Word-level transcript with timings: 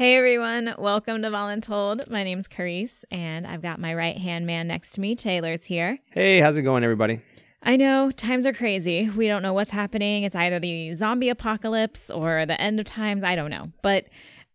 Hey 0.00 0.16
everyone, 0.16 0.74
welcome 0.78 1.20
to 1.20 1.28
Voluntold. 1.28 2.08
My 2.08 2.24
name's 2.24 2.48
Carice, 2.48 3.04
and 3.10 3.46
I've 3.46 3.60
got 3.60 3.78
my 3.78 3.94
right 3.94 4.16
hand 4.16 4.46
man 4.46 4.66
next 4.66 4.92
to 4.92 5.00
me. 5.02 5.14
Taylor's 5.14 5.62
here. 5.62 5.98
Hey, 6.10 6.40
how's 6.40 6.56
it 6.56 6.62
going, 6.62 6.82
everybody? 6.84 7.20
I 7.62 7.76
know 7.76 8.10
times 8.10 8.46
are 8.46 8.54
crazy. 8.54 9.10
We 9.10 9.28
don't 9.28 9.42
know 9.42 9.52
what's 9.52 9.72
happening. 9.72 10.22
It's 10.22 10.34
either 10.34 10.58
the 10.58 10.94
zombie 10.94 11.28
apocalypse 11.28 12.08
or 12.08 12.46
the 12.46 12.58
end 12.58 12.80
of 12.80 12.86
times. 12.86 13.22
I 13.22 13.36
don't 13.36 13.50
know. 13.50 13.72
But 13.82 14.06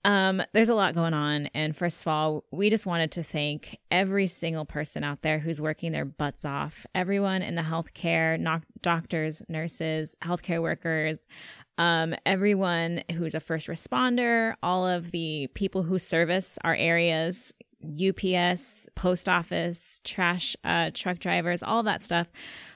um, 0.03 0.41
there's 0.53 0.69
a 0.69 0.73
lot 0.73 0.95
going 0.95 1.13
on. 1.13 1.45
And 1.53 1.77
first 1.77 2.01
of 2.01 2.07
all, 2.07 2.43
we 2.49 2.71
just 2.71 2.87
wanted 2.87 3.11
to 3.11 3.23
thank 3.23 3.77
every 3.91 4.25
single 4.25 4.65
person 4.65 5.03
out 5.03 5.21
there 5.21 5.37
who's 5.37 5.61
working 5.61 5.91
their 5.91 6.05
butts 6.05 6.43
off. 6.43 6.87
Everyone 6.95 7.43
in 7.43 7.53
the 7.53 7.61
healthcare, 7.61 8.39
no- 8.39 8.61
doctors, 8.81 9.43
nurses, 9.47 10.15
healthcare 10.23 10.61
workers, 10.61 11.27
um, 11.77 12.15
everyone 12.25 13.03
who's 13.13 13.35
a 13.35 13.39
first 13.39 13.67
responder, 13.67 14.55
all 14.63 14.87
of 14.87 15.11
the 15.11 15.47
people 15.53 15.83
who 15.83 15.99
service 15.99 16.57
our 16.63 16.75
areas, 16.75 17.53
UPS, 17.83 18.87
post 18.95 19.27
office, 19.29 19.99
trash 20.03 20.55
uh, 20.63 20.91
truck 20.93 21.19
drivers, 21.19 21.61
all 21.61 21.83
that 21.83 22.01
stuff. 22.01 22.27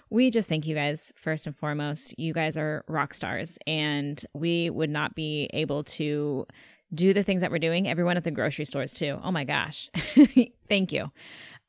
We 0.10 0.30
just 0.30 0.50
thank 0.50 0.66
you 0.66 0.76
guys 0.76 1.12
first 1.16 1.46
and 1.46 1.56
foremost. 1.56 2.18
You 2.18 2.34
guys 2.34 2.58
are 2.58 2.84
rock 2.88 3.14
stars, 3.14 3.58
and 3.68 4.24
we 4.34 4.70
would 4.70 4.90
not 4.90 5.16
be 5.16 5.50
able 5.54 5.84
to 5.86 6.48
do 6.94 7.14
the 7.14 7.24
things 7.24 7.42
that 7.42 7.52
we're 7.52 7.60
doing. 7.60 7.88
Everyone 7.88 8.18
at 8.18 8.24
the 8.24 8.32
grocery 8.32 8.66
stores 8.66 8.94
too. 8.94 9.20
Oh 9.24 9.32
my 9.32 9.44
gosh, 9.44 9.90
thank 10.68 10.92
you. 10.92 11.12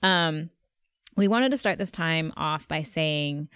Um, 0.02 0.50
we 1.16 1.28
wanted 1.28 1.50
to 1.50 1.58
start 1.58 1.78
this 1.78 1.90
time 1.90 2.32
off 2.36 2.66
by 2.66 2.82
saying, 2.82 3.48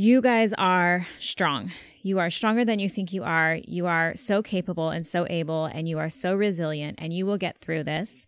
you 0.00 0.22
guys 0.22 0.54
are 0.56 1.06
strong. 1.18 1.70
You 2.02 2.20
are 2.20 2.30
stronger 2.30 2.64
than 2.64 2.78
you 2.78 2.88
think 2.88 3.12
you 3.12 3.22
are. 3.22 3.58
You 3.68 3.86
are 3.86 4.16
so 4.16 4.40
capable 4.40 4.88
and 4.88 5.06
so 5.06 5.26
able, 5.28 5.66
and 5.66 5.86
you 5.86 5.98
are 5.98 6.08
so 6.08 6.34
resilient, 6.34 6.98
and 7.02 7.12
you 7.12 7.26
will 7.26 7.36
get 7.36 7.58
through 7.58 7.84
this 7.84 8.26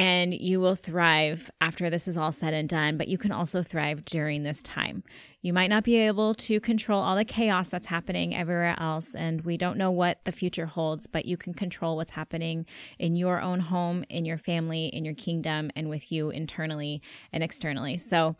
and 0.00 0.32
you 0.32 0.60
will 0.60 0.76
thrive 0.76 1.50
after 1.60 1.90
this 1.90 2.08
is 2.08 2.16
all 2.16 2.32
said 2.32 2.54
and 2.54 2.70
done, 2.70 2.96
but 2.96 3.06
you 3.06 3.18
can 3.18 3.30
also 3.30 3.62
thrive 3.62 4.02
during 4.06 4.44
this 4.44 4.62
time. 4.62 5.04
You 5.42 5.52
might 5.52 5.68
not 5.68 5.84
be 5.84 5.96
able 5.96 6.34
to 6.36 6.58
control 6.58 7.02
all 7.02 7.16
the 7.16 7.24
chaos 7.24 7.68
that's 7.68 7.88
happening 7.88 8.34
everywhere 8.34 8.74
else, 8.78 9.14
and 9.14 9.42
we 9.42 9.58
don't 9.58 9.76
know 9.76 9.90
what 9.90 10.24
the 10.24 10.32
future 10.32 10.64
holds, 10.64 11.06
but 11.06 11.26
you 11.26 11.36
can 11.36 11.52
control 11.52 11.96
what's 11.96 12.12
happening 12.12 12.64
in 12.98 13.14
your 13.14 13.42
own 13.42 13.60
home, 13.60 14.06
in 14.08 14.24
your 14.24 14.38
family, 14.38 14.86
in 14.86 15.04
your 15.04 15.12
kingdom, 15.12 15.70
and 15.76 15.90
with 15.90 16.10
you 16.10 16.30
internally 16.30 17.02
and 17.30 17.42
externally. 17.42 17.98
So 17.98 18.36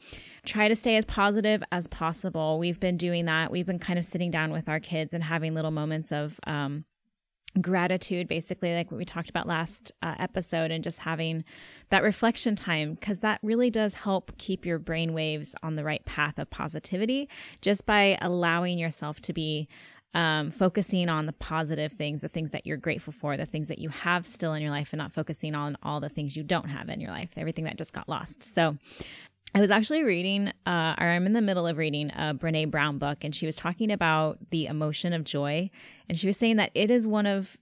try 0.47 0.67
to 0.67 0.77
stay 0.77 0.97
as 0.97 1.05
positive 1.05 1.63
as 1.71 1.89
possible. 1.89 2.59
We've 2.59 2.81
been 2.81 2.97
doing 2.97 3.27
that. 3.27 3.51
We've 3.51 3.67
been 3.67 3.79
kind 3.79 3.99
of 3.99 4.07
sitting 4.07 4.31
down 4.31 4.51
with 4.51 4.67
our 4.67 4.81
kids 4.81 5.13
and 5.13 5.25
having 5.25 5.53
little 5.53 5.71
moments 5.71 6.11
of, 6.11 6.41
um, 6.47 6.87
gratitude 7.61 8.29
basically 8.29 8.75
like 8.75 8.91
what 8.91 8.99
we 8.99 9.05
talked 9.05 9.29
about 9.29 9.47
last 9.47 9.91
uh, 10.03 10.15
episode 10.19 10.71
and 10.71 10.85
just 10.85 11.01
having 11.01 11.45
that 11.89 12.03
reflection 12.03 12.55
time 12.55 12.95
because 12.95 13.21
that 13.21 13.41
really 13.43 13.71
does 13.71 13.95
help 13.95 14.31
keep 14.39 14.65
your 14.65 14.79
brain 14.79 15.13
waves 15.13 15.55
on 15.63 15.75
the 15.75 15.83
right 15.83 16.05
path 16.05 16.39
of 16.39 16.49
positivity 16.51 17.29
just 17.61 17.85
by 17.87 18.17
allowing 18.21 18.79
yourself 18.79 19.21
to 19.21 19.33
be 19.33 19.69
um, 20.15 20.51
focusing 20.51 21.09
on 21.09 21.27
the 21.27 21.33
positive 21.33 21.93
things 21.93 22.21
the 22.21 22.29
things 22.29 22.53
that 22.53 22.67
you're 22.67 22.77
grateful 22.77 23.13
for 23.13 23.37
the 23.37 23.47
things 23.47 23.69
that 23.69 23.79
you 23.79 23.89
have 23.89 24.27
still 24.27 24.55
in 24.55 24.63
your 24.63 24.71
life 24.71 24.93
and 24.93 24.99
not 24.99 25.13
focusing 25.13 25.55
on 25.55 25.77
all 25.83 26.01
the 26.01 26.09
things 26.09 26.37
you 26.37 26.43
don't 26.43 26.69
have 26.69 26.89
in 26.89 27.01
your 27.01 27.11
life 27.11 27.31
everything 27.37 27.65
that 27.65 27.77
just 27.77 27.93
got 27.93 28.09
lost. 28.09 28.43
So 28.43 28.77
I 29.55 29.61
was 29.61 29.71
actually 29.71 30.05
reading, 30.05 30.49
uh, 30.65 30.95
or 30.99 31.07
I'm 31.07 31.27
in 31.27 31.33
the 31.33 31.43
middle 31.43 31.67
of 31.67 31.77
reading 31.77 32.11
a 32.11 32.35
Brene 32.35 32.71
Brown 32.71 32.99
book, 32.99 33.25
and 33.25 33.35
she 33.35 33.47
was 33.47 33.57
talking 33.57 33.91
about 33.91 34.39
the 34.51 34.67
emotion 34.67 35.13
of 35.13 35.25
joy. 35.25 35.71
And 36.09 36.17
she 36.17 36.29
was 36.29 36.37
saying 36.37 36.57
that 36.57 36.71
it 36.75 36.91
is 36.91 37.09
one 37.09 37.27
of, 37.27 37.59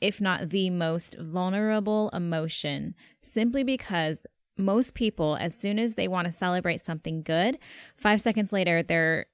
if 0.00 0.20
not 0.20 0.48
the 0.48 0.70
most 0.70 1.16
vulnerable 1.18 2.08
emotion, 2.14 2.94
simply 3.22 3.62
because 3.62 4.26
most 4.56 4.94
people, 4.94 5.36
as 5.36 5.54
soon 5.54 5.78
as 5.78 5.94
they 5.94 6.08
want 6.08 6.26
to 6.26 6.32
celebrate 6.32 6.84
something 6.84 7.22
good, 7.22 7.58
five 7.96 8.20
seconds 8.20 8.52
later, 8.52 8.82
they're 8.82 9.26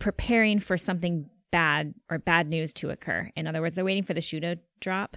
preparing 0.00 0.58
for 0.58 0.76
something 0.76 1.30
bad 1.52 1.94
or 2.10 2.18
bad 2.18 2.48
news 2.48 2.72
to 2.72 2.90
occur. 2.90 3.30
In 3.36 3.46
other 3.46 3.60
words, 3.60 3.76
they're 3.76 3.84
waiting 3.84 4.02
for 4.02 4.14
the 4.14 4.20
shoe 4.20 4.40
to 4.40 4.58
drop. 4.80 5.16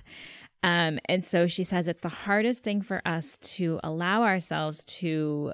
Um, 0.61 0.99
and 1.05 1.23
so 1.23 1.47
she 1.47 1.63
says 1.63 1.87
it's 1.87 2.01
the 2.01 2.09
hardest 2.09 2.63
thing 2.63 2.81
for 2.81 3.01
us 3.05 3.37
to 3.37 3.79
allow 3.83 4.23
ourselves 4.23 4.83
to 4.85 5.53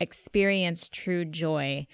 experience 0.00 0.88
true 0.88 1.24
joy 1.24 1.86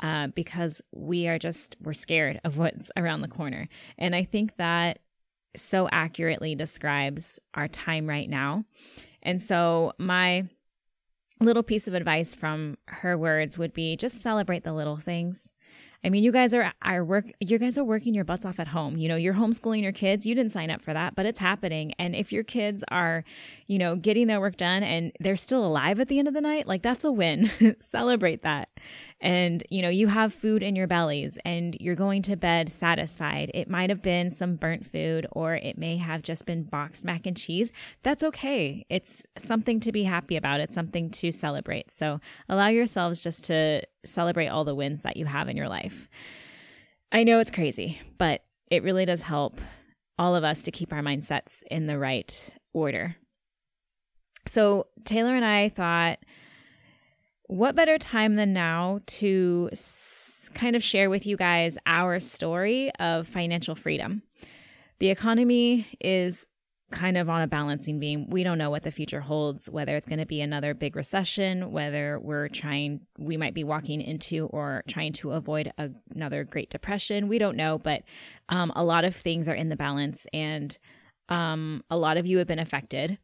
uh, 0.00 0.28
because 0.28 0.80
we 0.92 1.28
are 1.28 1.38
just 1.38 1.76
we're 1.82 1.92
scared 1.92 2.40
of 2.44 2.56
what's 2.56 2.90
around 2.96 3.20
the 3.20 3.28
corner. 3.28 3.68
And 3.98 4.14
i 4.14 4.24
think 4.24 4.56
that 4.56 5.00
so 5.56 5.88
accurately 5.90 6.54
describes 6.54 7.40
our 7.54 7.68
time 7.68 8.08
right 8.08 8.30
now. 8.30 8.64
And 9.22 9.42
so 9.42 9.92
my 9.98 10.44
little 11.40 11.62
piece 11.62 11.88
of 11.88 11.94
advice 11.94 12.34
from 12.34 12.76
her 12.86 13.16
words 13.16 13.58
would 13.58 13.72
be 13.72 13.96
just 13.96 14.20
celebrate 14.20 14.62
the 14.62 14.72
little 14.72 14.96
things 14.96 15.52
I 16.02 16.08
mean, 16.08 16.22
you 16.22 16.32
guys 16.32 16.54
are 16.54 16.72
are 16.82 17.04
work 17.04 17.26
you 17.40 17.58
guys 17.58 17.76
are 17.76 17.84
working 17.84 18.14
your 18.14 18.24
butts 18.24 18.46
off 18.46 18.58
at 18.58 18.68
home. 18.68 18.96
You 18.96 19.08
know, 19.08 19.16
you're 19.16 19.34
homeschooling 19.34 19.82
your 19.82 19.92
kids. 19.92 20.26
You 20.26 20.34
didn't 20.34 20.52
sign 20.52 20.70
up 20.70 20.80
for 20.80 20.94
that, 20.94 21.14
but 21.14 21.26
it's 21.26 21.38
happening. 21.38 21.92
And 21.98 22.16
if 22.16 22.32
your 22.32 22.42
kids 22.42 22.82
are, 22.88 23.24
you 23.66 23.78
know, 23.78 23.96
getting 23.96 24.26
their 24.26 24.40
work 24.40 24.56
done 24.56 24.82
and 24.82 25.12
they're 25.20 25.36
still 25.36 25.64
alive 25.64 26.00
at 26.00 26.08
the 26.08 26.18
end 26.18 26.28
of 26.28 26.34
the 26.34 26.40
night, 26.40 26.66
like 26.66 26.82
that's 26.82 27.04
a 27.04 27.12
win. 27.12 27.50
Celebrate 27.78 28.42
that 28.42 28.70
and 29.20 29.62
you 29.70 29.82
know 29.82 29.88
you 29.88 30.08
have 30.08 30.32
food 30.32 30.62
in 30.62 30.74
your 30.74 30.86
bellies 30.86 31.38
and 31.44 31.76
you're 31.80 31.94
going 31.94 32.22
to 32.22 32.36
bed 32.36 32.70
satisfied. 32.72 33.50
It 33.52 33.68
might 33.68 33.90
have 33.90 34.02
been 34.02 34.30
some 34.30 34.56
burnt 34.56 34.86
food 34.86 35.26
or 35.32 35.54
it 35.54 35.76
may 35.76 35.96
have 35.98 36.22
just 36.22 36.46
been 36.46 36.62
boxed 36.62 37.04
mac 37.04 37.26
and 37.26 37.36
cheese. 37.36 37.70
That's 38.02 38.22
okay. 38.22 38.86
It's 38.88 39.26
something 39.36 39.80
to 39.80 39.92
be 39.92 40.04
happy 40.04 40.36
about. 40.36 40.60
It's 40.60 40.74
something 40.74 41.10
to 41.10 41.32
celebrate. 41.32 41.90
So 41.90 42.18
allow 42.48 42.68
yourselves 42.68 43.22
just 43.22 43.44
to 43.44 43.82
celebrate 44.04 44.48
all 44.48 44.64
the 44.64 44.74
wins 44.74 45.02
that 45.02 45.16
you 45.16 45.26
have 45.26 45.48
in 45.48 45.56
your 45.56 45.68
life. 45.68 46.08
I 47.12 47.24
know 47.24 47.40
it's 47.40 47.50
crazy 47.50 48.00
but 48.18 48.44
it 48.70 48.82
really 48.82 49.04
does 49.04 49.22
help 49.22 49.60
all 50.18 50.36
of 50.36 50.44
us 50.44 50.62
to 50.62 50.70
keep 50.70 50.92
our 50.92 51.02
mindsets 51.02 51.62
in 51.70 51.86
the 51.86 51.98
right 51.98 52.54
order. 52.72 53.16
So 54.46 54.86
taylor 55.04 55.34
and 55.34 55.44
i 55.44 55.68
thought 55.68 56.18
what 57.50 57.74
better 57.74 57.98
time 57.98 58.36
than 58.36 58.52
now 58.52 59.00
to 59.06 59.68
s- 59.72 60.48
kind 60.54 60.76
of 60.76 60.84
share 60.84 61.10
with 61.10 61.26
you 61.26 61.36
guys 61.36 61.76
our 61.84 62.20
story 62.20 62.92
of 63.00 63.26
financial 63.26 63.74
freedom? 63.74 64.22
The 65.00 65.08
economy 65.08 65.86
is 66.00 66.46
kind 66.92 67.16
of 67.16 67.28
on 67.28 67.42
a 67.42 67.48
balancing 67.48 67.98
beam. 67.98 68.30
We 68.30 68.44
don't 68.44 68.58
know 68.58 68.70
what 68.70 68.84
the 68.84 68.92
future 68.92 69.20
holds, 69.20 69.68
whether 69.68 69.96
it's 69.96 70.06
going 70.06 70.20
to 70.20 70.26
be 70.26 70.40
another 70.40 70.74
big 70.74 70.94
recession, 70.94 71.72
whether 71.72 72.20
we're 72.20 72.48
trying, 72.48 73.00
we 73.18 73.36
might 73.36 73.54
be 73.54 73.64
walking 73.64 74.00
into 74.00 74.46
or 74.46 74.84
trying 74.88 75.12
to 75.14 75.32
avoid 75.32 75.72
a, 75.76 75.90
another 76.14 76.44
Great 76.44 76.70
Depression. 76.70 77.26
We 77.26 77.38
don't 77.38 77.56
know, 77.56 77.78
but 77.78 78.02
um, 78.48 78.72
a 78.76 78.84
lot 78.84 79.04
of 79.04 79.16
things 79.16 79.48
are 79.48 79.54
in 79.54 79.70
the 79.70 79.76
balance, 79.76 80.26
and 80.32 80.76
um, 81.28 81.82
a 81.90 81.96
lot 81.96 82.16
of 82.16 82.26
you 82.26 82.38
have 82.38 82.48
been 82.48 82.58
affected. 82.60 83.18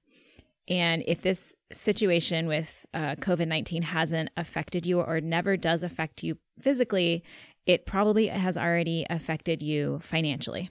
And 0.69 1.05
if 1.07 1.21
this 1.21 1.55
situation 1.73 2.49
with 2.49 2.87
uh, 2.93 3.17
COVID 3.17 3.47
19 3.47 3.83
hasn't 3.83 4.31
affected 4.37 4.87
you 4.87 5.01
or 5.01 5.21
never 5.21 5.57
does 5.57 5.83
affect 5.83 6.23
you 6.23 6.39
physically, 6.61 7.23
it 7.67 7.87
probably 7.87 8.29
has 8.29 8.57
already 8.57 9.07
affected 9.09 9.63
you 9.63 10.01
financially. 10.03 10.71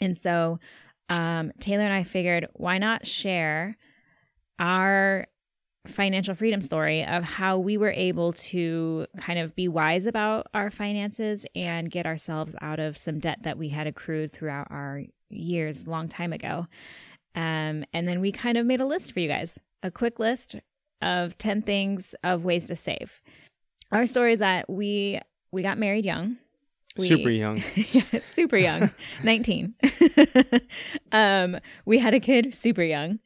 And 0.00 0.16
so 0.16 0.58
um, 1.08 1.52
Taylor 1.60 1.84
and 1.84 1.92
I 1.92 2.04
figured 2.04 2.48
why 2.54 2.78
not 2.78 3.06
share 3.06 3.76
our 4.58 5.26
financial 5.86 6.34
freedom 6.34 6.62
story 6.62 7.04
of 7.04 7.24
how 7.24 7.58
we 7.58 7.76
were 7.76 7.90
able 7.90 8.32
to 8.32 9.06
kind 9.18 9.38
of 9.38 9.54
be 9.56 9.66
wise 9.66 10.06
about 10.06 10.46
our 10.54 10.70
finances 10.70 11.44
and 11.54 11.90
get 11.90 12.06
ourselves 12.06 12.54
out 12.60 12.78
of 12.78 12.96
some 12.96 13.18
debt 13.18 13.40
that 13.42 13.58
we 13.58 13.70
had 13.70 13.86
accrued 13.86 14.32
throughout 14.32 14.68
our 14.70 15.02
years 15.28 15.88
long 15.88 16.08
time 16.08 16.32
ago. 16.32 16.66
Um, 17.34 17.84
and 17.92 18.06
then 18.06 18.20
we 18.20 18.32
kind 18.32 18.58
of 18.58 18.66
made 18.66 18.80
a 18.80 18.86
list 18.86 19.12
for 19.12 19.20
you 19.20 19.28
guys 19.28 19.58
a 19.82 19.90
quick 19.90 20.18
list 20.18 20.56
of 21.00 21.36
10 21.38 21.62
things 21.62 22.14
of 22.22 22.44
ways 22.44 22.66
to 22.66 22.76
save. 22.76 23.20
Our 23.90 24.06
story 24.06 24.34
is 24.34 24.38
that 24.38 24.70
we 24.70 25.20
we 25.50 25.62
got 25.62 25.78
married 25.78 26.06
young. 26.06 26.38
We, 26.96 27.08
super 27.08 27.30
young. 27.30 27.60
super 28.34 28.56
young. 28.56 28.90
19. 29.22 29.74
um, 31.12 31.58
we 31.84 31.98
had 31.98 32.14
a 32.14 32.20
kid 32.20 32.54
super 32.54 32.82
young. 32.82 33.18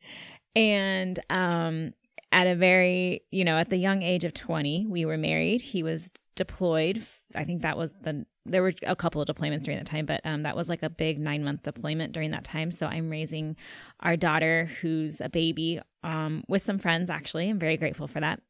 And 0.55 1.21
um, 1.31 1.93
at 2.33 2.47
a 2.47 2.55
very, 2.55 3.23
you 3.31 3.45
know, 3.45 3.59
at 3.59 3.71
the 3.71 3.77
young 3.77 4.03
age 4.03 4.25
of 4.25 4.35
20, 4.35 4.87
we 4.89 5.05
were 5.05 5.17
married. 5.17 5.61
He 5.61 5.83
was 5.83 6.11
deployed. 6.35 7.05
I 7.35 7.45
think 7.45 7.63
that 7.63 7.77
was 7.77 7.97
the 8.01 8.27
there 8.49 8.63
were 8.63 8.73
a 8.87 8.97
couple 8.97 9.21
of 9.21 9.29
deployments 9.29 9.63
during 9.65 9.79
that 9.79 9.87
time, 9.87 10.07
but 10.07 10.21
um, 10.25 10.43
that 10.45 10.57
was 10.57 10.69
like 10.69 10.83
a 10.83 10.91
big 10.91 11.19
nine 11.19 11.45
month 11.45 11.63
deployment 11.63 12.13
during 12.13 12.31
that 12.31 12.45
time. 12.45 12.71
So 12.71 12.87
I'm 12.87 13.11
raising 13.11 13.57
our 14.01 14.17
daughter, 14.17 14.71
who's 14.81 15.21
a 15.21 15.29
baby, 15.29 15.81
um, 16.03 16.45
with 16.49 16.63
some 16.63 16.79
friends. 16.79 17.11
Actually, 17.11 17.51
I'm 17.51 17.59
very 17.59 17.77
grateful 17.77 18.07
for 18.07 18.21
that. 18.21 18.41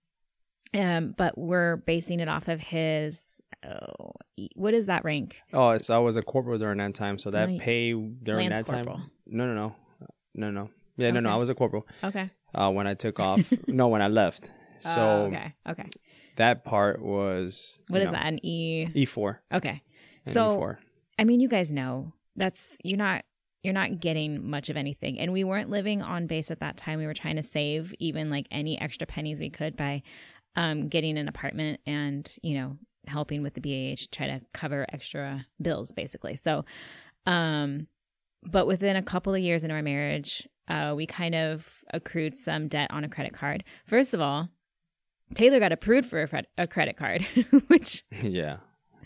Um, 0.74 1.14
but 1.16 1.38
we're 1.38 1.76
basing 1.76 2.20
it 2.20 2.28
off 2.28 2.48
of 2.48 2.60
his. 2.60 3.40
Oh, 3.64 4.12
what 4.54 4.74
is 4.74 4.86
that 4.86 5.04
rank? 5.04 5.36
Oh, 5.52 5.78
so 5.78 5.94
I 5.94 5.98
was 5.98 6.16
a 6.16 6.22
corporal 6.22 6.58
during 6.58 6.78
that 6.78 6.94
time. 6.94 7.18
So 7.18 7.30
that 7.30 7.58
pay 7.58 7.92
during 7.92 8.50
Lance 8.50 8.58
that 8.58 8.66
corporal. 8.66 8.98
time. 8.98 9.10
No, 9.26 9.46
no, 9.46 9.54
no. 9.54 9.74
no, 10.34 10.50
no. 10.50 10.70
Yeah, 10.96 11.10
no, 11.10 11.20
no. 11.20 11.30
I 11.30 11.36
was 11.36 11.48
a 11.48 11.54
corporal 11.54 11.86
Okay. 12.04 12.30
uh, 12.54 12.70
when 12.70 12.86
I 12.86 12.94
took 12.94 13.18
off. 13.20 13.40
no, 13.66 13.88
when 13.88 14.02
I 14.02 14.08
left. 14.08 14.50
So 14.80 15.00
Oh, 15.00 15.24
okay. 15.26 15.54
Okay. 15.68 15.88
that 16.36 16.64
part 16.64 17.00
was 17.02 17.78
what 17.88 18.02
is 18.02 18.06
know, 18.06 18.12
that? 18.12 18.26
An 18.26 18.44
E. 18.44 18.88
E 18.94 19.04
four. 19.04 19.42
Okay. 19.52 19.82
So 20.26 20.58
E4. 20.58 20.76
I 21.18 21.24
mean, 21.24 21.40
you 21.40 21.48
guys 21.48 21.72
know 21.72 22.12
that's 22.36 22.76
you're 22.82 22.98
not 22.98 23.24
you're 23.62 23.74
not 23.74 24.00
getting 24.00 24.48
much 24.48 24.68
of 24.68 24.76
anything, 24.76 25.18
and 25.18 25.32
we 25.32 25.44
weren't 25.44 25.70
living 25.70 26.02
on 26.02 26.26
base 26.26 26.50
at 26.50 26.60
that 26.60 26.76
time. 26.76 26.98
We 26.98 27.06
were 27.06 27.14
trying 27.14 27.36
to 27.36 27.42
save 27.42 27.94
even 27.98 28.30
like 28.30 28.46
any 28.50 28.80
extra 28.80 29.06
pennies 29.06 29.40
we 29.40 29.50
could 29.50 29.76
by 29.76 30.02
um, 30.54 30.88
getting 30.88 31.18
an 31.18 31.28
apartment 31.28 31.80
and 31.86 32.30
you 32.42 32.58
know 32.58 32.76
helping 33.06 33.42
with 33.42 33.54
the 33.54 33.60
BAH 33.60 34.02
to 34.02 34.08
try 34.10 34.26
to 34.26 34.40
cover 34.52 34.86
extra 34.92 35.46
bills, 35.60 35.92
basically. 35.92 36.36
So, 36.36 36.64
um, 37.24 37.86
but 38.42 38.66
within 38.66 38.96
a 38.96 39.02
couple 39.02 39.34
of 39.34 39.40
years 39.40 39.64
into 39.64 39.74
our 39.74 39.82
marriage, 39.82 40.46
uh, 40.68 40.94
we 40.96 41.06
kind 41.06 41.34
of 41.34 41.84
accrued 41.92 42.36
some 42.36 42.68
debt 42.68 42.90
on 42.90 43.04
a 43.04 43.08
credit 43.08 43.32
card. 43.32 43.64
First 43.86 44.14
of 44.14 44.20
all, 44.20 44.48
Taylor 45.34 45.58
got 45.58 45.72
approved 45.72 46.08
for 46.08 46.22
a, 46.22 46.28
fred- 46.28 46.46
a 46.56 46.66
credit 46.66 46.96
card, 46.96 47.22
which 47.68 48.04
yeah, 48.22 48.58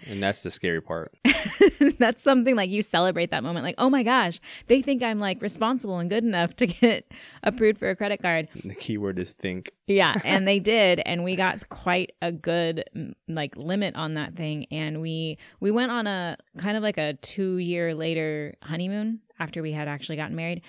and 0.07 0.23
that's 0.23 0.43
the 0.43 0.51
scary 0.51 0.81
part. 0.81 1.15
that's 1.99 2.23
something 2.23 2.55
like 2.57 2.71
you 2.71 2.83
celebrate 2.83 3.31
that 3.31 3.43
moment 3.43 3.65
like 3.65 3.75
oh 3.79 3.89
my 3.91 4.03
gosh 4.03 4.41
they 4.67 4.83
think 4.83 5.03
i'm 5.03 5.19
like 5.19 5.41
responsible 5.41 5.99
and 5.99 6.11
good 6.11 6.25
enough 6.25 6.55
to 6.57 6.67
get 6.67 7.11
approved 7.43 7.79
for 7.79 7.89
a 7.91 7.97
credit 7.97 8.21
card 8.21 8.49
The 8.65 8.75
key 8.75 8.99
word 8.99 9.19
is 9.19 9.31
think. 9.31 9.71
yeah 9.87 10.17
and 10.25 10.47
they 10.47 10.59
did 10.59 11.01
and 11.07 11.25
we 11.25 11.37
got 11.37 11.67
quite 11.69 12.13
a 12.21 12.31
good 12.33 12.85
like 13.29 13.57
limit 13.57 13.95
on 13.95 14.15
that 14.15 14.35
thing 14.37 14.67
and 14.71 15.01
we 15.01 15.39
we 15.61 15.71
went 15.71 15.91
on 15.93 16.07
a 16.07 16.37
kind 16.59 16.77
of 16.77 16.83
like 16.83 16.99
a 16.99 17.15
two 17.15 17.57
year 17.59 17.95
later 17.95 18.55
honeymoon 18.63 19.21
after 19.39 19.63
we 19.63 19.73
had 19.73 19.89
actually 19.89 20.17
gotten 20.17 20.37
married 20.37 20.63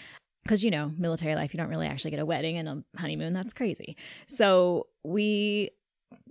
because 0.44 0.64
you 0.64 0.72
know 0.72 0.92
military 0.98 1.36
life 1.36 1.54
you 1.54 1.58
don't 1.58 1.70
really 1.70 1.88
actually 1.88 2.12
get 2.12 2.20
a 2.20 2.26
wedding 2.26 2.58
and 2.58 2.70
a 2.70 2.84
honeymoon 2.98 3.34
that's 3.34 3.54
crazy 3.54 3.96
so 4.28 4.88
we 5.04 5.72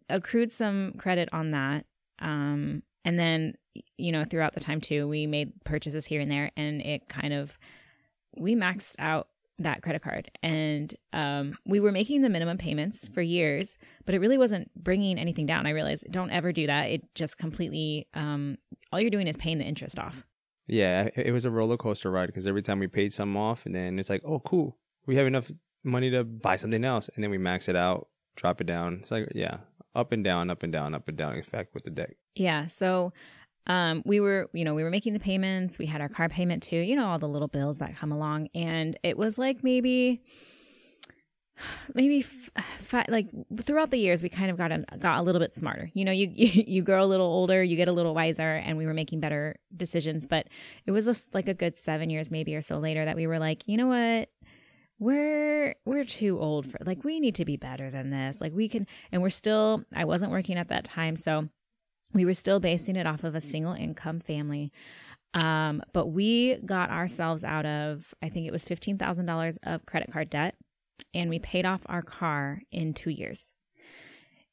accrued 0.09 0.51
some 0.51 0.93
credit 0.99 1.29
on 1.33 1.51
that 1.53 1.85
um 2.21 2.83
and 3.05 3.19
then 3.19 3.55
you 3.97 4.13
know 4.13 4.25
throughout 4.25 4.55
the 4.55 4.61
time 4.61 4.81
too 4.81 5.09
we 5.09 5.27
made 5.27 5.53
purchases 5.65 6.07
here 6.07 6.21
and 6.21 6.31
there 6.31 6.51
and 6.57 6.81
it 6.83 7.09
kind 7.09 7.33
of 7.33 7.59
we 8.37 8.55
maxed 8.55 8.95
out 8.99 9.29
that 9.59 9.83
credit 9.83 10.01
card 10.01 10.31
and 10.43 10.95
um, 11.13 11.55
we 11.67 11.81
were 11.81 11.93
making 11.93 12.23
the 12.23 12.31
minimum 12.31 12.57
payments 12.57 13.07
for 13.09 13.21
years 13.21 13.77
but 14.07 14.15
it 14.15 14.19
really 14.19 14.39
wasn't 14.39 14.71
bringing 14.75 15.19
anything 15.19 15.45
down 15.45 15.67
i 15.67 15.71
realized 15.71 16.05
don't 16.11 16.31
ever 16.31 16.51
do 16.51 16.67
that 16.67 16.85
it 16.85 17.03
just 17.15 17.37
completely 17.37 18.09
um, 18.15 18.57
all 18.91 19.01
you're 19.01 19.11
doing 19.11 19.29
is 19.29 19.37
paying 19.37 19.59
the 19.59 19.65
interest 19.65 19.99
off 19.99 20.25
Yeah, 20.71 21.09
it 21.17 21.33
was 21.33 21.45
a 21.45 21.51
roller 21.51 21.77
coaster 21.77 22.13
ride 22.13 22.27
because 22.27 22.47
every 22.47 22.63
time 22.63 22.79
we 22.79 22.87
paid 22.87 23.13
some 23.13 23.37
off, 23.37 23.67
and 23.67 23.75
then 23.75 23.99
it's 23.99 24.09
like, 24.09 24.23
oh, 24.25 24.39
cool, 24.39 24.79
we 25.05 25.17
have 25.17 25.27
enough 25.27 25.51
money 25.83 26.13
to 26.13 26.23
buy 26.23 26.55
something 26.55 26.85
else, 26.85 27.11
and 27.13 27.25
then 27.25 27.31
we 27.33 27.39
max 27.39 27.69
it 27.69 27.75
out, 27.75 28.07
drop 28.37 28.61
it 28.61 28.69
down. 28.69 28.99
It's 29.01 29.11
like, 29.11 29.33
yeah, 29.35 29.59
up 29.97 30.13
and 30.13 30.23
down, 30.23 30.49
up 30.49 30.63
and 30.63 30.73
down, 30.73 30.95
up 30.95 31.09
and 31.09 31.17
down. 31.17 31.35
In 31.35 31.43
fact, 31.43 31.75
with 31.75 31.83
the 31.83 31.91
deck. 31.91 32.15
Yeah 32.35 32.67
so 32.67 33.13
um, 33.67 34.03
we 34.07 34.21
were 34.21 34.49
you 34.53 34.65
know 34.65 34.75
we 34.75 34.83
were 34.83 34.91
making 34.91 35.13
the 35.13 35.21
payments 35.21 35.79
we 35.79 35.87
had 35.87 36.01
our 36.01 36.09
car 36.09 36.29
payment 36.29 36.63
too 36.63 36.77
you 36.77 36.97
know 36.97 37.07
all 37.07 37.19
the 37.19 37.29
little 37.29 37.49
bills 37.49 37.79
that 37.79 37.97
come 37.97 38.11
along 38.11 38.49
and 38.55 38.99
it 39.03 39.17
was 39.17 39.39
like 39.39 39.63
maybe 39.63 40.23
maybe 41.95 42.21
f- 42.21 42.65
fi- 42.81 43.07
like 43.09 43.27
throughout 43.63 43.91
the 43.91 43.99
years 43.99 44.23
we 44.23 44.29
kind 44.29 44.51
of 44.51 44.57
got 44.57 44.73
a, 44.73 44.85
got 44.99 45.19
a 45.19 45.23
little 45.23 45.41
bit 45.41 45.55
smarter. 45.55 45.91
You 45.95 46.05
know 46.05 46.13
you, 46.13 46.31
you 46.35 46.65
you 46.67 46.83
grow 46.83 47.05
a 47.05 47.07
little 47.07 47.27
older 47.27 47.63
you 47.63 47.77
get 47.77 47.89
a 47.89 47.93
little 47.93 48.15
wiser 48.15 48.55
and 48.55 48.79
we 48.79 48.87
were 48.87 48.95
making 48.95 49.21
better 49.21 49.57
decisions 49.77 50.27
but 50.27 50.47
it 50.87 50.91
was 50.91 51.05
just 51.05 51.35
like 51.35 51.49
a 51.49 51.55
good 51.55 51.77
seven 51.77 52.11
years 52.11 52.31
maybe 52.31 52.55
or 52.55 52.63
so 52.63 52.79
later 52.79 53.05
that 53.05 53.17
we 53.17 53.27
were 53.27 53.39
like 53.39 53.63
you 53.67 53.77
know 53.77 53.89
what? 53.89 54.29
We're 54.99 55.77
we're 55.87 56.05
too 56.05 56.39
old 56.39 56.71
for 56.71 56.79
like 56.85 57.05
we 57.05 57.21
need 57.21 57.35
to 57.37 57.45
be 57.47 57.57
better 57.57 57.91
than 57.91 58.11
this. 58.11 58.41
Like 58.41 58.53
we 58.53 58.69
can 58.69 58.87
and 59.13 59.23
we're 59.23 59.31
still 59.31 59.85
i 59.95 60.05
wasn't 60.05 60.33
working 60.33 60.59
at 60.59 60.69
that 60.69 60.85
time 60.85 61.17
so 61.17 61.49
we 62.13 62.25
were 62.25 62.35
still 62.35 62.61
basing 62.61 62.97
it 62.97 63.07
off 63.07 63.25
of 63.25 63.35
a 63.35 63.41
single 63.41 63.73
income 63.75 64.21
family 64.21 64.73
um, 65.33 65.81
but 65.93 66.07
we 66.09 66.57
got 66.67 66.91
ourselves 66.91 67.45
out 67.45 67.67
of 67.67 68.15
i 68.23 68.29
think 68.29 68.47
it 68.47 68.53
was 68.53 68.65
$15000 68.65 69.59
of 69.63 69.87
credit 69.87 70.13
card 70.13 70.31
debt 70.31 70.55
and 71.15 71.31
we 71.31 71.39
paid 71.39 71.65
off 71.67 71.83
our 71.87 72.03
car 72.03 72.63
in 72.73 72.93
two 72.95 73.11
years 73.11 73.55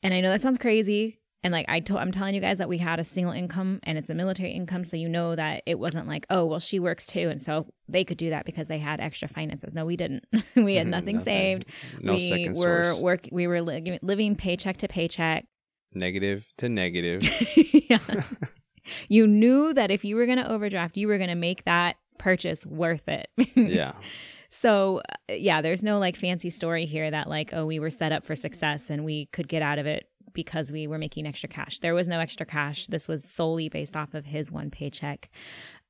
and 0.04 0.14
i 0.14 0.22
know 0.22 0.30
that 0.32 0.42
sounds 0.42 0.58
crazy 0.58 1.20
and 1.44 1.52
like 1.54 1.68
I 1.70 1.80
told, 1.82 2.00
I'm 2.02 2.12
telling 2.12 2.34
you 2.34 2.42
guys 2.42 2.58
that 2.58 2.68
we 2.68 2.80
had 2.80 3.00
a 3.00 3.04
single 3.04 3.32
income 3.32 3.80
and 3.84 3.96
it's 3.96 4.10
a 4.10 4.16
military 4.16 4.52
income, 4.52 4.84
so 4.84 4.98
you 4.98 5.08
know 5.08 5.36
that 5.36 5.62
it 5.68 5.78
wasn't 5.78 6.08
like, 6.08 6.26
oh, 6.32 6.46
well, 6.46 6.60
she 6.60 6.80
works 6.80 7.06
too, 7.06 7.30
and 7.30 7.40
so 7.40 7.68
they 7.88 8.04
could 8.04 8.18
do 8.18 8.32
that 8.32 8.44
because 8.44 8.68
they 8.68 8.80
had 8.80 9.00
extra 9.00 9.28
finances. 9.28 9.76
No, 9.76 9.86
we 9.86 9.96
didn't. 9.96 10.26
we 10.56 10.76
had 10.76 10.88
Mhm, 10.88 10.90
nothing 10.90 11.20
saved. 11.20 11.66
No 12.02 12.14
we 12.16 12.20
second 12.20 12.56
were 12.58 12.84
source. 12.86 13.02
work. 13.02 13.30
We 13.32 13.46
were 13.46 13.62
li- 13.62 14.00
living 14.02 14.36
paycheck 14.36 14.78
to 14.78 14.88
paycheck. 14.88 15.46
Negative 15.98 16.46
to 16.58 16.70
negative. 16.70 17.24
yeah. 17.90 18.00
you 19.08 19.28
knew 19.28 19.74
that 19.74 19.92
if 19.92 20.06
you 20.06 20.16
were 20.16 20.26
going 20.26 20.38
to 20.38 20.50
overdraft, 20.50 20.98
you 20.98 21.08
were 21.08 21.18
going 21.18 21.30
to 21.30 21.36
make 21.36 21.66
that 21.66 21.98
purchase 22.18 22.66
worth 22.66 23.08
it. 23.08 23.30
yeah. 23.56 23.94
So, 24.50 25.02
uh, 25.30 25.34
yeah, 25.34 25.62
there's 25.62 25.84
no 25.84 26.00
like 26.00 26.16
fancy 26.16 26.50
story 26.50 26.86
here 26.86 27.10
that 27.12 27.28
like, 27.28 27.54
oh, 27.54 27.66
we 27.66 27.80
were 27.80 27.90
set 27.90 28.12
up 28.12 28.26
for 28.26 28.36
success 28.36 28.90
and 28.90 29.04
we 29.04 29.28
could 29.28 29.48
get 29.48 29.62
out 29.62 29.80
of 29.80 29.86
it 29.86 30.10
because 30.34 30.72
we 30.72 30.88
were 30.88 31.00
making 31.00 31.26
extra 31.26 31.50
cash. 31.50 31.80
There 31.80 31.96
was 31.96 32.08
no 32.08 32.20
extra 32.20 32.46
cash. 32.46 32.88
This 32.88 33.08
was 33.08 33.24
solely 33.24 33.70
based 33.70 33.96
off 33.96 34.14
of 34.14 34.26
his 34.26 34.52
one 34.52 34.70
paycheck. 34.70 35.30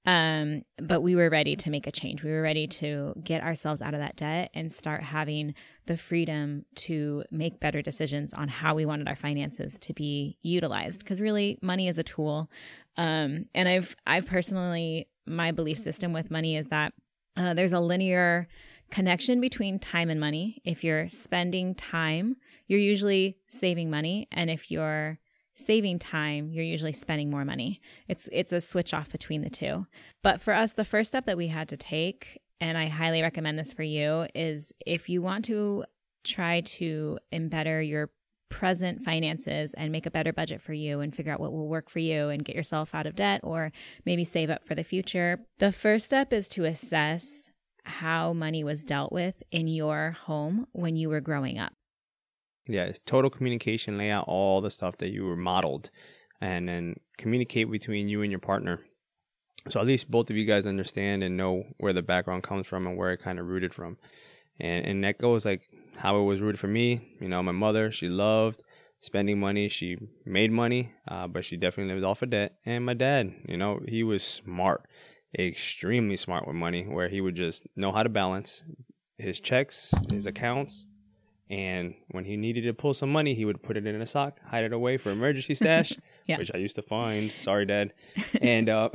Um, 0.08 0.64
but 0.82 1.02
we 1.02 1.18
were 1.18 1.30
ready 1.30 1.58
to 1.58 1.70
make 1.70 1.86
a 1.86 1.92
change. 1.92 2.24
We 2.24 2.32
were 2.32 2.42
ready 2.42 2.66
to 2.66 3.14
get 3.22 3.44
ourselves 3.44 3.82
out 3.82 3.94
of 3.94 4.00
that 4.00 4.16
debt 4.16 4.50
and 4.54 4.72
start 4.72 5.04
having 5.04 5.54
the 5.86 5.98
freedom 5.98 6.64
to 6.76 7.26
make 7.30 7.60
better 7.60 7.82
decisions 7.82 8.34
on 8.34 8.48
how 8.48 8.74
we 8.74 8.86
wanted 8.86 9.10
our 9.10 9.18
finances 9.18 9.78
to 9.82 9.94
be 9.94 10.38
utilized. 10.42 11.00
Because 11.00 11.20
really, 11.20 11.60
money 11.62 11.90
is 11.90 11.98
a 11.98 12.04
tool. 12.04 12.50
Um, 12.96 13.48
and 13.54 13.68
I've 13.68 13.98
I've 14.08 14.26
personally 14.26 15.10
my 15.26 15.52
belief 15.52 15.78
system 15.78 16.14
with 16.14 16.32
money 16.32 16.56
is 16.56 16.70
that 16.70 16.94
uh, 17.36 17.54
there's 17.54 17.74
a 17.74 17.80
linear 17.82 18.48
connection 18.90 19.42
between 19.42 19.78
time 19.78 20.10
and 20.10 20.22
money. 20.22 20.62
If 20.64 20.86
you're 20.86 21.10
spending 21.10 21.76
time, 21.76 22.38
you're 22.68 22.80
usually 22.80 23.38
saving 23.50 23.90
money, 23.90 24.30
and 24.32 24.50
if 24.50 24.72
you're 24.72 25.20
saving 25.58 26.00
time, 26.00 26.52
you're 26.52 26.64
usually 26.64 26.94
spending 26.94 27.30
more 27.30 27.44
money. 27.44 27.82
It's 28.08 28.30
it's 28.32 28.52
a 28.52 28.62
switch 28.62 28.94
off 28.94 29.10
between 29.10 29.42
the 29.42 29.50
two. 29.50 29.88
But 30.24 30.40
for 30.40 30.54
us, 30.54 30.74
the 30.74 30.86
first 30.86 31.10
step 31.10 31.26
that 31.26 31.38
we 31.38 31.48
had 31.48 31.68
to 31.70 31.78
take, 31.78 32.40
and 32.62 32.78
I 32.78 32.88
highly 32.88 33.22
recommend 33.22 33.60
this 33.60 33.74
for 33.74 33.84
you, 33.84 34.28
is 34.34 34.72
if 34.86 35.10
you 35.10 35.22
want 35.22 35.46
to 35.46 35.84
try 36.24 36.62
to 36.62 37.18
better 37.32 37.82
your 37.82 38.12
present 38.50 39.04
finances 39.04 39.74
and 39.74 39.92
make 39.92 40.06
a 40.06 40.12
better 40.12 40.32
budget 40.32 40.62
for 40.62 40.74
you 40.74 41.02
and 41.02 41.16
figure 41.16 41.34
out 41.34 41.40
what 41.40 41.52
will 41.52 41.68
work 41.68 41.90
for 41.90 42.00
you 42.00 42.30
and 42.30 42.46
get 42.46 42.56
yourself 42.56 42.96
out 42.96 43.06
of 43.06 43.16
debt 43.16 43.42
or 43.44 43.72
maybe 44.06 44.24
save 44.24 44.50
up 44.50 44.64
for 44.64 44.76
the 44.76 44.84
future. 44.84 45.40
The 45.60 45.72
first 45.72 46.06
step 46.06 46.32
is 46.32 46.48
to 46.50 46.66
assess 46.66 47.52
how 47.84 48.34
money 48.34 48.64
was 48.64 48.84
dealt 48.84 49.12
with 49.12 49.44
in 49.52 49.68
your 49.68 50.12
home 50.12 50.68
when 50.72 50.96
you 50.96 51.10
were 51.10 51.22
growing 51.22 51.58
up. 51.58 51.74
Yeah, 52.68 52.84
it's 52.84 53.00
total 53.06 53.30
communication, 53.30 53.98
lay 53.98 54.12
out 54.12 54.26
all 54.28 54.62
the 54.62 54.72
stuff 54.72 54.98
that 54.98 55.10
you 55.10 55.26
were 55.26 55.38
modeled, 55.38 55.90
and 56.42 56.68
then 56.68 56.96
communicate 57.18 57.72
between 57.72 58.10
you 58.10 58.22
and 58.22 58.32
your 58.32 58.40
partner. 58.40 58.82
So 59.70 59.80
at 59.80 59.88
least 59.88 60.12
both 60.12 60.30
of 60.30 60.38
you 60.38 60.46
guys 60.46 60.66
understand 60.66 61.24
and 61.24 61.38
know 61.38 61.64
where 61.78 61.94
the 61.94 62.02
background 62.02 62.44
comes 62.44 62.68
from 62.68 62.88
and 62.88 62.98
where 62.98 63.12
it 63.12 63.18
kind 63.18 63.40
of 63.40 63.48
rooted 63.48 63.74
from. 63.74 63.98
And 64.60 64.86
and 64.86 65.04
that 65.04 65.18
goes 65.18 65.46
like 65.46 65.70
how 65.98 66.20
it 66.20 66.24
was 66.24 66.42
rooted 66.42 66.60
for 66.60 66.68
me. 66.68 67.16
You 67.20 67.30
know, 67.30 67.44
my 67.44 67.52
mother, 67.52 67.92
she 67.92 68.10
loved 68.10 68.64
spending 69.00 69.40
money. 69.40 69.70
She 69.70 69.98
made 70.26 70.52
money, 70.52 70.94
uh, 71.08 71.28
but 71.28 71.46
she 71.46 71.58
definitely 71.58 71.94
lived 71.94 72.06
off 72.06 72.22
of 72.22 72.30
debt. 72.30 72.56
And 72.66 72.86
my 72.86 72.94
dad, 72.94 73.34
you 73.48 73.58
know, 73.58 73.80
he 73.88 74.04
was 74.04 74.24
smart, 74.24 74.88
extremely 75.38 76.18
smart 76.18 76.48
with 76.48 76.56
money, 76.56 76.84
where 76.84 77.10
he 77.10 77.22
would 77.22 77.36
just 77.36 77.68
know 77.76 77.92
how 77.92 78.04
to 78.04 78.10
balance 78.10 78.64
his 79.18 79.40
checks, 79.40 79.94
his 80.12 80.28
accounts, 80.28 80.88
and 81.50 81.94
when 82.10 82.26
he 82.26 82.36
needed 82.38 82.62
to 82.64 82.74
pull 82.74 82.94
some 82.94 83.12
money, 83.12 83.34
he 83.34 83.46
would 83.46 83.62
put 83.64 83.78
it 83.78 83.86
in 83.88 84.02
a 84.02 84.06
sock, 84.08 84.40
hide 84.46 84.64
it 84.66 84.74
away 84.74 84.98
for 84.98 85.12
emergency 85.12 85.54
stash, 85.54 85.94
Yeah. 86.26 86.38
which 86.40 86.52
I 86.54 86.58
used 86.58 86.76
to 86.76 86.82
find. 86.82 87.32
Sorry, 87.32 87.66
Dad. 87.66 87.94
and 88.42 88.68
uh, 88.70 88.90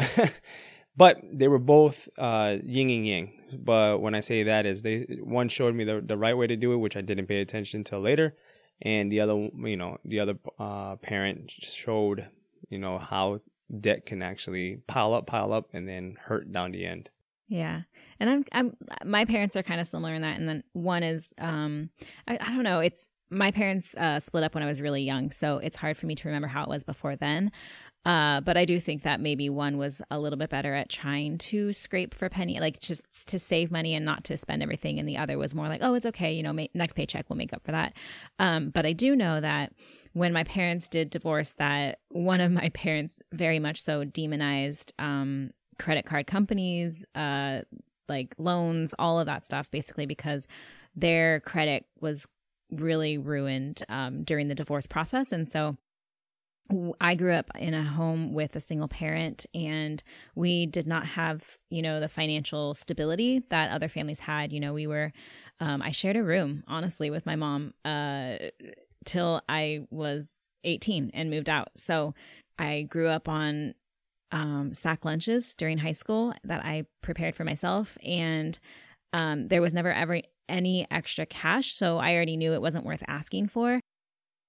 but 0.96 1.20
they 1.32 1.48
were 1.48 1.58
both 1.58 2.08
uh, 2.18 2.58
yin 2.64 2.90
and 2.90 3.06
yang. 3.06 3.32
But 3.52 4.00
when 4.00 4.14
I 4.14 4.20
say 4.20 4.42
that, 4.44 4.66
is 4.66 4.82
they 4.82 5.06
one 5.22 5.48
showed 5.48 5.74
me 5.74 5.84
the 5.84 6.00
the 6.04 6.16
right 6.16 6.36
way 6.36 6.46
to 6.46 6.56
do 6.56 6.72
it, 6.72 6.76
which 6.76 6.96
I 6.96 7.00
didn't 7.00 7.26
pay 7.26 7.40
attention 7.40 7.84
till 7.84 8.00
later, 8.00 8.36
and 8.80 9.10
the 9.12 9.20
other, 9.20 9.34
you 9.64 9.76
know, 9.76 9.98
the 10.04 10.20
other 10.20 10.34
uh, 10.58 10.96
parent 10.96 11.50
showed, 11.50 12.28
you 12.68 12.78
know, 12.78 12.98
how 12.98 13.40
debt 13.80 14.04
can 14.06 14.22
actually 14.22 14.76
pile 14.86 15.14
up, 15.14 15.26
pile 15.26 15.52
up, 15.52 15.68
and 15.72 15.88
then 15.88 16.16
hurt 16.20 16.50
down 16.52 16.72
the 16.72 16.84
end. 16.86 17.10
Yeah. 17.48 17.82
And 18.22 18.30
I'm 18.30 18.44
I'm 18.52 18.76
my 19.04 19.24
parents 19.24 19.56
are 19.56 19.62
kind 19.62 19.80
of 19.80 19.86
similar 19.86 20.14
in 20.14 20.22
that 20.22 20.38
and 20.38 20.48
then 20.48 20.62
one 20.72 21.02
is 21.02 21.34
um 21.38 21.90
I, 22.26 22.38
I 22.40 22.54
don't 22.54 22.62
know, 22.62 22.78
it's 22.80 23.10
my 23.32 23.50
parents 23.50 23.94
uh, 23.96 24.20
split 24.20 24.44
up 24.44 24.54
when 24.54 24.62
I 24.62 24.66
was 24.66 24.80
really 24.80 25.02
young, 25.02 25.30
so 25.30 25.56
it's 25.56 25.76
hard 25.76 25.96
for 25.96 26.06
me 26.06 26.14
to 26.14 26.28
remember 26.28 26.48
how 26.48 26.62
it 26.64 26.68
was 26.68 26.84
before 26.84 27.16
then. 27.16 27.50
Uh, 28.04 28.40
but 28.40 28.56
I 28.56 28.64
do 28.64 28.80
think 28.80 29.02
that 29.02 29.20
maybe 29.20 29.48
one 29.48 29.78
was 29.78 30.02
a 30.10 30.18
little 30.18 30.36
bit 30.36 30.50
better 30.50 30.74
at 30.74 30.88
trying 30.88 31.38
to 31.38 31.72
scrape 31.72 32.14
for 32.14 32.28
penny, 32.28 32.58
like 32.58 32.80
just 32.80 33.04
to 33.28 33.38
save 33.38 33.70
money 33.70 33.94
and 33.94 34.04
not 34.04 34.24
to 34.24 34.36
spend 34.36 34.62
everything. 34.62 34.98
And 34.98 35.08
the 35.08 35.16
other 35.16 35.38
was 35.38 35.54
more 35.54 35.68
like, 35.68 35.80
oh, 35.82 35.94
it's 35.94 36.06
okay, 36.06 36.32
you 36.32 36.42
know, 36.42 36.52
ma- 36.52 36.66
next 36.74 36.94
paycheck 36.94 37.28
will 37.28 37.36
make 37.36 37.52
up 37.52 37.64
for 37.64 37.70
that. 37.70 37.92
Um, 38.40 38.70
but 38.70 38.84
I 38.84 38.92
do 38.92 39.14
know 39.14 39.40
that 39.40 39.72
when 40.14 40.32
my 40.32 40.42
parents 40.42 40.88
did 40.88 41.10
divorce, 41.10 41.52
that 41.58 42.00
one 42.08 42.40
of 42.40 42.50
my 42.50 42.70
parents 42.70 43.20
very 43.32 43.60
much 43.60 43.80
so 43.80 44.04
demonized 44.04 44.92
um, 44.98 45.52
credit 45.78 46.04
card 46.04 46.26
companies, 46.26 47.04
uh, 47.14 47.60
like 48.08 48.34
loans, 48.38 48.94
all 48.98 49.18
of 49.18 49.26
that 49.26 49.44
stuff, 49.44 49.70
basically 49.70 50.06
because 50.06 50.48
their 50.94 51.40
credit 51.40 51.86
was 52.00 52.26
really 52.70 53.18
ruined 53.18 53.84
um, 53.88 54.24
during 54.24 54.48
the 54.48 54.54
divorce 54.54 54.86
process. 54.86 55.32
And 55.32 55.48
so 55.48 55.76
I 57.00 57.14
grew 57.14 57.32
up 57.32 57.50
in 57.56 57.74
a 57.74 57.84
home 57.84 58.32
with 58.32 58.56
a 58.56 58.60
single 58.60 58.88
parent, 58.88 59.44
and 59.54 60.02
we 60.34 60.66
did 60.66 60.86
not 60.86 61.06
have, 61.06 61.58
you 61.70 61.82
know, 61.82 62.00
the 62.00 62.08
financial 62.08 62.74
stability 62.74 63.42
that 63.50 63.70
other 63.70 63.88
families 63.88 64.20
had. 64.20 64.52
You 64.52 64.60
know, 64.60 64.72
we 64.72 64.86
were, 64.86 65.12
um, 65.60 65.82
I 65.82 65.90
shared 65.90 66.16
a 66.16 66.22
room, 66.22 66.64
honestly, 66.66 67.10
with 67.10 67.26
my 67.26 67.36
mom 67.36 67.74
uh, 67.84 68.36
till 69.04 69.42
I 69.48 69.86
was 69.90 70.54
18 70.64 71.10
and 71.12 71.30
moved 71.30 71.48
out. 71.48 71.70
So 71.76 72.14
I 72.58 72.82
grew 72.82 73.08
up 73.08 73.28
on 73.28 73.74
um, 74.32 74.74
sack 74.74 75.04
lunches 75.04 75.54
during 75.54 75.78
high 75.78 75.92
school 75.92 76.34
that 76.44 76.64
I 76.64 76.86
prepared 77.02 77.36
for 77.36 77.44
myself, 77.44 77.96
and 78.04 78.58
um, 79.12 79.48
there 79.48 79.62
was 79.62 79.72
never 79.72 79.92
ever 79.92 80.22
any 80.48 80.86
extra 80.90 81.26
cash. 81.26 81.74
So 81.74 81.98
I 81.98 82.14
already 82.14 82.36
knew 82.36 82.52
it 82.52 82.62
wasn't 82.62 82.84
worth 82.84 83.02
asking 83.06 83.48
for. 83.48 83.80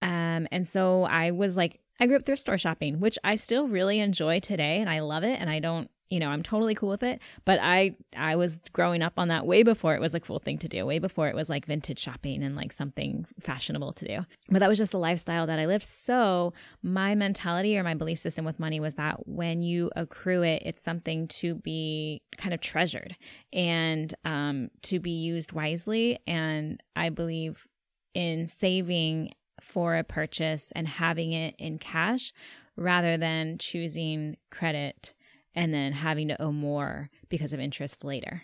Um, 0.01 0.47
and 0.51 0.67
so 0.67 1.03
I 1.03 1.31
was 1.31 1.55
like 1.55 1.79
I 1.99 2.07
grew 2.07 2.17
up 2.17 2.25
thrift 2.25 2.41
store 2.41 2.57
shopping, 2.57 2.99
which 2.99 3.17
I 3.23 3.35
still 3.35 3.67
really 3.67 3.99
enjoy 3.99 4.39
today 4.39 4.79
and 4.79 4.89
I 4.89 4.99
love 4.99 5.23
it 5.23 5.39
and 5.39 5.49
I 5.49 5.59
don't, 5.59 5.89
you 6.09 6.19
know, 6.19 6.29
I'm 6.29 6.43
totally 6.43 6.75
cool 6.75 6.89
with 6.89 7.03
it, 7.03 7.19
but 7.43 7.59
I 7.61 7.95
I 8.15 8.35
was 8.35 8.61
growing 8.71 9.01
up 9.01 9.13
on 9.17 9.29
that 9.29 9.45
way 9.45 9.63
before 9.63 9.95
it 9.95 10.01
was 10.01 10.13
a 10.13 10.19
cool 10.19 10.39
thing 10.39 10.57
to 10.59 10.67
do, 10.67 10.85
way 10.85 10.99
before 10.99 11.27
it 11.27 11.35
was 11.35 11.49
like 11.49 11.65
vintage 11.65 11.99
shopping 11.99 12.43
and 12.43 12.55
like 12.55 12.71
something 12.71 13.25
fashionable 13.39 13.93
to 13.93 14.07
do. 14.07 14.19
But 14.49 14.59
that 14.59 14.69
was 14.69 14.77
just 14.77 14.91
the 14.91 14.99
lifestyle 14.99 15.47
that 15.47 15.59
I 15.59 15.65
lived. 15.65 15.85
So, 15.85 16.53
my 16.81 17.15
mentality 17.15 17.77
or 17.77 17.83
my 17.83 17.95
belief 17.95 18.19
system 18.19 18.45
with 18.45 18.59
money 18.59 18.79
was 18.79 18.95
that 18.95 19.27
when 19.27 19.63
you 19.63 19.89
accrue 19.95 20.43
it, 20.43 20.61
it's 20.65 20.81
something 20.81 21.27
to 21.29 21.55
be 21.55 22.21
kind 22.37 22.53
of 22.53 22.61
treasured 22.61 23.15
and 23.51 24.13
um 24.25 24.69
to 24.83 24.99
be 24.99 25.11
used 25.11 25.51
wisely 25.51 26.19
and 26.27 26.81
I 26.95 27.09
believe 27.09 27.67
in 28.13 28.47
saving 28.47 29.33
for 29.61 29.95
a 29.95 30.03
purchase 30.03 30.71
and 30.75 30.87
having 30.87 31.31
it 31.31 31.55
in 31.57 31.79
cash 31.79 32.33
rather 32.75 33.17
than 33.17 33.57
choosing 33.57 34.37
credit 34.51 35.13
and 35.55 35.73
then 35.73 35.93
having 35.93 36.27
to 36.29 36.41
owe 36.41 36.51
more 36.51 37.09
because 37.29 37.53
of 37.53 37.59
interest 37.59 38.03
later. 38.03 38.43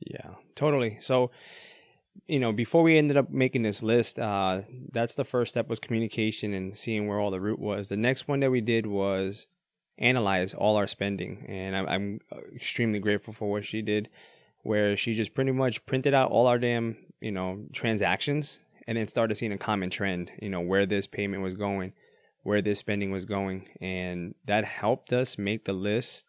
Yeah, 0.00 0.34
totally. 0.54 0.98
So, 1.00 1.30
you 2.26 2.40
know, 2.40 2.52
before 2.52 2.82
we 2.82 2.98
ended 2.98 3.16
up 3.16 3.30
making 3.30 3.62
this 3.62 3.82
list, 3.82 4.18
uh, 4.18 4.62
that's 4.92 5.14
the 5.14 5.24
first 5.24 5.50
step 5.50 5.68
was 5.68 5.80
communication 5.80 6.52
and 6.52 6.76
seeing 6.76 7.06
where 7.06 7.18
all 7.18 7.30
the 7.30 7.40
root 7.40 7.58
was. 7.58 7.88
The 7.88 7.96
next 7.96 8.28
one 8.28 8.40
that 8.40 8.50
we 8.50 8.60
did 8.60 8.86
was 8.86 9.46
analyze 9.98 10.54
all 10.54 10.76
our 10.76 10.86
spending, 10.86 11.46
and 11.48 11.76
I'm, 11.76 11.88
I'm 11.88 12.20
extremely 12.54 12.98
grateful 12.98 13.32
for 13.32 13.50
what 13.50 13.64
she 13.64 13.82
did, 13.82 14.08
where 14.62 14.96
she 14.96 15.14
just 15.14 15.34
pretty 15.34 15.52
much 15.52 15.84
printed 15.86 16.14
out 16.14 16.30
all 16.30 16.46
our 16.46 16.58
damn, 16.58 16.96
you 17.20 17.32
know, 17.32 17.66
transactions 17.72 18.60
and 18.86 18.98
then 18.98 19.08
started 19.08 19.34
seeing 19.34 19.52
a 19.52 19.58
common 19.58 19.90
trend, 19.90 20.30
you 20.40 20.48
know, 20.48 20.60
where 20.60 20.86
this 20.86 21.06
payment 21.06 21.42
was 21.42 21.54
going, 21.54 21.92
where 22.44 22.62
this 22.62 22.78
spending 22.78 23.10
was 23.10 23.24
going. 23.24 23.68
And 23.80 24.34
that 24.44 24.64
helped 24.64 25.12
us 25.12 25.36
make 25.36 25.64
the 25.64 25.72
list 25.72 26.26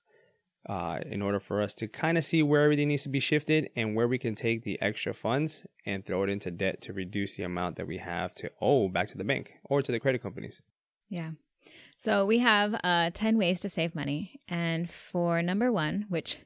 uh, 0.68 1.00
in 1.06 1.22
order 1.22 1.40
for 1.40 1.62
us 1.62 1.76
to 1.76 1.88
kind 1.88 2.18
of 2.18 2.24
see 2.24 2.42
where 2.42 2.64
everything 2.64 2.88
needs 2.88 3.04
to 3.04 3.10
be 3.10 3.20
shifted 3.20 3.70
and 3.76 3.96
where 3.96 4.08
we 4.08 4.18
can 4.18 4.34
take 4.34 4.64
the 4.64 4.82
extra 4.82 5.14
funds 5.14 5.64
and 5.86 6.04
throw 6.04 6.24
it 6.24 6.30
into 6.30 6.50
debt 6.50 6.82
to 6.82 6.94
reduce 6.94 7.36
the 7.36 7.44
amount 7.44 7.76
that 7.76 7.86
we 7.86 8.00
have 8.00 8.34
to 8.34 8.50
owe 8.60 8.90
back 8.90 9.08
to 9.08 9.18
the 9.18 9.24
bank 9.24 9.54
or 9.66 9.82
to 9.82 9.92
the 9.92 10.00
credit 10.00 10.24
companies. 10.24 10.62
Yeah. 11.08 11.32
So 11.98 12.26
we 12.26 12.40
have 12.40 12.76
uh, 12.84 13.12
10 13.14 13.38
ways 13.38 13.62
to 13.62 13.70
save 13.70 13.96
money. 13.96 14.42
And 14.50 14.90
for 14.90 15.42
number 15.42 15.72
one, 15.72 16.06
which 16.10 16.40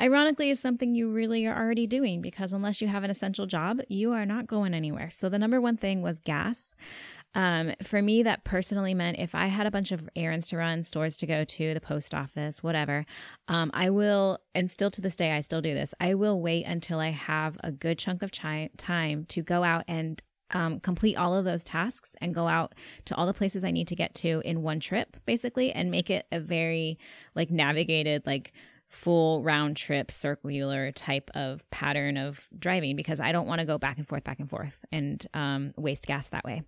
ironically 0.00 0.50
is 0.50 0.60
something 0.60 0.94
you 0.94 1.10
really 1.10 1.46
are 1.46 1.56
already 1.56 1.86
doing 1.86 2.22
because 2.22 2.52
unless 2.52 2.80
you 2.80 2.88
have 2.88 3.04
an 3.04 3.10
essential 3.10 3.46
job, 3.46 3.80
you 3.88 4.12
are 4.12 4.24
not 4.24 4.46
going 4.46 4.72
anywhere. 4.72 5.10
So 5.10 5.28
the 5.28 5.38
number 5.38 5.60
one 5.60 5.76
thing 5.76 6.00
was 6.00 6.20
gas. 6.20 6.74
Um, 7.34 7.72
for 7.82 8.00
me, 8.00 8.22
that 8.22 8.44
personally 8.44 8.94
meant 8.94 9.18
if 9.18 9.34
I 9.34 9.46
had 9.46 9.66
a 9.66 9.70
bunch 9.70 9.90
of 9.92 10.08
errands 10.14 10.46
to 10.48 10.56
run, 10.56 10.82
stores 10.82 11.16
to 11.18 11.26
go 11.26 11.44
to, 11.44 11.74
the 11.74 11.80
post 11.80 12.14
office, 12.14 12.62
whatever, 12.62 13.04
um, 13.48 13.70
I 13.74 13.90
will, 13.90 14.38
and 14.54 14.70
still 14.70 14.90
to 14.92 15.00
this 15.00 15.16
day, 15.16 15.32
I 15.32 15.40
still 15.40 15.60
do 15.60 15.74
this. 15.74 15.94
I 16.00 16.14
will 16.14 16.40
wait 16.40 16.64
until 16.64 17.00
I 17.00 17.10
have 17.10 17.58
a 17.62 17.72
good 17.72 17.98
chunk 17.98 18.22
of 18.22 18.30
chi- 18.30 18.70
time 18.76 19.24
to 19.26 19.42
go 19.42 19.64
out 19.64 19.84
and 19.88 20.22
um, 20.50 20.78
complete 20.78 21.16
all 21.16 21.34
of 21.34 21.44
those 21.44 21.64
tasks 21.64 22.14
and 22.20 22.34
go 22.34 22.46
out 22.46 22.74
to 23.06 23.14
all 23.16 23.26
the 23.26 23.34
places 23.34 23.64
I 23.64 23.72
need 23.72 23.88
to 23.88 23.96
get 23.96 24.14
to 24.16 24.40
in 24.44 24.62
one 24.62 24.78
trip, 24.78 25.16
basically, 25.26 25.72
and 25.72 25.90
make 25.90 26.10
it 26.10 26.26
a 26.30 26.38
very 26.38 26.98
like 27.34 27.50
navigated, 27.50 28.24
like 28.26 28.52
full 28.94 29.42
round 29.42 29.76
trip 29.76 30.10
circular 30.10 30.92
type 30.92 31.30
of 31.34 31.68
pattern 31.70 32.16
of 32.16 32.48
driving 32.56 32.94
because 32.96 33.20
I 33.20 33.32
don't 33.32 33.46
want 33.46 33.58
to 33.58 33.64
go 33.64 33.76
back 33.76 33.98
and 33.98 34.06
forth, 34.06 34.24
back 34.24 34.38
and 34.38 34.48
forth 34.48 34.78
and 34.92 35.26
um, 35.34 35.74
waste 35.76 36.06
gas 36.06 36.28
that 36.28 36.44
way. 36.44 36.62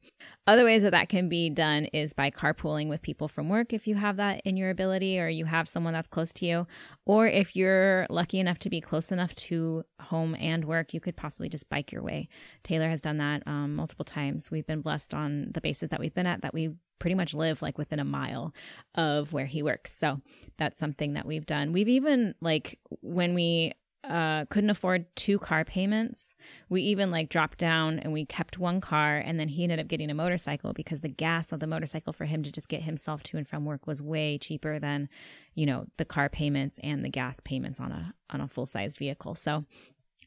Other 0.47 0.65
ways 0.65 0.83
that 0.83 0.91
that 0.91 1.09
can 1.09 1.29
be 1.29 1.51
done 1.51 1.85
is 1.87 2.13
by 2.13 2.31
carpooling 2.31 2.89
with 2.89 3.01
people 3.03 3.29
from 3.29 3.49
work 3.49 3.73
if 3.73 3.87
you 3.87 3.95
have 3.95 4.17
that 4.17 4.43
in 4.45 4.57
your 4.57 4.71
ability 4.71 5.21
or 5.21 5.29
you 5.29 5.45
have 5.45 5.69
someone 5.69 5.93
that's 5.93 6.09
close 6.09 6.33
to 6.35 6.47
you. 6.47 6.67
Or 7.05 7.27
if 7.27 7.55
you're 7.55 8.07
lucky 8.11 8.41
enough 8.41 8.59
to 8.61 8.71
be 8.71 8.81
close 8.81 9.13
enough 9.13 9.35
to 9.37 9.85
home 10.01 10.35
and 10.41 10.65
work, 10.65 10.93
you 10.93 11.01
could 11.01 11.17
possibly 11.17 11.49
just 11.49 11.69
bike 11.69 11.93
your 11.93 12.03
way. 12.03 12.29
Taylor 12.65 12.89
has 12.89 13.01
done 13.01 13.19
that 13.19 13.43
um, 13.47 13.77
multiple 13.77 14.05
times. 14.05 14.51
We've 14.51 14.67
been 14.67 14.83
blessed 14.83 15.15
on 15.15 15.53
the 15.53 15.61
bases 15.61 15.91
that 15.91 16.01
we've 16.01 16.15
been 16.15 16.27
at 16.27 16.43
that 16.43 16.53
we 16.53 16.71
pretty 16.99 17.15
much 17.15 17.35
live 17.35 17.63
like 17.63 17.79
within 17.79 18.01
a 18.01 18.05
mile 18.05 18.55
of 18.95 19.33
where 19.33 19.47
he 19.47 19.63
works. 19.63 19.93
So 19.93 20.21
that's 20.57 20.79
something 20.79 21.15
that 21.15 21.27
we've 21.27 21.47
done. 21.47 21.73
We've 21.73 21.89
even 21.89 22.35
like 22.41 22.79
when 23.01 23.35
we 23.35 23.73
uh, 24.09 24.45
couldn't 24.47 24.71
afford 24.71 25.05
two 25.17 25.39
car 25.39 25.65
payments, 25.65 26.37
we 26.69 26.83
even 26.83 27.11
like 27.11 27.29
dropped 27.29 27.59
down 27.59 27.99
and 27.99 28.13
we 28.13 28.25
kept 28.25 28.59
one 28.59 28.81
car 28.81 29.19
and 29.19 29.41
then 29.41 29.49
he 29.49 29.65
ended 29.65 29.81
up 29.81 29.89
getting 29.89 30.11
a 30.11 30.15
motorcycle 30.15 30.73
because 30.73 31.01
the 31.01 31.09
gas 31.09 31.51
of 31.51 31.61
the 31.61 31.67
motorcycle 31.67 32.13
for 32.13 32.25
him 32.25 32.43
to 32.43 32.53
just 32.53 32.69
get 32.69 32.83
himself 32.83 33.23
to 33.25 33.37
and 33.37 33.49
from 33.49 33.65
work 33.65 33.87
was 33.87 34.01
way 34.01 34.39
cheaper 34.39 34.79
than, 34.79 35.09
you 35.55 35.67
know, 35.67 35.87
the 35.97 36.05
car 36.05 36.29
payments 36.29 36.79
and 36.83 37.05
the 37.05 37.09
gas 37.09 37.41
payments 37.41 37.81
on 37.81 37.91
a 37.91 38.15
on 38.31 38.41
a 38.41 38.49
full 38.49 38.67
sized 38.67 38.97
vehicle. 38.97 39.35
So 39.35 39.65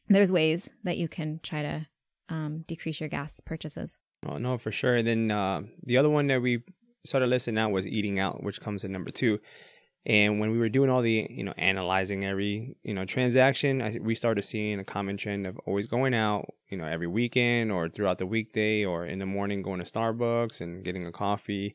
there's 0.08 0.32
ways 0.32 0.70
that 0.84 0.98
you 0.98 1.08
can 1.08 1.40
try 1.42 1.62
to 1.62 1.86
um, 2.28 2.64
decrease 2.66 3.00
your 3.00 3.08
gas 3.08 3.40
purchases. 3.40 3.98
Oh 4.26 4.36
no, 4.36 4.58
for 4.58 4.70
sure. 4.72 4.96
And 4.96 5.06
then 5.06 5.30
uh, 5.30 5.62
the 5.84 5.96
other 5.96 6.10
one 6.10 6.26
that 6.26 6.42
we 6.42 6.62
started 7.04 7.28
listing 7.28 7.58
out 7.58 7.70
was 7.70 7.86
eating 7.86 8.18
out, 8.18 8.42
which 8.42 8.60
comes 8.60 8.84
in 8.84 8.92
number 8.92 9.10
two. 9.10 9.40
And 10.06 10.40
when 10.40 10.50
we 10.50 10.58
were 10.58 10.70
doing 10.70 10.88
all 10.88 11.02
the, 11.02 11.26
you 11.30 11.44
know, 11.44 11.52
analyzing 11.58 12.24
every, 12.24 12.74
you 12.82 12.94
know, 12.94 13.04
transaction, 13.04 13.82
I, 13.82 13.98
we 14.00 14.14
started 14.14 14.42
seeing 14.42 14.78
a 14.78 14.84
common 14.84 15.18
trend 15.18 15.46
of 15.46 15.58
always 15.66 15.86
going 15.86 16.14
out, 16.14 16.54
you 16.70 16.78
know, 16.78 16.86
every 16.86 17.06
weekend 17.06 17.70
or 17.70 17.88
throughout 17.88 18.18
the 18.18 18.26
weekday 18.26 18.84
or 18.84 19.04
in 19.04 19.18
the 19.18 19.26
morning 19.26 19.62
going 19.62 19.80
to 19.80 19.86
Starbucks 19.86 20.62
and 20.62 20.84
getting 20.84 21.06
a 21.06 21.12
coffee, 21.12 21.74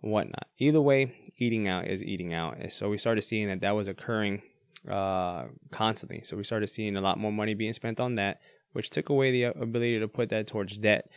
whatnot. 0.00 0.48
Either 0.58 0.80
way, 0.80 1.14
eating 1.38 1.68
out 1.68 1.86
is 1.86 2.02
eating 2.02 2.34
out. 2.34 2.56
And 2.58 2.72
so 2.72 2.88
we 2.88 2.98
started 2.98 3.22
seeing 3.22 3.48
that 3.48 3.60
that 3.60 3.76
was 3.76 3.86
occurring 3.86 4.42
uh, 4.90 5.44
constantly. 5.70 6.22
So 6.24 6.36
we 6.36 6.42
started 6.42 6.66
seeing 6.68 6.96
a 6.96 7.00
lot 7.00 7.18
more 7.18 7.32
money 7.32 7.54
being 7.54 7.72
spent 7.72 8.00
on 8.00 8.16
that, 8.16 8.40
which 8.72 8.90
took 8.90 9.10
away 9.10 9.30
the 9.30 9.44
ability 9.44 10.00
to 10.00 10.08
put 10.08 10.28
that 10.30 10.48
towards 10.48 10.76
debt. 10.78 11.08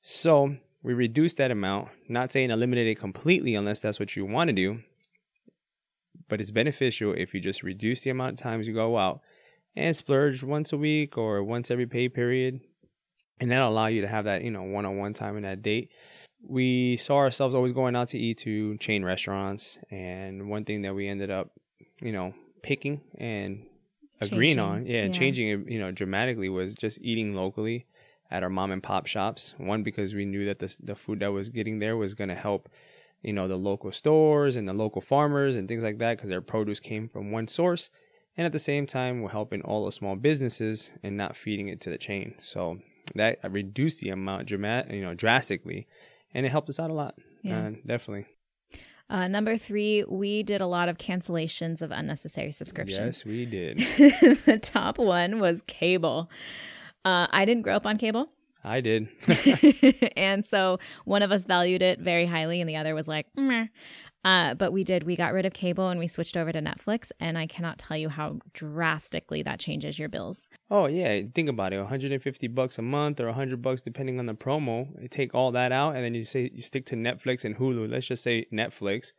So 0.00 0.56
we 0.82 0.94
reduce 0.94 1.34
that 1.34 1.50
amount, 1.50 1.88
not 2.08 2.32
saying 2.32 2.50
eliminate 2.50 2.86
it 2.86 2.98
completely 2.98 3.54
unless 3.54 3.80
that's 3.80 3.98
what 3.98 4.16
you 4.16 4.24
want 4.24 4.48
to 4.48 4.54
do, 4.54 4.80
but 6.28 6.40
it's 6.40 6.50
beneficial 6.50 7.12
if 7.12 7.34
you 7.34 7.40
just 7.40 7.62
reduce 7.62 8.02
the 8.02 8.10
amount 8.10 8.38
of 8.38 8.42
times 8.42 8.66
you 8.66 8.74
go 8.74 8.96
out 8.96 9.20
and 9.76 9.96
splurge 9.96 10.42
once 10.42 10.72
a 10.72 10.76
week 10.76 11.16
or 11.18 11.42
once 11.42 11.70
every 11.70 11.86
pay 11.86 12.08
period. 12.08 12.60
And 13.40 13.50
that'll 13.50 13.68
allow 13.68 13.86
you 13.86 14.00
to 14.02 14.08
have 14.08 14.24
that, 14.24 14.42
you 14.42 14.50
know, 14.50 14.62
one 14.62 14.84
on 14.84 14.98
one 14.98 15.12
time 15.12 15.36
in 15.36 15.44
that 15.44 15.62
date. 15.62 15.90
We 16.42 16.96
saw 16.96 17.16
ourselves 17.16 17.54
always 17.54 17.72
going 17.72 17.94
out 17.94 18.08
to 18.08 18.18
eat 18.18 18.38
to 18.38 18.76
chain 18.78 19.04
restaurants. 19.04 19.78
And 19.90 20.48
one 20.48 20.64
thing 20.64 20.82
that 20.82 20.94
we 20.94 21.08
ended 21.08 21.30
up, 21.30 21.50
you 22.00 22.12
know, 22.12 22.34
picking 22.62 23.00
and 23.16 23.64
agreeing 24.20 24.56
changing, 24.56 24.58
on, 24.58 24.86
yeah, 24.86 25.02
and 25.02 25.14
yeah. 25.14 25.18
changing 25.20 25.48
it, 25.48 25.70
you 25.70 25.78
know, 25.78 25.92
dramatically 25.92 26.48
was 26.48 26.74
just 26.74 27.00
eating 27.00 27.34
locally 27.34 27.86
at 28.30 28.42
our 28.42 28.50
mom 28.50 28.70
and 28.70 28.82
pop 28.82 29.06
shops. 29.06 29.54
One 29.58 29.82
because 29.82 30.14
we 30.14 30.24
knew 30.24 30.44
that 30.46 30.58
the 30.58 30.76
the 30.82 30.94
food 30.94 31.20
that 31.20 31.32
was 31.32 31.48
getting 31.48 31.78
there 31.78 31.96
was 31.96 32.14
going 32.14 32.28
to 32.28 32.34
help, 32.34 32.68
you 33.22 33.32
know, 33.32 33.48
the 33.48 33.56
local 33.56 33.92
stores 33.92 34.56
and 34.56 34.68
the 34.68 34.72
local 34.72 35.00
farmers 35.00 35.56
and 35.56 35.68
things 35.68 35.82
like 35.82 35.98
that 35.98 36.16
because 36.16 36.30
their 36.30 36.40
produce 36.40 36.80
came 36.80 37.08
from 37.08 37.30
one 37.30 37.48
source. 37.48 37.90
And 38.36 38.46
at 38.46 38.52
the 38.52 38.60
same 38.60 38.86
time, 38.86 39.20
we're 39.20 39.30
helping 39.30 39.62
all 39.62 39.84
the 39.84 39.92
small 39.92 40.14
businesses 40.14 40.92
and 41.02 41.16
not 41.16 41.36
feeding 41.36 41.68
it 41.68 41.80
to 41.80 41.90
the 41.90 41.98
chain. 41.98 42.36
So 42.40 42.78
that 43.16 43.38
reduced 43.50 44.00
the 44.00 44.10
amount 44.10 44.46
dramatic, 44.46 44.92
you 44.92 45.02
know, 45.02 45.14
drastically, 45.14 45.88
and 46.34 46.46
it 46.46 46.50
helped 46.50 46.68
us 46.68 46.78
out 46.78 46.90
a 46.90 46.94
lot. 46.94 47.16
Yeah. 47.42 47.58
Uh, 47.58 47.70
definitely. 47.84 48.26
Uh, 49.10 49.26
number 49.26 49.56
three, 49.56 50.04
we 50.04 50.42
did 50.42 50.60
a 50.60 50.66
lot 50.66 50.88
of 50.88 50.98
cancellations 50.98 51.80
of 51.80 51.90
unnecessary 51.90 52.52
subscriptions. 52.52 52.98
Yes, 52.98 53.24
we 53.24 53.46
did. 53.46 53.78
the 54.44 54.58
top 54.62 54.98
one 54.98 55.40
was 55.40 55.62
cable. 55.66 56.30
Uh, 57.04 57.26
I 57.30 57.44
didn't 57.44 57.62
grow 57.62 57.76
up 57.76 57.86
on 57.86 57.96
cable. 57.98 58.28
I 58.64 58.80
did. 58.80 59.08
and 60.16 60.44
so 60.44 60.78
one 61.04 61.22
of 61.22 61.30
us 61.30 61.46
valued 61.46 61.80
it 61.80 62.00
very 62.00 62.26
highly, 62.26 62.60
and 62.60 62.68
the 62.68 62.76
other 62.76 62.94
was 62.94 63.06
like, 63.08 63.26
Meh. 63.36 63.66
Uh, 64.24 64.52
but 64.54 64.72
we 64.72 64.82
did. 64.84 65.04
We 65.04 65.16
got 65.16 65.32
rid 65.32 65.46
of 65.46 65.52
cable 65.52 65.88
and 65.88 65.98
we 66.00 66.06
switched 66.06 66.36
over 66.36 66.50
to 66.52 66.60
Netflix. 66.60 67.12
And 67.20 67.38
I 67.38 67.46
cannot 67.46 67.78
tell 67.78 67.96
you 67.96 68.08
how 68.08 68.38
drastically 68.52 69.42
that 69.42 69.60
changes 69.60 69.98
your 69.98 70.08
bills. 70.08 70.48
Oh 70.70 70.86
yeah, 70.86 71.22
think 71.34 71.48
about 71.48 71.72
it. 71.72 71.78
150 71.78 72.48
bucks 72.48 72.78
a 72.78 72.82
month 72.82 73.20
or 73.20 73.26
100 73.26 73.62
bucks 73.62 73.80
depending 73.80 74.18
on 74.18 74.26
the 74.26 74.34
promo. 74.34 74.88
You 75.00 75.08
take 75.08 75.34
all 75.34 75.52
that 75.52 75.72
out 75.72 75.94
and 75.94 76.04
then 76.04 76.14
you 76.14 76.24
say 76.24 76.50
you 76.52 76.62
stick 76.62 76.84
to 76.86 76.96
Netflix 76.96 77.44
and 77.44 77.56
Hulu. 77.56 77.90
Let's 77.90 78.06
just 78.06 78.22
say 78.22 78.46
Netflix, 78.52 79.12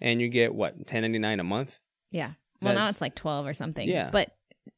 and 0.00 0.20
you 0.20 0.28
get 0.28 0.54
what 0.54 0.86
10.99 0.86 1.40
a 1.40 1.44
month. 1.44 1.80
Yeah. 2.10 2.32
Well, 2.60 2.74
now 2.74 2.88
it's 2.88 3.00
like 3.00 3.16
12 3.16 3.46
or 3.46 3.54
something. 3.54 3.88
Yeah. 3.88 4.10
But 4.12 4.36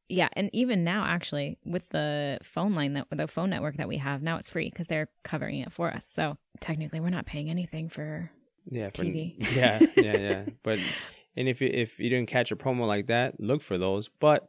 yeah, 0.09 0.29
and 0.35 0.51
even 0.53 0.85
now, 0.85 1.05
actually, 1.07 1.59
with 1.65 1.89
the 1.91 2.39
phone 2.43 2.75
line 2.75 2.95
that 2.95 3.07
the 3.11 3.27
phone 3.27 3.51
network 3.51 3.77
that 3.77 3.89
we 3.89 3.99
have 3.99 4.23
now, 4.23 4.37
it's 4.37 4.51
free 4.51 4.71
because 4.71 4.87
they're 4.87 5.09
covering 5.23 5.61
it 5.61 5.73
for 5.73 5.91
us. 5.91 6.07
So 6.07 6.37
technically, 6.61 7.01
we're 7.01 7.11
not 7.11 7.27
paying 7.27 7.51
anything 7.51 7.89
for. 7.89 8.31
Yeah, 8.71 8.91
for, 8.95 9.05
TV. 9.05 9.37
Yeah, 9.55 9.81
yeah, 9.97 10.17
yeah. 10.17 10.45
But 10.63 10.79
and 11.37 11.49
if 11.49 11.61
you 11.61 11.69
if 11.73 11.99
you 11.99 12.11
didn't 12.11 12.29
catch 12.29 12.51
a 12.51 12.57
promo 12.57 12.87
like 12.87 13.07
that, 13.07 13.41
look 13.41 13.63
for 13.63 13.79
those. 13.79 14.09
But 14.09 14.49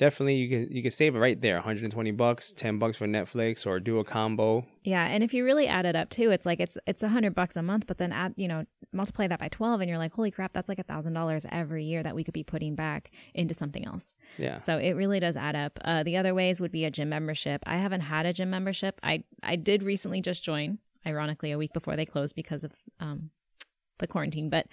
definitely 0.00 0.36
you 0.36 0.48
can 0.48 0.74
you 0.74 0.82
can 0.82 0.90
save 0.90 1.14
it 1.14 1.18
right 1.18 1.40
there. 1.40 1.56
120 1.56 2.10
bucks, 2.12 2.52
10 2.52 2.78
bucks 2.78 2.96
for 2.96 3.06
Netflix, 3.06 3.66
or 3.66 3.78
do 3.78 3.98
a 3.98 4.04
combo. 4.04 4.64
Yeah, 4.82 5.04
and 5.04 5.22
if 5.22 5.34
you 5.34 5.44
really 5.44 5.68
add 5.68 5.84
it 5.84 5.94
up 5.94 6.08
too, 6.08 6.30
it's 6.30 6.46
like 6.46 6.58
it's 6.58 6.78
it's 6.86 7.02
a 7.02 7.08
hundred 7.08 7.34
bucks 7.34 7.54
a 7.54 7.62
month, 7.62 7.86
but 7.86 7.98
then 7.98 8.10
add 8.10 8.32
you 8.36 8.48
know 8.48 8.64
multiply 8.92 9.28
that 9.28 9.38
by 9.38 9.48
twelve, 9.48 9.80
and 9.80 9.88
you're 9.88 9.98
like, 9.98 10.14
holy 10.14 10.30
crap, 10.30 10.52
that's 10.52 10.68
like 10.68 10.78
a 10.78 10.82
thousand 10.82 11.12
dollars 11.12 11.44
every 11.52 11.84
year 11.84 12.02
that 12.02 12.14
we 12.14 12.24
could 12.24 12.34
be 12.34 12.42
putting 12.42 12.74
back 12.74 13.10
into 13.34 13.54
something 13.54 13.84
else. 13.84 14.16
Yeah, 14.38 14.56
So 14.56 14.78
it 14.78 14.92
really 14.92 15.20
does 15.20 15.36
add 15.36 15.54
up. 15.54 15.78
Uh, 15.84 16.02
the 16.02 16.16
other 16.16 16.34
ways 16.34 16.60
would 16.60 16.72
be 16.72 16.86
a 16.86 16.90
gym 16.90 17.10
membership. 17.10 17.62
I 17.66 17.76
haven't 17.76 18.00
had 18.00 18.24
a 18.24 18.32
gym 18.32 18.50
membership. 18.50 18.98
I 19.02 19.24
I 19.42 19.56
did 19.56 19.82
recently 19.82 20.22
just 20.22 20.42
join, 20.42 20.78
ironically, 21.06 21.52
a 21.52 21.58
week 21.58 21.74
before 21.74 21.94
they 21.94 22.06
closed 22.06 22.34
because 22.34 22.64
of 22.64 22.72
um, 23.00 23.30
the 24.00 24.06
quarantine. 24.06 24.50
But 24.50 24.66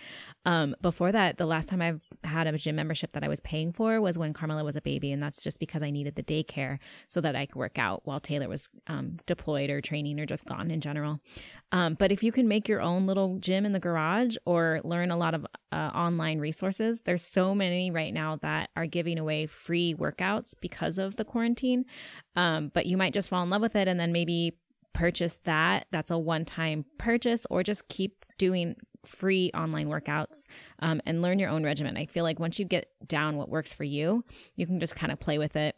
um, 0.45 0.75
before 0.81 1.11
that, 1.11 1.37
the 1.37 1.45
last 1.45 1.69
time 1.69 1.81
I've 1.81 2.01
had 2.23 2.47
a 2.47 2.57
gym 2.57 2.75
membership 2.75 3.13
that 3.13 3.23
I 3.23 3.27
was 3.27 3.39
paying 3.41 3.71
for 3.71 4.01
was 4.01 4.17
when 4.17 4.33
Carmela 4.33 4.63
was 4.63 4.75
a 4.75 4.81
baby, 4.81 5.11
and 5.11 5.21
that's 5.21 5.41
just 5.41 5.59
because 5.59 5.83
I 5.83 5.91
needed 5.91 6.15
the 6.15 6.23
daycare 6.23 6.79
so 7.07 7.21
that 7.21 7.35
I 7.35 7.45
could 7.45 7.57
work 7.57 7.77
out 7.77 8.01
while 8.05 8.19
Taylor 8.19 8.49
was 8.49 8.69
um, 8.87 9.17
deployed 9.25 9.69
or 9.69 9.81
training 9.81 10.19
or 10.19 10.25
just 10.25 10.45
gone 10.45 10.71
in 10.71 10.81
general. 10.81 11.19
Um, 11.71 11.95
but 11.95 12.11
if 12.11 12.23
you 12.23 12.31
can 12.31 12.47
make 12.47 12.67
your 12.67 12.81
own 12.81 13.05
little 13.05 13.37
gym 13.39 13.65
in 13.65 13.73
the 13.73 13.79
garage 13.79 14.37
or 14.45 14.81
learn 14.83 15.11
a 15.11 15.17
lot 15.17 15.33
of 15.33 15.45
uh, 15.71 15.91
online 15.93 16.39
resources, 16.39 17.01
there's 17.01 17.23
so 17.23 17.53
many 17.53 17.91
right 17.91 18.13
now 18.13 18.37
that 18.37 18.69
are 18.75 18.85
giving 18.85 19.19
away 19.19 19.47
free 19.47 19.93
workouts 19.93 20.53
because 20.61 20.97
of 20.97 21.17
the 21.17 21.25
quarantine. 21.25 21.85
Um, 22.35 22.71
but 22.73 22.85
you 22.85 22.97
might 22.97 23.13
just 23.13 23.29
fall 23.29 23.43
in 23.43 23.49
love 23.49 23.61
with 23.61 23.75
it 23.75 23.87
and 23.87 23.99
then 23.99 24.11
maybe 24.11 24.57
purchase 24.93 25.39
that. 25.43 25.87
That's 25.91 26.09
a 26.09 26.17
one 26.17 26.45
time 26.45 26.85
purchase 26.97 27.45
or 27.49 27.63
just 27.63 27.87
keep 27.87 28.25
doing 28.37 28.75
free 29.07 29.51
online 29.53 29.87
workouts 29.87 30.45
um, 30.79 31.01
and 31.05 31.21
learn 31.21 31.39
your 31.39 31.49
own 31.49 31.63
regimen. 31.63 31.97
I 31.97 32.05
feel 32.05 32.23
like 32.23 32.39
once 32.39 32.59
you 32.59 32.65
get 32.65 32.91
down 33.07 33.37
what 33.37 33.49
works 33.49 33.73
for 33.73 33.83
you, 33.83 34.23
you 34.55 34.65
can 34.65 34.79
just 34.79 34.95
kind 34.95 35.11
of 35.11 35.19
play 35.19 35.37
with 35.37 35.55
it, 35.55 35.75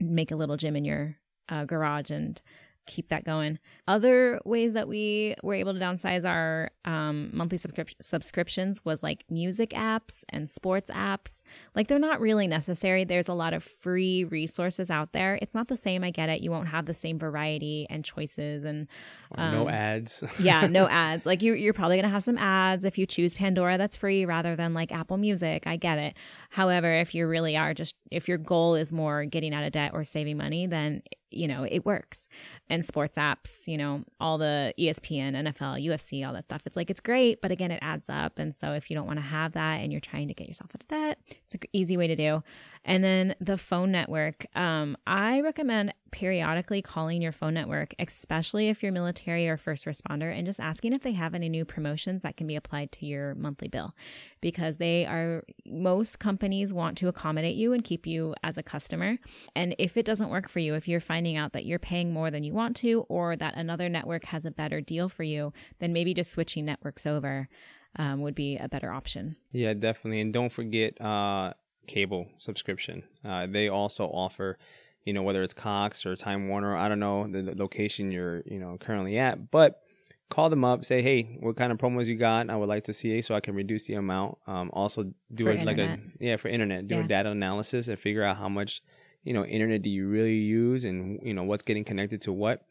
make 0.00 0.30
a 0.30 0.36
little 0.36 0.56
gym 0.56 0.76
in 0.76 0.84
your 0.84 1.16
uh, 1.48 1.64
garage 1.64 2.10
and 2.10 2.40
keep 2.86 3.08
that 3.08 3.24
going. 3.24 3.58
Other 3.88 4.40
ways 4.44 4.72
that 4.74 4.88
we 4.88 5.34
were 5.42 5.54
able 5.54 5.74
to 5.74 5.80
downsize 5.80 6.24
our 6.24 6.70
um, 6.84 7.30
monthly 7.32 7.58
subscrip- 7.58 7.94
subscriptions 8.00 8.84
was 8.84 9.02
like 9.02 9.24
music 9.30 9.70
apps 9.70 10.24
and 10.28 10.48
sports 10.48 10.90
apps. 10.90 11.42
Like 11.74 11.88
they're 11.88 11.98
not 11.98 12.20
really 12.20 12.46
necessary. 12.46 13.04
There's 13.04 13.28
a 13.28 13.34
lot 13.34 13.54
of 13.54 13.62
free 13.62 14.24
resources 14.24 14.90
out 14.90 15.12
there. 15.12 15.38
It's 15.42 15.54
not 15.54 15.68
the 15.68 15.76
same. 15.76 16.04
I 16.04 16.10
get 16.10 16.28
it. 16.28 16.40
You 16.40 16.50
won't 16.50 16.68
have 16.68 16.86
the 16.86 16.94
same 16.94 17.18
variety 17.18 17.86
and 17.90 18.04
choices 18.04 18.64
and 18.64 18.88
Or 19.36 19.50
no 19.50 19.62
um, 19.62 19.68
ads. 19.68 20.22
yeah, 20.40 20.66
no 20.66 20.88
ads. 20.88 21.26
Like 21.26 21.42
you, 21.42 21.54
you're 21.54 21.74
probably 21.74 21.96
gonna 21.96 22.08
have 22.08 22.24
some 22.24 22.38
ads 22.38 22.84
if 22.84 22.98
you 22.98 23.06
choose 23.06 23.34
Pandora. 23.34 23.78
That's 23.78 23.96
free 23.96 24.24
rather 24.24 24.56
than 24.56 24.74
like 24.74 24.92
Apple 24.92 25.16
Music. 25.16 25.66
I 25.66 25.76
get 25.76 25.98
it. 25.98 26.14
However, 26.50 26.92
if 26.92 27.14
you 27.14 27.26
really 27.26 27.56
are 27.56 27.74
just 27.74 27.94
if 28.10 28.28
your 28.28 28.38
goal 28.38 28.74
is 28.74 28.92
more 28.92 29.24
getting 29.24 29.52
out 29.52 29.64
of 29.64 29.72
debt 29.72 29.90
or 29.92 30.04
saving 30.04 30.36
money, 30.36 30.66
then 30.66 31.02
you 31.30 31.48
know 31.48 31.64
it 31.64 31.84
works. 31.84 32.28
And 32.68 32.84
sports 32.84 33.16
apps, 33.16 33.66
you 33.66 33.76
know, 33.76 34.04
all 34.20 34.38
the 34.38 34.74
ESPN, 34.78 35.34
NFL, 35.34 35.84
UFC, 35.84 36.26
all 36.26 36.32
that 36.34 36.44
stuff. 36.44 36.62
It's 36.66 36.76
like 36.76 36.90
it's 36.90 37.00
great, 37.00 37.40
but 37.40 37.50
again, 37.50 37.70
it 37.70 37.78
adds 37.82 38.08
up. 38.08 38.38
And 38.38 38.54
so 38.54 38.72
if 38.72 38.90
you 38.90 38.96
don't 38.96 39.06
want 39.06 39.18
to 39.18 39.24
have 39.24 39.52
that 39.52 39.76
and 39.76 39.92
you're 39.92 40.00
trying 40.00 40.28
to 40.28 40.34
get 40.34 40.48
yourself 40.48 40.70
out 40.74 40.82
of 40.82 40.88
debt, 40.88 41.18
it's 41.44 41.54
an 41.54 41.60
easy 41.72 41.96
way 41.96 42.06
to 42.06 42.16
do. 42.16 42.42
And 42.86 43.02
then 43.02 43.34
the 43.40 43.58
phone 43.58 43.90
network. 43.90 44.46
Um, 44.54 44.96
I 45.08 45.40
recommend 45.40 45.92
periodically 46.12 46.80
calling 46.80 47.20
your 47.20 47.32
phone 47.32 47.52
network, 47.52 47.92
especially 47.98 48.68
if 48.68 48.80
you're 48.80 48.92
military 48.92 49.48
or 49.48 49.56
first 49.56 49.84
responder, 49.86 50.32
and 50.32 50.46
just 50.46 50.60
asking 50.60 50.92
if 50.92 51.02
they 51.02 51.12
have 51.12 51.34
any 51.34 51.48
new 51.48 51.64
promotions 51.64 52.22
that 52.22 52.36
can 52.36 52.46
be 52.46 52.54
applied 52.54 52.92
to 52.92 53.04
your 53.04 53.34
monthly 53.34 53.66
bill. 53.66 53.92
Because 54.40 54.76
they 54.76 55.04
are, 55.04 55.42
most 55.66 56.20
companies 56.20 56.72
want 56.72 56.96
to 56.98 57.08
accommodate 57.08 57.56
you 57.56 57.72
and 57.72 57.82
keep 57.82 58.06
you 58.06 58.34
as 58.44 58.56
a 58.56 58.62
customer. 58.62 59.18
And 59.56 59.74
if 59.78 59.96
it 59.96 60.06
doesn't 60.06 60.30
work 60.30 60.48
for 60.48 60.60
you, 60.60 60.74
if 60.74 60.86
you're 60.86 61.00
finding 61.00 61.36
out 61.36 61.52
that 61.54 61.66
you're 61.66 61.80
paying 61.80 62.12
more 62.12 62.30
than 62.30 62.44
you 62.44 62.54
want 62.54 62.76
to, 62.76 63.04
or 63.08 63.34
that 63.34 63.56
another 63.56 63.88
network 63.88 64.26
has 64.26 64.44
a 64.44 64.52
better 64.52 64.80
deal 64.80 65.08
for 65.08 65.24
you, 65.24 65.52
then 65.80 65.92
maybe 65.92 66.14
just 66.14 66.30
switching 66.30 66.64
networks 66.64 67.04
over 67.04 67.48
um, 67.96 68.20
would 68.20 68.34
be 68.36 68.56
a 68.58 68.68
better 68.68 68.92
option. 68.92 69.36
Yeah, 69.50 69.74
definitely. 69.74 70.20
And 70.20 70.32
don't 70.32 70.52
forget 70.52 71.00
uh, 71.00 71.54
cable 71.86 72.28
subscription. 72.38 73.02
Uh, 73.24 73.46
they 73.46 73.68
also 73.68 74.06
offer, 74.06 74.58
you 75.04 75.12
know, 75.12 75.22
whether 75.22 75.42
it's 75.42 75.54
Cox 75.54 76.04
or 76.06 76.16
Time 76.16 76.48
Warner, 76.48 76.76
I 76.76 76.88
don't 76.88 77.00
know 77.00 77.26
the, 77.30 77.42
the 77.42 77.54
location 77.54 78.10
you're, 78.10 78.42
you 78.46 78.58
know, 78.58 78.76
currently 78.78 79.18
at, 79.18 79.50
but 79.50 79.80
call 80.28 80.50
them 80.50 80.64
up, 80.64 80.84
say, 80.84 81.02
hey, 81.02 81.38
what 81.40 81.56
kind 81.56 81.70
of 81.70 81.78
promos 81.78 82.06
you 82.06 82.16
got? 82.16 82.50
I 82.50 82.56
would 82.56 82.68
like 82.68 82.84
to 82.84 82.92
see 82.92 83.22
so 83.22 83.34
I 83.34 83.40
can 83.40 83.54
reduce 83.54 83.86
the 83.86 83.94
amount. 83.94 84.38
Um, 84.46 84.70
also 84.72 85.12
do 85.32 85.44
For 85.44 85.52
it 85.52 85.64
like 85.64 85.78
a 85.78 85.98
yeah 86.18 86.36
for 86.36 86.48
internet, 86.48 86.88
do 86.88 86.96
Yeah. 86.96 87.04
a 87.04 87.08
data 87.08 87.30
analysis 87.30 87.88
and 87.88 87.98
figure 87.98 88.24
out 88.24 88.36
how 88.36 88.48
much, 88.48 88.82
you 89.22 89.32
know, 89.32 89.44
internet 89.44 89.82
do 89.82 89.90
you 89.90 90.08
really 90.08 90.34
use 90.34 90.84
and 90.84 91.20
you 91.22 91.34
know 91.34 91.44
what's 91.44 91.62
getting 91.62 91.84
connected 91.84 92.20
to 92.22 92.32
what. 92.32 92.62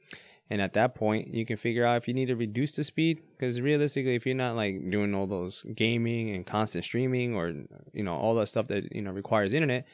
And 0.49 0.61
at 0.61 0.73
that 0.73 0.93
point, 0.93 1.33
you 1.33 1.45
can 1.45 1.57
figure 1.57 1.85
out 1.85 1.97
if 1.97 2.07
you 2.07 2.13
need 2.13 2.27
to 2.27 2.35
reduce 2.35 2.75
the 2.75 2.83
speed. 2.83 3.21
Because 3.31 3.59
realistically, 3.59 4.15
if 4.15 4.25
you're 4.25 4.35
not 4.35 4.55
like 4.55 4.89
doing 4.89 5.15
all 5.15 5.25
those 5.25 5.65
gaming 5.75 6.35
and 6.35 6.45
constant 6.45 6.85
streaming 6.85 7.33
or 7.33 7.53
you 7.93 8.03
know 8.03 8.15
all 8.15 8.35
that 8.35 8.47
stuff 8.47 8.67
that 8.67 8.93
you 8.95 9.01
know 9.01 9.11
requires 9.11 9.53
internet, 9.53 9.87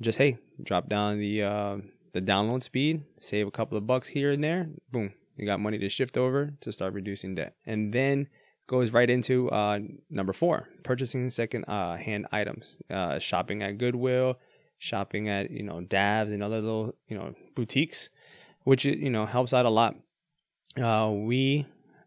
just 0.00 0.18
hey, 0.18 0.38
drop 0.62 0.88
down 0.88 1.18
the 1.18 1.42
uh, 1.42 1.76
the 2.12 2.20
download 2.20 2.62
speed, 2.62 3.02
save 3.20 3.46
a 3.46 3.52
couple 3.52 3.78
of 3.78 3.86
bucks 3.86 4.08
here 4.08 4.32
and 4.32 4.42
there. 4.42 4.68
Boom, 4.90 5.12
you 5.36 5.46
got 5.46 5.60
money 5.60 5.78
to 5.78 5.88
shift 5.88 6.16
over 6.16 6.52
to 6.60 6.72
start 6.72 6.92
reducing 6.92 7.34
debt. 7.34 7.54
And 7.66 7.92
then 7.92 8.28
goes 8.66 8.92
right 8.92 9.10
into 9.10 9.50
uh, 9.50 9.78
number 10.10 10.32
four, 10.32 10.68
purchasing 10.82 11.28
second 11.30 11.64
uh, 11.68 11.96
hand 11.96 12.26
items, 12.32 12.78
uh, 12.90 13.18
shopping 13.18 13.62
at 13.62 13.78
Goodwill, 13.78 14.38
shopping 14.78 15.28
at 15.28 15.50
you 15.50 15.62
know 15.62 15.80
Davs 15.80 16.32
and 16.32 16.42
other 16.42 16.60
little 16.60 16.94
you 17.08 17.16
know 17.16 17.34
boutiques 17.54 18.10
which 18.64 18.84
you 18.84 19.10
know 19.10 19.26
helps 19.26 19.52
out 19.52 19.66
a 19.66 19.70
lot. 19.70 19.94
Uh, 20.80 21.10
we, 21.14 21.66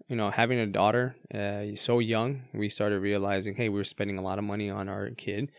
you 0.09 0.15
know, 0.15 0.29
having 0.29 0.59
a 0.59 0.67
daughter 0.67 1.15
uh, 1.33 1.73
so 1.75 1.99
young, 1.99 2.41
we 2.53 2.67
started 2.67 2.99
realizing, 2.99 3.55
hey, 3.55 3.69
we 3.69 3.75
were 3.77 3.83
spending 3.85 4.17
a 4.17 4.21
lot 4.21 4.37
of 4.37 4.43
money 4.43 4.69
on 4.69 4.89
our 4.89 5.09
kid 5.11 5.51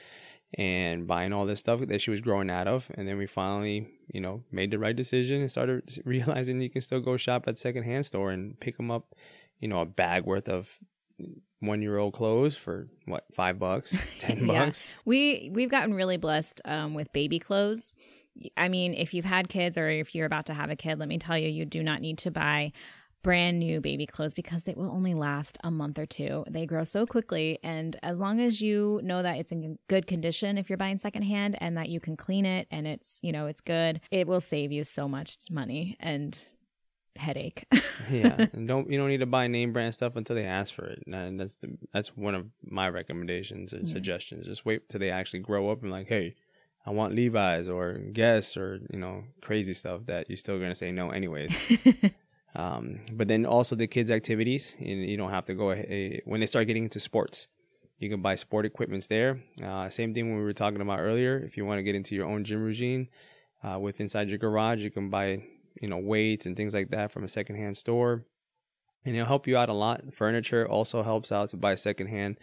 and 0.54 1.06
buying 1.06 1.32
all 1.32 1.46
this 1.46 1.60
stuff 1.60 1.80
that 1.86 2.00
she 2.00 2.10
was 2.10 2.20
growing 2.20 2.50
out 2.50 2.66
of, 2.68 2.90
and 2.94 3.06
then 3.08 3.16
we 3.18 3.26
finally, 3.26 3.86
you 4.12 4.20
know, 4.20 4.42
made 4.50 4.70
the 4.70 4.78
right 4.78 4.96
decision 4.96 5.40
and 5.40 5.50
started 5.50 5.82
realizing 6.04 6.60
you 6.60 6.70
can 6.70 6.80
still 6.80 7.00
go 7.00 7.16
shop 7.16 7.46
at 7.48 7.58
secondhand 7.58 8.04
store 8.06 8.30
and 8.30 8.58
pick 8.60 8.76
them 8.76 8.90
up, 8.90 9.14
you 9.60 9.68
know, 9.68 9.80
a 9.80 9.86
bag 9.86 10.24
worth 10.24 10.48
of 10.48 10.78
one 11.60 11.82
year 11.82 11.98
old 11.98 12.14
clothes 12.14 12.56
for 12.56 12.88
what 13.06 13.24
five 13.34 13.58
bucks, 13.58 13.96
ten 14.18 14.46
Yeah. 14.46 14.66
bucks. 14.66 14.84
We 15.04 15.50
we've 15.52 15.70
gotten 15.70 15.94
really 15.94 16.16
blessed 16.16 16.60
um, 16.64 16.94
with 16.94 17.12
baby 17.12 17.38
clothes. 17.38 17.92
I 18.56 18.68
mean, 18.68 18.94
if 18.94 19.14
you've 19.14 19.24
had 19.24 19.48
kids 19.48 19.76
or 19.76 19.88
if 19.88 20.14
you're 20.14 20.26
about 20.26 20.46
to 20.46 20.54
have 20.54 20.70
a 20.70 20.76
kid, 20.76 20.98
let 20.98 21.08
me 21.08 21.18
tell 21.18 21.38
you, 21.38 21.48
you 21.48 21.64
do 21.64 21.82
not 21.82 22.00
need 22.00 22.18
to 22.18 22.30
buy 22.30 22.72
brand 23.24 23.58
new 23.58 23.80
baby 23.80 24.06
clothes 24.06 24.32
because 24.32 24.62
they 24.62 24.74
will 24.74 24.90
only 24.90 25.12
last 25.12 25.58
a 25.64 25.70
month 25.70 25.98
or 25.98 26.06
two. 26.06 26.44
They 26.48 26.66
grow 26.66 26.84
so 26.84 27.04
quickly, 27.04 27.58
and 27.64 27.96
as 28.02 28.18
long 28.20 28.40
as 28.40 28.60
you 28.60 29.00
know 29.02 29.22
that 29.22 29.38
it's 29.38 29.50
in 29.50 29.78
good 29.88 30.06
condition, 30.06 30.56
if 30.56 30.70
you're 30.70 30.76
buying 30.76 30.98
secondhand, 30.98 31.56
and 31.60 31.76
that 31.76 31.88
you 31.88 31.98
can 32.00 32.16
clean 32.16 32.46
it 32.46 32.68
and 32.70 32.86
it's 32.86 33.18
you 33.22 33.32
know 33.32 33.46
it's 33.46 33.60
good, 33.60 34.00
it 34.10 34.26
will 34.28 34.40
save 34.40 34.70
you 34.70 34.84
so 34.84 35.08
much 35.08 35.36
money 35.50 35.96
and 35.98 36.46
headache. 37.16 37.66
yeah, 38.10 38.46
and 38.52 38.68
don't 38.68 38.90
you 38.90 38.96
don't 38.96 39.08
need 39.08 39.18
to 39.18 39.26
buy 39.26 39.48
name 39.48 39.72
brand 39.72 39.94
stuff 39.94 40.14
until 40.16 40.36
they 40.36 40.44
ask 40.44 40.72
for 40.72 40.86
it. 40.86 41.02
And 41.06 41.40
that's 41.40 41.56
the 41.56 41.76
that's 41.92 42.16
one 42.16 42.34
of 42.36 42.46
my 42.62 42.88
recommendations 42.88 43.72
and 43.72 43.88
Yeah. 43.88 43.92
suggestions. 43.92 44.46
Just 44.46 44.64
wait 44.64 44.88
till 44.88 45.00
they 45.00 45.10
actually 45.10 45.40
grow 45.40 45.70
up 45.70 45.82
and 45.82 45.90
like, 45.90 46.06
hey, 46.06 46.36
I 46.86 46.90
want 46.90 47.14
Levi's 47.14 47.68
or 47.68 47.94
Guess 48.12 48.56
or 48.56 48.80
you 48.90 48.98
know 48.98 49.24
crazy 49.42 49.74
stuff 49.74 50.06
that 50.06 50.28
you're 50.28 50.36
still 50.36 50.58
gonna 50.58 50.74
say 50.74 50.90
no 50.90 51.10
anyways. 51.10 51.54
um, 52.54 53.00
but 53.12 53.28
then 53.28 53.46
also 53.46 53.76
the 53.76 53.86
kids' 53.86 54.10
activities, 54.10 54.76
and 54.78 55.04
you 55.08 55.16
don't 55.16 55.30
have 55.30 55.44
to 55.46 55.54
go 55.54 55.70
ahead, 55.70 56.22
when 56.24 56.40
they 56.40 56.46
start 56.46 56.66
getting 56.66 56.84
into 56.84 57.00
sports. 57.00 57.48
You 57.98 58.08
can 58.08 58.22
buy 58.22 58.36
sport 58.36 58.64
equipments 58.64 59.08
there. 59.08 59.42
Uh, 59.62 59.88
same 59.88 60.14
thing 60.14 60.28
when 60.28 60.38
we 60.38 60.44
were 60.44 60.52
talking 60.52 60.80
about 60.80 61.00
earlier. 61.00 61.36
If 61.38 61.56
you 61.56 61.66
want 61.66 61.80
to 61.80 61.82
get 61.82 61.96
into 61.96 62.14
your 62.14 62.26
own 62.26 62.44
gym 62.44 62.62
routine, 62.62 63.08
uh, 63.64 63.76
with 63.80 64.00
inside 64.00 64.28
your 64.28 64.38
garage, 64.38 64.84
you 64.84 64.90
can 64.90 65.10
buy 65.10 65.42
you 65.80 65.88
know 65.88 65.98
weights 65.98 66.46
and 66.46 66.56
things 66.56 66.74
like 66.74 66.90
that 66.90 67.12
from 67.12 67.24
a 67.24 67.28
secondhand 67.28 67.76
store, 67.76 68.24
and 69.04 69.14
it'll 69.14 69.26
help 69.26 69.46
you 69.46 69.56
out 69.56 69.68
a 69.68 69.74
lot. 69.74 70.14
Furniture 70.14 70.66
also 70.68 71.02
helps 71.02 71.32
out 71.32 71.50
to 71.50 71.56
buy 71.56 71.74
secondhand 71.74 72.38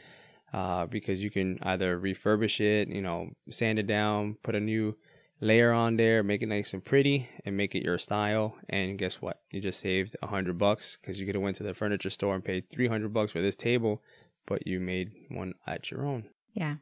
uh, 0.56 0.86
because 0.86 1.22
you 1.22 1.30
can 1.30 1.60
either 1.64 2.00
refurbish 2.00 2.62
it, 2.62 2.88
you 2.88 3.02
know, 3.02 3.30
sand 3.50 3.78
it 3.78 3.88
down, 3.88 4.38
put 4.42 4.56
a 4.56 4.60
new 4.60 4.96
layer 5.42 5.74
on 5.74 5.98
there, 5.98 6.24
make 6.24 6.42
it 6.42 6.48
nice 6.48 6.74
and 6.74 6.84
pretty, 6.84 7.28
and 7.44 7.58
make 7.58 7.76
it 7.76 7.84
your 7.84 7.98
style. 7.98 8.56
And 8.70 8.98
guess 8.98 9.22
what? 9.22 9.42
You 9.52 9.60
just 9.60 9.82
saved 9.82 10.16
a 10.24 10.28
hundred 10.28 10.58
bucks 10.58 10.96
because 10.96 11.20
you 11.20 11.26
could 11.26 11.36
have 11.36 11.44
went 11.44 11.58
to 11.58 11.64
the 11.64 11.74
furniture 11.74 12.10
store 12.10 12.36
and 12.36 12.44
paid 12.44 12.70
three 12.70 12.88
hundred 12.88 13.14
bucks 13.14 13.34
for 13.34 13.42
this 13.42 13.58
table, 13.58 14.02
but 14.48 14.66
you 14.66 14.80
made 14.80 15.12
one 15.30 15.56
at 15.68 15.92
your 15.92 16.06
own. 16.06 16.30
Yeah, 16.54 16.76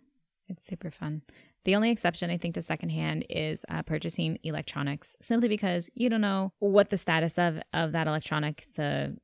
it's 0.47 0.63
super 0.63 0.91
fun. 0.91 1.23
The 1.65 1.75
only 1.75 1.89
exception, 1.89 2.29
I 2.29 2.37
think, 2.37 2.53
to 2.53 2.61
secondhand 2.61 3.25
is 3.27 3.65
uh, 3.69 3.81
purchasing 3.81 4.37
electronics, 4.43 5.15
simply 5.19 5.49
because 5.49 5.89
you 5.95 6.09
don't 6.09 6.21
know 6.21 6.53
what 6.59 6.91
the 6.91 6.97
status 6.99 7.39
of 7.39 7.59
of 7.73 7.93
that 7.93 8.05
electronic, 8.05 8.67
the 8.75 9.17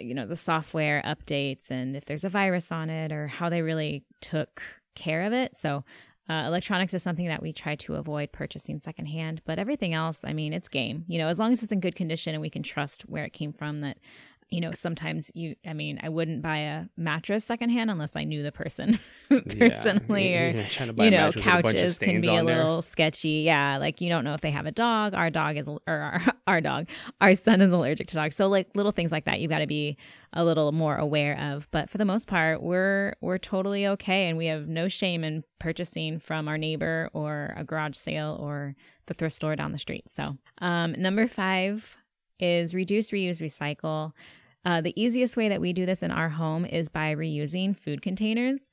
you 0.00 0.14
know 0.14 0.26
the 0.26 0.36
software 0.36 1.02
updates, 1.04 1.70
and 1.70 1.96
if 1.96 2.04
there's 2.04 2.24
a 2.24 2.28
virus 2.28 2.72
on 2.72 2.90
it, 2.90 3.12
or 3.12 3.26
how 3.26 3.48
they 3.48 3.62
really 3.62 4.04
took 4.20 4.62
care 4.94 5.24
of 5.24 5.32
it. 5.32 5.56
So. 5.56 5.84
Uh, 6.30 6.44
electronics 6.46 6.92
is 6.92 7.02
something 7.02 7.26
that 7.26 7.40
we 7.40 7.54
try 7.54 7.74
to 7.74 7.94
avoid 7.94 8.30
purchasing 8.32 8.78
secondhand, 8.78 9.40
but 9.46 9.58
everything 9.58 9.94
else, 9.94 10.26
I 10.26 10.34
mean, 10.34 10.52
it's 10.52 10.68
game. 10.68 11.06
You 11.08 11.16
know, 11.16 11.28
as 11.28 11.38
long 11.38 11.52
as 11.52 11.62
it's 11.62 11.72
in 11.72 11.80
good 11.80 11.96
condition 11.96 12.34
and 12.34 12.42
we 12.42 12.50
can 12.50 12.62
trust 12.62 13.08
where 13.08 13.24
it 13.24 13.32
came 13.32 13.54
from, 13.54 13.80
that 13.80 13.96
you 14.50 14.62
know, 14.62 14.72
sometimes 14.72 15.30
you, 15.34 15.56
I 15.66 15.74
mean, 15.74 16.00
I 16.02 16.08
wouldn't 16.08 16.40
buy 16.40 16.58
a 16.58 16.84
mattress 16.96 17.44
secondhand 17.44 17.90
unless 17.90 18.16
I 18.16 18.24
knew 18.24 18.42
the 18.42 18.52
person 18.52 18.98
personally, 19.28 20.32
yeah. 20.32 20.40
or, 20.40 21.04
you 21.04 21.10
know, 21.10 21.32
couches 21.32 21.98
can 21.98 22.22
be 22.22 22.28
a 22.28 22.42
little 22.42 22.76
there. 22.76 22.82
sketchy. 22.82 23.42
Yeah. 23.44 23.76
Like 23.76 24.00
you 24.00 24.08
don't 24.08 24.24
know 24.24 24.32
if 24.32 24.40
they 24.40 24.50
have 24.50 24.64
a 24.64 24.72
dog. 24.72 25.14
Our 25.14 25.28
dog 25.28 25.58
is, 25.58 25.68
or 25.68 25.80
our, 25.86 26.22
our 26.46 26.60
dog, 26.62 26.88
our 27.20 27.34
son 27.34 27.60
is 27.60 27.72
allergic 27.72 28.06
to 28.08 28.14
dogs. 28.14 28.36
So 28.36 28.48
like 28.48 28.70
little 28.74 28.92
things 28.92 29.12
like 29.12 29.26
that, 29.26 29.40
you 29.40 29.48
got 29.48 29.58
to 29.58 29.66
be 29.66 29.98
a 30.32 30.44
little 30.44 30.72
more 30.72 30.96
aware 30.96 31.38
of. 31.38 31.68
But 31.70 31.90
for 31.90 31.98
the 31.98 32.06
most 32.06 32.26
part, 32.26 32.62
we're, 32.62 33.14
we're 33.20 33.38
totally 33.38 33.86
okay. 33.86 34.28
And 34.28 34.38
we 34.38 34.46
have 34.46 34.66
no 34.66 34.88
shame 34.88 35.24
in 35.24 35.44
purchasing 35.58 36.20
from 36.20 36.48
our 36.48 36.56
neighbor 36.56 37.10
or 37.12 37.54
a 37.54 37.64
garage 37.64 37.96
sale 37.96 38.38
or 38.40 38.74
the 39.06 39.14
thrift 39.14 39.36
store 39.36 39.56
down 39.56 39.72
the 39.72 39.78
street. 39.78 40.08
So, 40.08 40.38
um, 40.58 40.94
number 40.96 41.28
five 41.28 41.97
is 42.40 42.74
reduce, 42.74 43.10
reuse, 43.10 43.40
recycle. 43.42 44.12
Uh, 44.64 44.80
the 44.80 45.00
easiest 45.00 45.36
way 45.36 45.48
that 45.48 45.60
we 45.60 45.72
do 45.72 45.86
this 45.86 46.02
in 46.02 46.10
our 46.10 46.28
home 46.28 46.64
is 46.64 46.88
by 46.88 47.14
reusing 47.14 47.76
food 47.76 48.02
containers. 48.02 48.70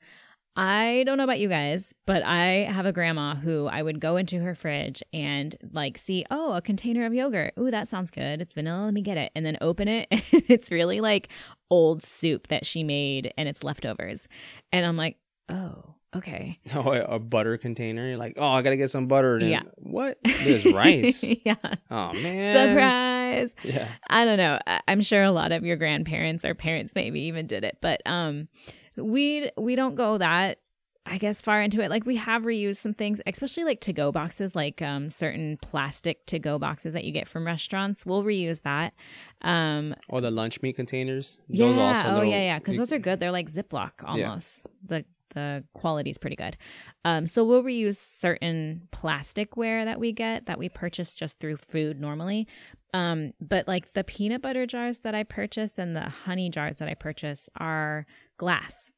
I 0.58 1.02
don't 1.04 1.18
know 1.18 1.24
about 1.24 1.38
you 1.38 1.50
guys, 1.50 1.92
but 2.06 2.22
I 2.22 2.64
have 2.70 2.86
a 2.86 2.92
grandma 2.92 3.34
who 3.34 3.66
I 3.66 3.82
would 3.82 4.00
go 4.00 4.16
into 4.16 4.38
her 4.40 4.54
fridge 4.54 5.02
and 5.12 5.54
like 5.72 5.98
see, 5.98 6.24
oh, 6.30 6.54
a 6.54 6.62
container 6.62 7.04
of 7.04 7.12
yogurt. 7.12 7.52
Ooh, 7.60 7.70
that 7.70 7.88
sounds 7.88 8.10
good. 8.10 8.40
It's 8.40 8.54
vanilla. 8.54 8.86
Let 8.86 8.94
me 8.94 9.02
get 9.02 9.18
it. 9.18 9.32
And 9.34 9.44
then 9.44 9.58
open 9.60 9.86
it. 9.88 10.08
And 10.32 10.42
it's 10.48 10.70
really 10.70 11.00
like 11.00 11.28
old 11.70 12.02
soup 12.02 12.48
that 12.48 12.64
she 12.64 12.84
made 12.84 13.32
and 13.36 13.48
it's 13.48 13.62
leftovers. 13.62 14.28
And 14.72 14.86
I'm 14.86 14.96
like, 14.96 15.18
oh, 15.50 15.94
okay. 16.14 16.58
Oh, 16.74 16.90
a 16.90 17.18
butter 17.18 17.58
container. 17.58 18.08
You're 18.08 18.16
like, 18.16 18.34
oh, 18.38 18.48
I 18.48 18.62
gotta 18.62 18.76
get 18.78 18.90
some 18.90 19.08
butter. 19.08 19.36
And 19.36 19.50
yeah. 19.50 19.62
What? 19.76 20.18
There's 20.24 20.64
rice. 20.72 21.22
yeah. 21.22 21.56
Oh 21.90 22.14
man. 22.14 22.68
Surprise. 22.68 23.15
Yeah. 23.62 23.88
I 24.08 24.24
don't 24.24 24.38
know. 24.38 24.58
I'm 24.88 25.02
sure 25.02 25.22
a 25.22 25.32
lot 25.32 25.52
of 25.52 25.64
your 25.64 25.76
grandparents 25.76 26.44
or 26.44 26.54
parents 26.54 26.94
maybe 26.94 27.20
even 27.22 27.46
did 27.46 27.64
it, 27.64 27.78
but 27.80 28.00
um, 28.06 28.48
we 28.96 29.50
we 29.56 29.76
don't 29.76 29.94
go 29.94 30.18
that 30.18 30.58
I 31.08 31.18
guess 31.18 31.40
far 31.40 31.62
into 31.62 31.80
it. 31.80 31.88
Like 31.90 32.04
we 32.04 32.16
have 32.16 32.42
reused 32.42 32.78
some 32.78 32.92
things, 32.92 33.20
especially 33.26 33.64
like 33.64 33.80
to 33.82 33.92
go 33.92 34.10
boxes, 34.10 34.56
like 34.56 34.82
um, 34.82 35.10
certain 35.10 35.56
plastic 35.62 36.26
to 36.26 36.38
go 36.38 36.58
boxes 36.58 36.94
that 36.94 37.04
you 37.04 37.12
get 37.12 37.28
from 37.28 37.46
restaurants. 37.46 38.04
We'll 38.04 38.24
reuse 38.24 38.62
that. 38.62 38.92
Um, 39.42 39.94
or 40.08 40.20
the 40.20 40.30
lunch 40.32 40.62
meat 40.62 40.74
containers. 40.74 41.38
Yeah. 41.48 42.02
oh, 42.06 42.22
yeah, 42.22 42.42
yeah. 42.42 42.58
Because 42.58 42.76
those 42.76 42.92
are 42.92 42.98
good. 42.98 43.20
They're 43.20 43.30
like 43.30 43.50
Ziploc 43.50 43.92
almost. 44.04 44.66
Yeah. 44.66 44.98
The 44.98 45.04
the 45.36 45.62
quality 45.74 46.10
is 46.10 46.18
pretty 46.18 46.34
good. 46.34 46.56
Um, 47.04 47.26
so 47.26 47.44
we'll 47.44 47.62
reuse 47.62 47.98
certain 47.98 48.88
plasticware 48.90 49.84
that 49.84 50.00
we 50.00 50.10
get 50.10 50.46
that 50.46 50.58
we 50.58 50.68
purchase 50.68 51.14
just 51.14 51.38
through 51.38 51.58
food 51.58 52.00
normally. 52.00 52.48
Um, 52.92 53.32
but 53.40 53.68
like 53.68 53.92
the 53.92 54.02
peanut 54.02 54.42
butter 54.42 54.66
jars 54.66 55.00
that 55.00 55.14
I 55.14 55.22
purchase 55.22 55.78
and 55.78 55.94
the 55.94 56.08
honey 56.08 56.48
jars 56.48 56.78
that 56.78 56.88
I 56.88 56.94
purchase 56.94 57.48
are 57.56 58.06
glass 58.38 58.90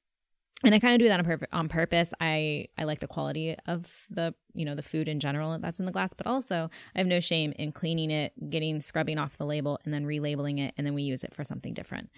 and 0.64 0.74
I 0.74 0.80
kind 0.80 0.94
of 0.94 0.98
do 0.98 1.08
that 1.08 1.20
on, 1.20 1.24
pur- 1.24 1.46
on 1.52 1.68
purpose. 1.68 2.12
I 2.20 2.66
I 2.76 2.84
like 2.84 2.98
the 3.00 3.06
quality 3.06 3.54
of 3.66 3.86
the 4.10 4.34
you 4.54 4.64
know 4.64 4.74
the 4.74 4.82
food 4.82 5.06
in 5.06 5.20
general 5.20 5.56
that's 5.58 5.78
in 5.78 5.86
the 5.86 5.92
glass, 5.92 6.12
but 6.14 6.26
also 6.26 6.68
I 6.94 6.98
have 6.98 7.06
no 7.06 7.20
shame 7.20 7.52
in 7.58 7.70
cleaning 7.72 8.10
it, 8.10 8.32
getting 8.50 8.80
scrubbing 8.80 9.18
off 9.18 9.36
the 9.38 9.46
label, 9.46 9.78
and 9.84 9.94
then 9.94 10.04
relabeling 10.04 10.58
it, 10.58 10.74
and 10.76 10.84
then 10.86 10.94
we 10.94 11.02
use 11.02 11.22
it 11.22 11.32
for 11.32 11.44
something 11.44 11.74
different, 11.74 12.10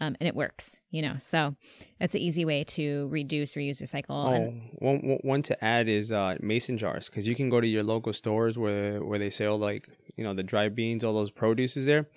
um, 0.00 0.16
and 0.20 0.28
it 0.28 0.36
works. 0.36 0.80
You 0.92 1.02
know, 1.02 1.16
so 1.18 1.56
that's 1.98 2.14
an 2.14 2.20
easy 2.20 2.44
way 2.44 2.62
to 2.64 3.08
reduce, 3.08 3.54
reuse, 3.54 3.82
recycle. 3.82 4.04
Oh, 4.10 4.32
and- 4.32 4.62
one, 4.78 5.18
one 5.22 5.42
to 5.42 5.64
add 5.64 5.88
is 5.88 6.12
uh, 6.12 6.36
mason 6.40 6.76
jars 6.78 7.08
because 7.08 7.26
you 7.26 7.34
can 7.34 7.50
go 7.50 7.60
to 7.60 7.66
your 7.66 7.82
local 7.82 8.12
stores 8.12 8.56
where 8.56 9.02
where 9.02 9.18
they 9.18 9.30
sell 9.30 9.58
like 9.58 9.88
you 10.16 10.22
know 10.22 10.34
the 10.34 10.44
dry 10.44 10.68
beans, 10.68 11.02
all 11.02 11.14
those 11.14 11.32
produces 11.32 11.84
there, 11.84 12.08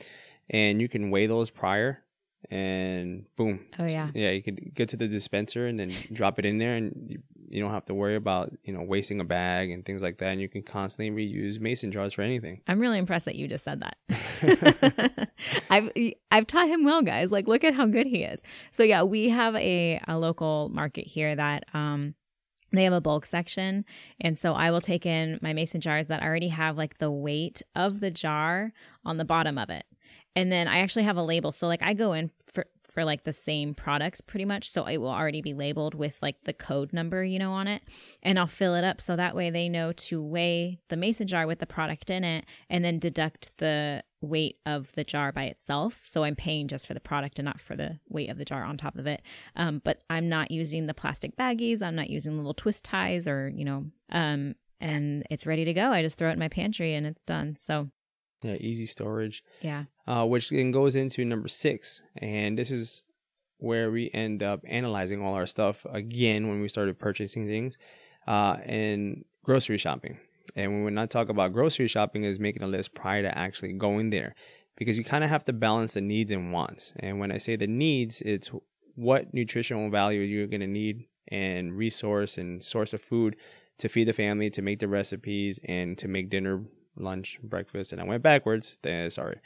and 0.51 0.79
you 0.79 0.87
can 0.87 1.09
weigh 1.09 1.25
those 1.25 1.49
prior 1.49 2.03
and 2.49 3.25
boom. 3.35 3.65
Oh 3.79 3.85
yeah. 3.85 4.09
Yeah, 4.13 4.31
you 4.31 4.41
could 4.41 4.73
get 4.73 4.89
to 4.89 4.97
the 4.97 5.07
dispenser 5.07 5.67
and 5.67 5.79
then 5.79 5.93
drop 6.13 6.39
it 6.39 6.45
in 6.45 6.57
there, 6.57 6.75
and 6.75 6.93
you, 7.07 7.19
you 7.49 7.61
don't 7.61 7.71
have 7.71 7.85
to 7.85 7.93
worry 7.93 8.15
about 8.15 8.51
you 8.63 8.73
know 8.73 8.81
wasting 8.81 9.19
a 9.19 9.23
bag 9.23 9.69
and 9.71 9.85
things 9.85 10.01
like 10.01 10.17
that. 10.19 10.29
And 10.29 10.41
you 10.41 10.49
can 10.49 10.63
constantly 10.63 11.11
reuse 11.11 11.59
mason 11.59 11.91
jars 11.91 12.13
for 12.13 12.21
anything. 12.21 12.61
I'm 12.67 12.79
really 12.79 12.97
impressed 12.97 13.25
that 13.25 13.35
you 13.35 13.47
just 13.47 13.63
said 13.63 13.81
that. 13.81 15.29
I've 15.69 15.91
I've 16.31 16.47
taught 16.47 16.67
him 16.67 16.83
well, 16.83 17.01
guys. 17.01 17.31
Like, 17.31 17.47
look 17.47 17.63
at 17.63 17.73
how 17.73 17.85
good 17.85 18.07
he 18.07 18.23
is. 18.23 18.41
So 18.71 18.83
yeah, 18.83 19.03
we 19.03 19.29
have 19.29 19.55
a 19.55 20.01
a 20.07 20.17
local 20.17 20.69
market 20.69 21.07
here 21.07 21.35
that 21.35 21.65
um 21.73 22.15
they 22.73 22.85
have 22.85 22.93
a 22.93 23.01
bulk 23.01 23.25
section 23.25 23.83
and 24.19 24.37
so 24.37 24.53
i 24.53 24.71
will 24.71 24.79
take 24.79 25.05
in 25.05 25.37
my 25.41 25.51
mason 25.51 25.81
jars 25.81 26.07
that 26.07 26.23
already 26.23 26.47
have 26.47 26.77
like 26.77 26.97
the 26.99 27.11
weight 27.11 27.61
of 27.75 27.99
the 27.99 28.09
jar 28.09 28.71
on 29.03 29.17
the 29.17 29.25
bottom 29.25 29.57
of 29.57 29.69
it 29.69 29.83
and 30.35 30.51
then 30.51 30.67
I 30.67 30.79
actually 30.79 31.03
have 31.03 31.17
a 31.17 31.23
label. 31.23 31.51
So 31.51 31.67
like 31.67 31.81
I 31.81 31.93
go 31.93 32.13
in 32.13 32.31
for 32.47 32.65
for 32.91 33.05
like 33.05 33.23
the 33.23 33.33
same 33.33 33.73
products 33.73 34.19
pretty 34.19 34.43
much. 34.43 34.69
So 34.69 34.85
it 34.85 34.97
will 34.97 35.09
already 35.09 35.41
be 35.41 35.53
labeled 35.53 35.95
with 35.95 36.17
like 36.21 36.43
the 36.43 36.53
code 36.53 36.91
number, 36.91 37.23
you 37.23 37.39
know, 37.39 37.53
on 37.53 37.67
it. 37.67 37.81
And 38.21 38.37
I'll 38.37 38.47
fill 38.47 38.75
it 38.75 38.83
up 38.83 38.99
so 38.99 39.15
that 39.15 39.35
way 39.35 39.49
they 39.49 39.69
know 39.69 39.93
to 39.93 40.21
weigh 40.21 40.79
the 40.89 40.97
mason 40.97 41.27
jar 41.27 41.47
with 41.47 41.59
the 41.59 41.65
product 41.65 42.09
in 42.09 42.25
it 42.25 42.45
and 42.69 42.83
then 42.83 42.99
deduct 42.99 43.51
the 43.57 44.03
weight 44.19 44.57
of 44.65 44.91
the 44.93 45.05
jar 45.05 45.31
by 45.31 45.45
itself. 45.45 46.01
So 46.05 46.23
I'm 46.23 46.35
paying 46.35 46.67
just 46.67 46.85
for 46.85 46.93
the 46.93 46.99
product 46.99 47.39
and 47.39 47.45
not 47.45 47.61
for 47.61 47.77
the 47.77 47.99
weight 48.09 48.29
of 48.29 48.37
the 48.37 48.45
jar 48.45 48.63
on 48.63 48.77
top 48.77 48.97
of 48.97 49.07
it. 49.07 49.21
Um, 49.55 49.81
but 49.83 50.03
I'm 50.09 50.27
not 50.27 50.51
using 50.51 50.85
the 50.85 50.93
plastic 50.93 51.37
baggies. 51.37 51.81
I'm 51.81 51.95
not 51.95 52.09
using 52.09 52.35
little 52.35 52.53
twist 52.53 52.83
ties 52.83 53.25
or, 53.25 53.49
you 53.55 53.63
know, 53.63 53.85
um, 54.11 54.55
and 54.81 55.25
it's 55.29 55.45
ready 55.45 55.63
to 55.63 55.73
go. 55.73 55.91
I 55.91 56.01
just 56.01 56.17
throw 56.17 56.29
it 56.29 56.33
in 56.33 56.39
my 56.39 56.49
pantry 56.49 56.93
and 56.93 57.07
it's 57.07 57.23
done. 57.23 57.55
So 57.57 57.89
yeah, 58.41 58.55
easy 58.55 58.85
storage. 58.85 59.43
Yeah. 59.61 59.85
Uh, 60.07 60.25
which 60.25 60.49
then 60.49 60.71
goes 60.71 60.95
into 60.95 61.23
number 61.25 61.47
six, 61.47 62.01
and 62.17 62.57
this 62.57 62.71
is 62.71 63.03
where 63.57 63.91
we 63.91 64.09
end 64.13 64.41
up 64.41 64.61
analyzing 64.67 65.21
all 65.21 65.35
our 65.35 65.45
stuff 65.45 65.85
again 65.91 66.47
when 66.47 66.61
we 66.61 66.67
started 66.67 66.97
purchasing 66.97 67.47
things, 67.47 67.77
uh, 68.27 68.57
and 68.65 69.23
grocery 69.43 69.77
shopping. 69.77 70.17
And 70.55 70.71
when 70.73 70.83
we 70.83 70.91
not 70.91 71.11
talk 71.11 71.29
about 71.29 71.53
grocery 71.53 71.87
shopping, 71.87 72.23
is 72.23 72.39
making 72.39 72.63
a 72.63 72.67
list 72.67 72.95
prior 72.95 73.21
to 73.21 73.37
actually 73.37 73.73
going 73.73 74.09
there, 74.09 74.33
because 74.77 74.97
you 74.97 75.03
kind 75.03 75.23
of 75.23 75.29
have 75.29 75.45
to 75.45 75.53
balance 75.53 75.93
the 75.93 76.01
needs 76.01 76.31
and 76.31 76.51
wants. 76.51 76.93
And 76.99 77.19
when 77.19 77.31
I 77.31 77.37
say 77.37 77.55
the 77.55 77.67
needs, 77.67 78.21
it's 78.21 78.49
what 78.95 79.33
nutritional 79.33 79.89
value 79.89 80.21
you're 80.21 80.47
going 80.47 80.61
to 80.61 80.67
need 80.67 81.05
and 81.27 81.77
resource 81.77 82.37
and 82.37 82.63
source 82.63 82.93
of 82.93 83.01
food 83.01 83.35
to 83.77 83.87
feed 83.87 84.07
the 84.07 84.13
family, 84.13 84.49
to 84.49 84.61
make 84.61 84.79
the 84.79 84.87
recipes, 84.87 85.59
and 85.65 85.97
to 85.99 86.07
make 86.07 86.29
dinner 86.29 86.63
lunch, 86.97 87.39
breakfast, 87.43 87.91
and 87.91 88.01
I 88.01 88.05
went 88.05 88.23
backwards. 88.23 88.77
Sorry. 89.09 89.39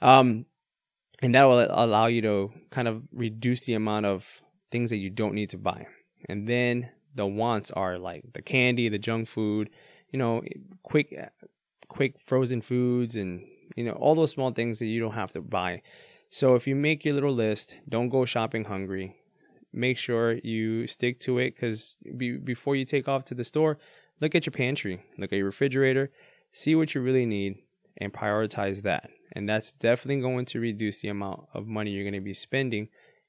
Um, 0.00 0.46
and 1.20 1.34
that 1.34 1.44
will 1.44 1.66
allow 1.70 2.06
you 2.06 2.22
to 2.22 2.52
kind 2.70 2.88
of 2.88 3.02
reduce 3.12 3.64
the 3.64 3.74
amount 3.74 4.06
of 4.06 4.42
things 4.70 4.90
that 4.90 4.98
you 4.98 5.10
don't 5.10 5.34
need 5.34 5.50
to 5.50 5.58
buy. 5.58 5.86
And 6.28 6.48
then 6.48 6.90
the 7.14 7.26
wants 7.26 7.70
are 7.72 7.98
like 7.98 8.32
the 8.32 8.42
candy, 8.42 8.88
the 8.88 8.98
junk 8.98 9.28
food, 9.28 9.70
you 10.10 10.18
know, 10.18 10.42
quick, 10.82 11.14
quick 11.88 12.20
frozen 12.20 12.60
foods, 12.60 13.16
and 13.16 13.44
you 13.76 13.84
know 13.84 13.92
all 13.92 14.14
those 14.14 14.30
small 14.30 14.52
things 14.52 14.78
that 14.78 14.86
you 14.86 15.00
don't 15.00 15.14
have 15.14 15.32
to 15.32 15.40
buy. 15.40 15.82
So 16.30 16.54
if 16.54 16.66
you 16.66 16.76
make 16.76 17.04
your 17.04 17.14
little 17.14 17.32
list, 17.32 17.76
don't 17.88 18.08
go 18.08 18.24
shopping 18.24 18.64
hungry. 18.64 19.16
Make 19.72 19.98
sure 19.98 20.32
you 20.32 20.86
stick 20.86 21.20
to 21.20 21.38
it 21.38 21.54
because 21.54 21.96
be, 22.16 22.36
before 22.36 22.76
you 22.76 22.84
take 22.84 23.08
off 23.08 23.24
to 23.26 23.34
the 23.34 23.44
store, 23.44 23.78
look 24.20 24.34
at 24.34 24.46
your 24.46 24.52
pantry, 24.52 25.02
look 25.18 25.32
at 25.32 25.36
your 25.36 25.46
refrigerator, 25.46 26.10
see 26.52 26.74
what 26.74 26.94
you 26.94 27.00
really 27.00 27.26
need, 27.26 27.58
and 27.98 28.12
prioritize 28.12 28.82
that. 28.82 29.10
And 29.32 29.48
that's 29.48 29.72
definitely 29.72 30.22
going 30.22 30.46
to 30.46 30.60
reduce 30.60 31.00
the 31.00 31.08
amount 31.08 31.46
of 31.52 31.66
money 31.66 31.90
you're 31.90 32.04
going 32.04 32.14
to 32.14 32.20
be 32.20 32.32
spending 32.32 32.88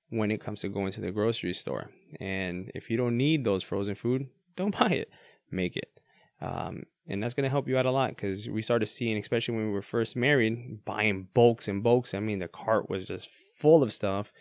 when 0.10 0.32
it 0.32 0.42
comes 0.42 0.62
to 0.62 0.70
going 0.70 0.92
to 0.94 1.02
the 1.02 1.12
grocery 1.12 1.54
store. 1.54 1.92
And 2.20 2.72
if 2.74 2.90
you 2.90 2.98
don't 2.98 3.18
need 3.18 3.44
those 3.44 3.64
frozen 3.64 3.96
food, 3.96 4.28
don't 4.56 4.78
buy 4.78 4.90
it, 4.90 5.10
make 5.52 5.78
it. 5.78 6.00
Um, 6.42 6.84
and 7.08 7.22
that's 7.22 7.34
going 7.34 7.44
to 7.44 7.50
help 7.50 7.68
you 7.68 7.78
out 7.78 7.86
a 7.86 7.92
lot 7.92 8.12
because 8.12 8.48
we 8.48 8.62
started 8.62 8.86
seeing, 8.86 9.18
especially 9.18 9.56
when 9.56 9.66
we 9.66 9.72
were 9.72 9.82
first 9.82 10.16
married, 10.16 10.86
buying 10.86 11.28
bulks 11.34 11.68
and 11.68 11.84
bulks. 11.84 12.14
I 12.14 12.20
mean, 12.20 12.40
the 12.40 12.48
cart 12.48 12.90
was 12.90 13.06
just 13.06 13.30
full 13.58 13.84
of 13.84 13.92
stuff. 13.92 14.32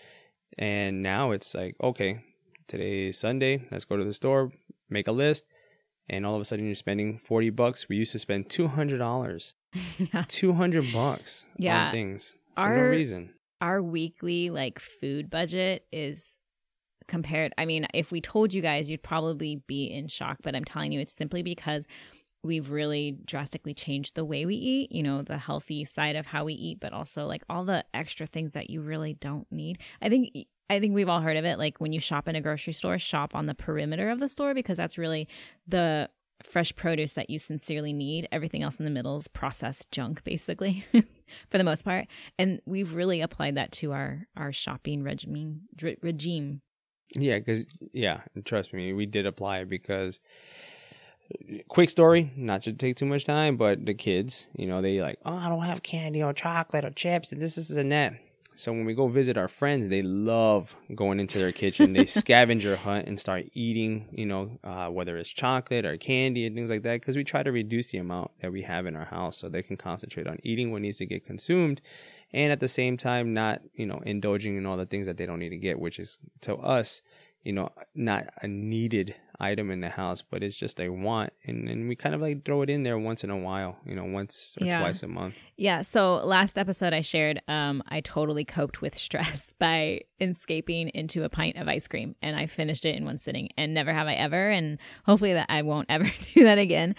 And 0.58 1.02
now 1.02 1.30
it's 1.30 1.54
like, 1.54 1.76
okay, 1.82 2.20
today 2.66 3.08
is 3.08 3.18
Sunday. 3.18 3.66
Let's 3.70 3.84
go 3.84 3.96
to 3.96 4.04
the 4.04 4.12
store, 4.12 4.52
make 4.90 5.08
a 5.08 5.12
list. 5.12 5.44
And 6.08 6.24
all 6.24 6.34
of 6.34 6.40
a 6.40 6.44
sudden 6.44 6.66
you're 6.66 6.74
spending 6.74 7.18
40 7.18 7.50
bucks. 7.50 7.88
We 7.88 7.96
used 7.96 8.12
to 8.12 8.18
spend 8.18 8.48
$200. 8.48 9.54
yeah. 9.98 10.24
200 10.26 10.92
bucks 10.92 11.46
yeah. 11.58 11.86
on 11.86 11.90
things 11.90 12.34
for 12.54 12.60
our, 12.62 12.76
no 12.76 12.82
reason. 12.84 13.30
Our 13.60 13.82
weekly 13.82 14.50
like 14.50 14.78
food 14.78 15.28
budget 15.28 15.84
is 15.92 16.38
compared. 17.08 17.52
I 17.58 17.66
mean, 17.66 17.86
if 17.94 18.10
we 18.10 18.20
told 18.20 18.54
you 18.54 18.62
guys, 18.62 18.88
you'd 18.88 19.02
probably 19.02 19.62
be 19.66 19.86
in 19.86 20.08
shock, 20.08 20.38
but 20.42 20.54
I'm 20.54 20.64
telling 20.64 20.92
you, 20.92 21.00
it's 21.00 21.14
simply 21.14 21.42
because 21.42 21.86
we've 22.42 22.70
really 22.70 23.18
drastically 23.24 23.74
changed 23.74 24.14
the 24.14 24.24
way 24.24 24.46
we 24.46 24.54
eat, 24.54 24.92
you 24.92 25.02
know, 25.02 25.22
the 25.22 25.38
healthy 25.38 25.84
side 25.84 26.16
of 26.16 26.26
how 26.26 26.44
we 26.44 26.54
eat, 26.54 26.80
but 26.80 26.92
also 26.92 27.26
like 27.26 27.42
all 27.48 27.64
the 27.64 27.84
extra 27.92 28.26
things 28.26 28.52
that 28.52 28.70
you 28.70 28.80
really 28.80 29.14
don't 29.14 29.50
need. 29.50 29.78
I 30.00 30.08
think 30.08 30.30
I 30.70 30.80
think 30.80 30.94
we've 30.94 31.08
all 31.08 31.20
heard 31.20 31.36
of 31.36 31.44
it 31.44 31.58
like 31.58 31.80
when 31.80 31.92
you 31.92 32.00
shop 32.00 32.28
in 32.28 32.36
a 32.36 32.40
grocery 32.40 32.72
store, 32.72 32.98
shop 32.98 33.34
on 33.34 33.46
the 33.46 33.54
perimeter 33.54 34.10
of 34.10 34.20
the 34.20 34.28
store 34.28 34.54
because 34.54 34.76
that's 34.76 34.98
really 34.98 35.26
the 35.66 36.10
fresh 36.42 36.74
produce 36.76 37.14
that 37.14 37.30
you 37.30 37.38
sincerely 37.38 37.92
need. 37.92 38.28
Everything 38.30 38.62
else 38.62 38.78
in 38.78 38.84
the 38.84 38.90
middle 38.90 39.16
is 39.16 39.28
processed 39.28 39.90
junk 39.90 40.22
basically 40.24 40.84
for 41.50 41.58
the 41.58 41.64
most 41.64 41.84
part. 41.84 42.06
And 42.38 42.60
we've 42.66 42.94
really 42.94 43.20
applied 43.20 43.56
that 43.56 43.72
to 43.72 43.92
our 43.92 44.26
our 44.36 44.52
shopping 44.52 45.02
regime 45.02 45.62
regime. 46.02 46.60
Yeah, 47.16 47.40
cuz 47.40 47.64
yeah, 47.92 48.20
trust 48.44 48.72
me, 48.74 48.92
we 48.92 49.06
did 49.06 49.26
apply 49.26 49.64
because 49.64 50.20
quick 51.68 51.90
story, 51.90 52.32
not 52.36 52.62
to 52.62 52.72
take 52.72 52.96
too 52.96 53.06
much 53.06 53.24
time, 53.24 53.56
but 53.56 53.84
the 53.84 53.94
kids, 53.94 54.48
you 54.56 54.66
know, 54.66 54.80
they 54.80 55.00
like, 55.00 55.18
oh, 55.24 55.36
I 55.36 55.48
don't 55.48 55.64
have 55.64 55.82
candy 55.82 56.22
or 56.22 56.32
chocolate 56.32 56.84
or 56.84 56.90
chips 56.90 57.32
and 57.32 57.40
this, 57.40 57.58
is 57.58 57.70
and 57.70 57.92
that. 57.92 58.14
So 58.54 58.72
when 58.72 58.84
we 58.84 58.94
go 58.94 59.06
visit 59.06 59.38
our 59.38 59.46
friends, 59.46 59.88
they 59.88 60.02
love 60.02 60.74
going 60.92 61.20
into 61.20 61.38
their 61.38 61.52
kitchen. 61.52 61.92
They 61.92 62.06
scavenger 62.06 62.74
hunt 62.74 63.06
and 63.06 63.18
start 63.20 63.46
eating, 63.54 64.08
you 64.10 64.26
know, 64.26 64.58
uh, 64.64 64.88
whether 64.88 65.16
it's 65.16 65.30
chocolate 65.30 65.86
or 65.86 65.96
candy 65.96 66.44
and 66.44 66.56
things 66.56 66.68
like 66.68 66.82
that, 66.82 67.00
because 67.00 67.16
we 67.16 67.22
try 67.22 67.44
to 67.44 67.52
reduce 67.52 67.92
the 67.92 67.98
amount 67.98 68.32
that 68.42 68.50
we 68.50 68.62
have 68.62 68.86
in 68.86 68.96
our 68.96 69.04
house 69.04 69.36
so 69.36 69.48
they 69.48 69.62
can 69.62 69.76
concentrate 69.76 70.26
on 70.26 70.38
eating 70.42 70.72
what 70.72 70.82
needs 70.82 70.98
to 70.98 71.06
get 71.06 71.24
consumed, 71.24 71.80
and 72.32 72.50
at 72.50 72.58
the 72.58 72.66
same 72.66 72.96
time 72.96 73.32
not, 73.32 73.62
you 73.74 73.86
know, 73.86 74.00
indulging 74.04 74.56
in 74.56 74.66
all 74.66 74.76
the 74.76 74.86
things 74.86 75.06
that 75.06 75.18
they 75.18 75.26
don't 75.26 75.38
need 75.38 75.50
to 75.50 75.56
get, 75.56 75.78
which 75.78 76.00
is 76.00 76.18
to 76.40 76.56
us 76.56 77.00
you 77.48 77.54
know, 77.54 77.70
not 77.94 78.26
a 78.42 78.46
needed 78.46 79.14
item 79.40 79.70
in 79.70 79.80
the 79.80 79.88
house, 79.88 80.20
but 80.20 80.42
it's 80.42 80.58
just 80.58 80.78
a 80.80 80.90
want. 80.90 81.32
And, 81.46 81.66
and 81.66 81.88
we 81.88 81.96
kind 81.96 82.14
of 82.14 82.20
like 82.20 82.44
throw 82.44 82.60
it 82.60 82.68
in 82.68 82.82
there 82.82 82.98
once 82.98 83.24
in 83.24 83.30
a 83.30 83.38
while, 83.38 83.78
you 83.86 83.94
know, 83.94 84.04
once 84.04 84.54
or 84.60 84.66
yeah. 84.66 84.80
twice 84.80 85.02
a 85.02 85.08
month. 85.08 85.34
Yeah. 85.56 85.80
So 85.80 86.16
last 86.16 86.58
episode 86.58 86.92
I 86.92 87.00
shared, 87.00 87.40
um, 87.48 87.82
I 87.88 88.02
totally 88.02 88.44
coped 88.44 88.82
with 88.82 88.98
stress 88.98 89.54
by 89.58 90.02
escaping 90.20 90.90
into 90.90 91.24
a 91.24 91.30
pint 91.30 91.56
of 91.56 91.68
ice 91.68 91.88
cream 91.88 92.16
and 92.20 92.36
I 92.36 92.48
finished 92.48 92.84
it 92.84 92.96
in 92.96 93.06
one 93.06 93.16
sitting 93.16 93.48
and 93.56 93.72
never 93.72 93.94
have 93.94 94.08
I 94.08 94.12
ever. 94.12 94.50
And 94.50 94.76
hopefully 95.06 95.32
that 95.32 95.46
I 95.48 95.62
won't 95.62 95.86
ever 95.88 96.04
do 96.34 96.44
that 96.44 96.58
again. 96.58 96.96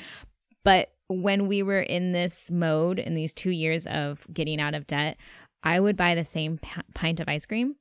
But 0.63 0.91
when 1.09 1.47
we 1.47 1.62
were 1.62 1.81
in 1.81 2.12
this 2.12 2.49
mode 2.49 2.97
in 2.97 3.13
these 3.13 3.33
two 3.33 3.51
years 3.51 3.85
of 3.85 4.25
getting 4.33 4.59
out 4.59 4.73
of 4.73 4.88
debt, 4.88 5.17
I 5.62 5.79
would 5.79 5.95
buy 5.95 6.15
the 6.15 6.25
same 6.25 6.57
p- 6.57 6.81
pint 6.95 7.19
of 7.19 7.29
ice 7.29 7.45
cream 7.45 7.75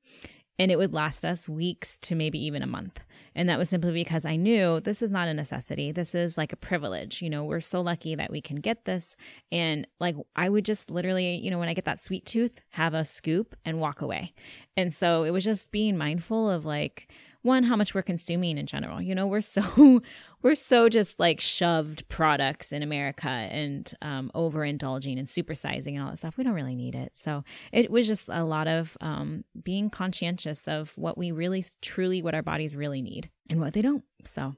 and 0.59 0.71
it 0.71 0.77
would 0.77 0.95
last 0.95 1.25
us 1.25 1.49
weeks 1.49 1.97
to 1.99 2.15
maybe 2.15 2.39
even 2.45 2.63
a 2.63 2.67
month. 2.67 3.05
And 3.35 3.49
that 3.49 3.59
was 3.59 3.69
simply 3.69 3.93
because 3.93 4.25
I 4.25 4.37
knew 4.37 4.81
this 4.81 5.03
is 5.03 5.13
not 5.13 5.29
a 5.29 5.35
necessity. 5.35 5.93
This 5.93 6.15
is 6.15 6.37
like 6.37 6.53
a 6.53 6.57
privilege. 6.57 7.23
You 7.23 7.31
know, 7.31 7.45
we're 7.45 7.61
so 7.61 7.81
lucky 7.81 8.15
that 8.17 8.31
we 8.31 8.41
can 8.41 8.57
get 8.57 8.85
this. 8.85 9.17
And 9.53 9.87
like, 10.01 10.17
I 10.35 10.49
would 10.49 10.65
just 10.65 10.91
literally, 10.91 11.37
you 11.37 11.51
know, 11.51 11.59
when 11.59 11.69
I 11.69 11.75
get 11.75 11.85
that 11.85 12.01
sweet 12.01 12.27
tooth, 12.27 12.61
have 12.71 12.95
a 12.95 13.05
scoop 13.05 13.55
and 13.65 13.81
walk 13.81 14.01
away. 14.01 14.35
And 14.77 14.93
so 14.93 15.23
it 15.23 15.31
was 15.31 15.45
just 15.45 15.71
being 15.71 15.97
mindful 15.97 16.51
of 16.51 16.65
like, 16.65 17.13
one 17.49 17.65
how 17.65 17.75
much 17.75 17.95
we're 17.95 18.03
consuming 18.03 18.59
in 18.59 18.67
general. 18.67 19.03
You 19.03 19.15
know 19.15 19.27
we're 19.27 19.41
so 19.41 20.03
we're 20.43 20.55
so 20.55 20.89
just 20.89 21.19
like 21.19 21.41
shoved 21.41 22.09
products 22.09 22.71
in 22.71 22.83
america 22.83 23.29
and 23.29 23.93
um, 24.03 24.31
overindulging 24.35 25.19
and 25.19 25.27
supersizing 25.27 25.95
and 25.95 26.03
all 26.03 26.11
that 26.11 26.19
stuff. 26.19 26.37
We 26.37 26.45
don't 26.45 26.53
really 26.53 26.77
need 26.77 26.95
it. 26.95 27.17
So 27.17 27.43
it 27.73 27.91
was 27.91 28.07
just 28.07 28.29
a 28.29 28.45
lot 28.45 28.69
of 28.69 28.97
um, 29.01 29.45
being 29.61 29.91
conscientious 29.91 30.69
of 30.69 30.93
what 30.97 31.19
we 31.19 31.33
really 31.33 31.65
truly 31.83 32.23
what 32.23 32.35
our 32.35 32.43
bodies 32.43 32.77
really 32.77 33.03
need 33.03 33.31
and 33.51 33.61
what 33.61 33.73
they 33.73 33.83
don't. 33.83 34.05
So 34.25 34.55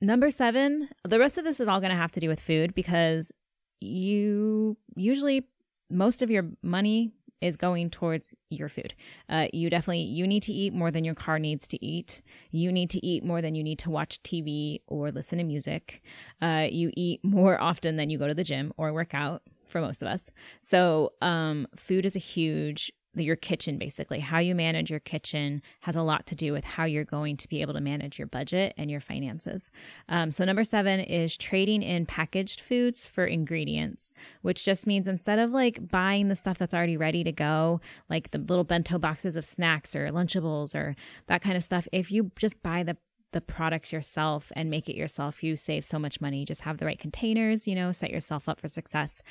number 0.00 0.30
seven 0.30 0.88
the 1.06 1.18
rest 1.18 1.36
of 1.36 1.44
this 1.44 1.60
is 1.60 1.68
all 1.68 1.80
going 1.80 1.90
to 1.90 1.96
have 1.96 2.12
to 2.12 2.20
do 2.20 2.28
with 2.28 2.40
food 2.40 2.72
because 2.74 3.32
you 3.80 4.76
usually 4.96 5.46
most 5.90 6.22
of 6.22 6.30
your 6.30 6.44
money 6.62 7.12
is 7.40 7.56
going 7.56 7.90
towards 7.90 8.34
your 8.50 8.68
food. 8.68 8.94
Uh, 9.28 9.46
you 9.52 9.70
definitely 9.70 10.02
you 10.02 10.26
need 10.26 10.42
to 10.44 10.52
eat 10.52 10.72
more 10.72 10.90
than 10.90 11.04
your 11.04 11.14
car 11.14 11.38
needs 11.38 11.68
to 11.68 11.84
eat. 11.84 12.22
You 12.50 12.72
need 12.72 12.90
to 12.90 13.04
eat 13.06 13.24
more 13.24 13.40
than 13.40 13.54
you 13.54 13.62
need 13.62 13.78
to 13.80 13.90
watch 13.90 14.22
TV 14.22 14.80
or 14.86 15.10
listen 15.10 15.38
to 15.38 15.44
music. 15.44 16.02
Uh, 16.40 16.66
you 16.70 16.90
eat 16.96 17.24
more 17.24 17.60
often 17.68 17.96
than 17.96 18.10
you 18.10 18.18
go 18.18 18.28
to 18.28 18.34
the 18.34 18.44
gym 18.44 18.72
or 18.76 18.92
work 18.92 19.14
out 19.14 19.42
for 19.68 19.80
most 19.80 20.02
of 20.02 20.08
us. 20.08 20.30
So 20.60 21.12
um, 21.20 21.66
food 21.76 22.06
is 22.06 22.16
a 22.16 22.20
huge 22.20 22.90
your 23.22 23.36
kitchen 23.36 23.78
basically. 23.78 24.20
How 24.20 24.38
you 24.38 24.54
manage 24.54 24.90
your 24.90 25.00
kitchen 25.00 25.62
has 25.80 25.96
a 25.96 26.02
lot 26.02 26.26
to 26.26 26.34
do 26.34 26.52
with 26.52 26.64
how 26.64 26.84
you're 26.84 27.04
going 27.04 27.36
to 27.38 27.48
be 27.48 27.62
able 27.62 27.74
to 27.74 27.80
manage 27.80 28.18
your 28.18 28.26
budget 28.26 28.74
and 28.76 28.90
your 28.90 29.00
finances. 29.00 29.70
Um, 30.08 30.30
so 30.30 30.44
number 30.44 30.64
seven 30.64 31.00
is 31.00 31.36
trading 31.36 31.82
in 31.82 32.06
packaged 32.06 32.60
foods 32.60 33.06
for 33.06 33.24
ingredients 33.24 34.14
which 34.42 34.64
just 34.64 34.86
means 34.86 35.08
instead 35.08 35.38
of 35.38 35.50
like 35.50 35.88
buying 35.88 36.28
the 36.28 36.34
stuff 36.34 36.58
that's 36.58 36.74
already 36.74 36.96
ready 36.96 37.24
to 37.24 37.32
go 37.32 37.80
like 38.08 38.30
the 38.30 38.38
little 38.38 38.64
bento 38.64 38.98
boxes 38.98 39.36
of 39.36 39.44
snacks 39.44 39.94
or 39.94 40.08
lunchables 40.08 40.74
or 40.74 40.94
that 41.26 41.42
kind 41.42 41.56
of 41.56 41.64
stuff 41.64 41.88
if 41.92 42.10
you 42.10 42.30
just 42.36 42.62
buy 42.62 42.82
the 42.82 42.96
the 43.32 43.40
products 43.40 43.92
yourself 43.92 44.50
and 44.56 44.70
make 44.70 44.88
it 44.88 44.96
yourself, 44.96 45.42
you 45.42 45.56
save 45.56 45.84
so 45.84 45.98
much 45.98 46.20
money. 46.20 46.44
Just 46.44 46.62
have 46.62 46.78
the 46.78 46.86
right 46.86 46.98
containers, 46.98 47.68
you 47.68 47.74
know, 47.74 47.92
set 47.92 48.10
yourself 48.10 48.48
up 48.48 48.60
for 48.60 48.68
success. 48.68 49.22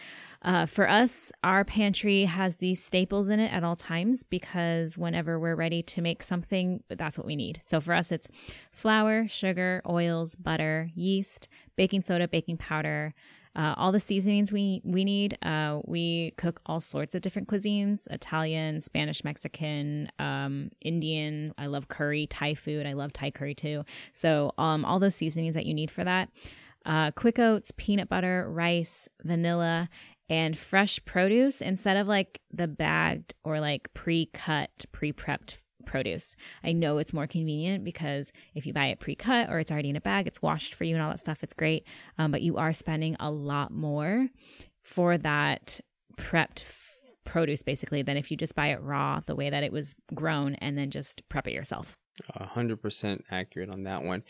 Uh, 0.44 0.66
for 0.66 0.88
us, 0.88 1.32
our 1.44 1.66
pantry 1.66 2.26
has 2.26 2.58
these 2.58 2.84
staples 2.84 3.30
in 3.30 3.40
it 3.40 3.52
at 3.52 3.64
all 3.64 3.76
times 3.76 4.24
because 4.24 4.98
whenever 4.98 5.40
we're 5.40 5.56
ready 5.56 5.82
to 5.82 6.02
make 6.02 6.22
something, 6.22 6.84
that's 6.90 7.18
what 7.18 7.26
we 7.26 7.36
need. 7.36 7.60
So 7.64 7.82
for 7.82 7.94
us, 7.94 8.12
it's 8.12 8.28
flour, 8.72 9.28
sugar, 9.28 9.82
oils, 9.88 10.36
butter, 10.36 10.90
yeast, 10.94 11.50
baking 11.76 12.04
soda, 12.04 12.28
baking 12.28 12.58
powder, 12.58 13.14
uh, 13.58 13.74
all 13.76 13.92
the 13.92 14.00
seasonings 14.00 14.52
we 14.52 14.82
we 14.86 15.04
need. 15.04 15.38
Uh, 15.42 15.80
we 15.86 16.34
cook 16.38 16.62
all 16.68 16.80
sorts 16.80 17.16
of 17.16 17.22
different 17.22 17.48
cuisines: 17.48 18.08
Italian, 18.12 18.80
Spanish, 18.82 19.24
Mexican, 19.24 20.10
um, 20.20 20.70
Indian. 20.82 21.54
I 21.58 21.66
love 21.66 21.88
curry, 21.88 22.28
Thai 22.28 22.54
food. 22.54 22.86
I 22.86 22.94
love 22.94 23.12
Thai 23.12 23.32
curry 23.32 23.56
too. 23.56 23.84
So 24.14 24.54
um, 24.60 24.86
all 24.86 25.00
those 25.00 25.16
seasonings 25.16 25.56
that 25.56 25.66
you 25.66 25.74
need 25.74 25.90
for 25.90 26.04
that. 26.04 26.30
Uh, 26.86 27.12
quick 27.12 27.40
oats, 27.40 27.72
peanut 27.76 28.08
butter, 28.08 28.48
rice, 28.50 29.10
vanilla, 29.24 29.90
and 30.30 30.58
fresh 30.58 31.04
produce 31.04 31.60
instead 31.60 31.98
of 31.98 32.08
like 32.08 32.40
the 32.54 32.68
bagged 32.68 33.34
or 33.44 33.60
like 33.60 33.94
pre-cut, 33.94 34.86
pre-prepped 34.92 35.58
produce. 35.88 36.36
I 36.64 36.74
know 36.74 37.00
it's 37.00 37.14
more 37.14 37.26
convenient 37.26 37.84
because 37.84 38.32
if 38.54 38.66
you 38.66 38.74
buy 38.74 38.88
it 38.88 39.00
pre 39.00 39.16
cut 39.16 39.50
or 39.50 39.60
it's 39.60 39.72
already 39.72 39.90
in 39.90 39.96
a 39.96 40.02
bag, 40.02 40.28
it's 40.28 40.42
washed 40.42 40.76
for 40.76 40.84
you 40.84 40.96
and 40.96 41.04
all 41.04 41.10
that 41.10 41.20
stuff. 41.20 41.44
It's 41.44 41.54
great. 41.54 41.86
Um, 42.18 42.32
but 42.32 42.44
you 42.44 42.58
are 42.58 42.74
spending 42.74 43.16
a 43.20 43.32
lot 43.32 43.72
more 43.72 44.28
for 44.84 45.18
that 45.18 45.80
prepped 46.18 46.64
produce 47.26 47.62
basically 47.62 48.02
than 48.02 48.18
if 48.18 48.32
you 48.32 48.38
just 48.38 48.56
buy 48.56 48.68
it 48.68 48.82
raw 48.82 49.20
the 49.26 49.36
way 49.36 49.50
that 49.50 49.64
it 49.64 49.72
was 49.72 49.96
grown 50.16 50.56
and 50.56 50.78
then 50.78 50.90
just 50.90 51.28
prep 51.30 51.48
it 51.48 51.54
yourself. 51.54 51.98
100% 52.40 53.22
accurate 53.30 53.70
on 53.70 53.84
that 53.84 54.04
one. 54.04 54.24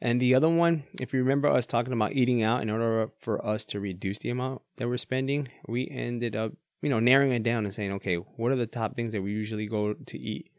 And 0.00 0.20
the 0.20 0.34
other 0.34 0.48
one, 0.48 0.82
if 1.00 1.14
you 1.14 1.20
remember 1.20 1.48
us 1.48 1.64
talking 1.64 1.92
about 1.92 2.12
eating 2.12 2.42
out 2.42 2.60
in 2.60 2.68
order 2.68 3.10
for 3.20 3.44
us 3.46 3.64
to 3.66 3.78
reduce 3.78 4.18
the 4.18 4.30
amount 4.30 4.62
that 4.76 4.88
we're 4.88 4.96
spending, 4.96 5.48
we 5.68 5.88
ended 5.88 6.34
up, 6.34 6.52
you 6.82 6.90
know, 6.90 6.98
narrowing 6.98 7.32
it 7.32 7.44
down 7.44 7.64
and 7.64 7.72
saying, 7.72 7.92
okay, 7.92 8.16
what 8.16 8.50
are 8.50 8.56
the 8.56 8.66
top 8.66 8.96
things 8.96 9.12
that 9.12 9.22
we 9.22 9.30
usually 9.30 9.66
go 9.66 9.94
to 9.94 10.18
eat? 10.18 10.50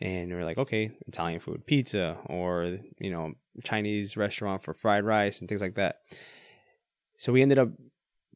And 0.00 0.30
we 0.30 0.36
are 0.36 0.44
like, 0.44 0.58
okay, 0.58 0.90
Italian 1.06 1.40
food, 1.40 1.66
pizza, 1.66 2.18
or 2.26 2.78
you 2.98 3.10
know, 3.10 3.32
Chinese 3.64 4.16
restaurant 4.16 4.62
for 4.62 4.74
fried 4.74 5.04
rice 5.04 5.40
and 5.40 5.48
things 5.48 5.60
like 5.60 5.74
that. 5.74 6.00
So 7.18 7.32
we 7.32 7.42
ended 7.42 7.58
up 7.58 7.70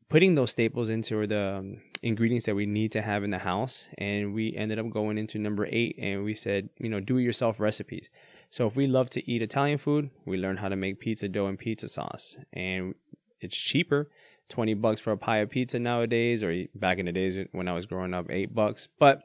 putting 0.08 0.34
those 0.34 0.50
staples 0.50 0.90
into 0.90 1.26
the 1.26 1.56
um, 1.58 1.80
ingredients 2.02 2.44
that 2.46 2.54
we 2.54 2.66
need 2.66 2.92
to 2.92 3.00
have 3.00 3.24
in 3.24 3.30
the 3.30 3.38
house, 3.38 3.88
and 3.96 4.34
we 4.34 4.54
ended 4.54 4.78
up 4.78 4.90
going 4.90 5.16
into 5.16 5.38
number 5.38 5.66
eight, 5.70 5.96
and 5.98 6.24
we 6.24 6.34
said, 6.34 6.68
you 6.78 6.88
know, 6.88 7.00
do 7.00 7.16
it 7.16 7.22
yourself 7.22 7.60
recipes. 7.60 8.10
So 8.50 8.66
if 8.66 8.76
we 8.76 8.86
love 8.86 9.08
to 9.10 9.30
eat 9.30 9.40
Italian 9.40 9.78
food, 9.78 10.10
we 10.26 10.36
learn 10.36 10.58
how 10.58 10.68
to 10.68 10.76
make 10.76 11.00
pizza 11.00 11.28
dough 11.28 11.46
and 11.46 11.58
pizza 11.58 11.88
sauce, 11.88 12.36
and 12.52 12.94
it's 13.40 13.56
cheaper. 13.56 14.10
20 14.48 14.74
bucks 14.74 15.00
for 15.00 15.12
a 15.12 15.16
pie 15.16 15.38
of 15.38 15.48
pizza 15.48 15.78
nowadays, 15.78 16.42
or 16.42 16.64
back 16.74 16.98
in 16.98 17.06
the 17.06 17.12
days 17.12 17.38
when 17.52 17.68
I 17.68 17.72
was 17.72 17.86
growing 17.86 18.12
up, 18.12 18.26
8 18.28 18.54
bucks. 18.54 18.88
But 18.98 19.22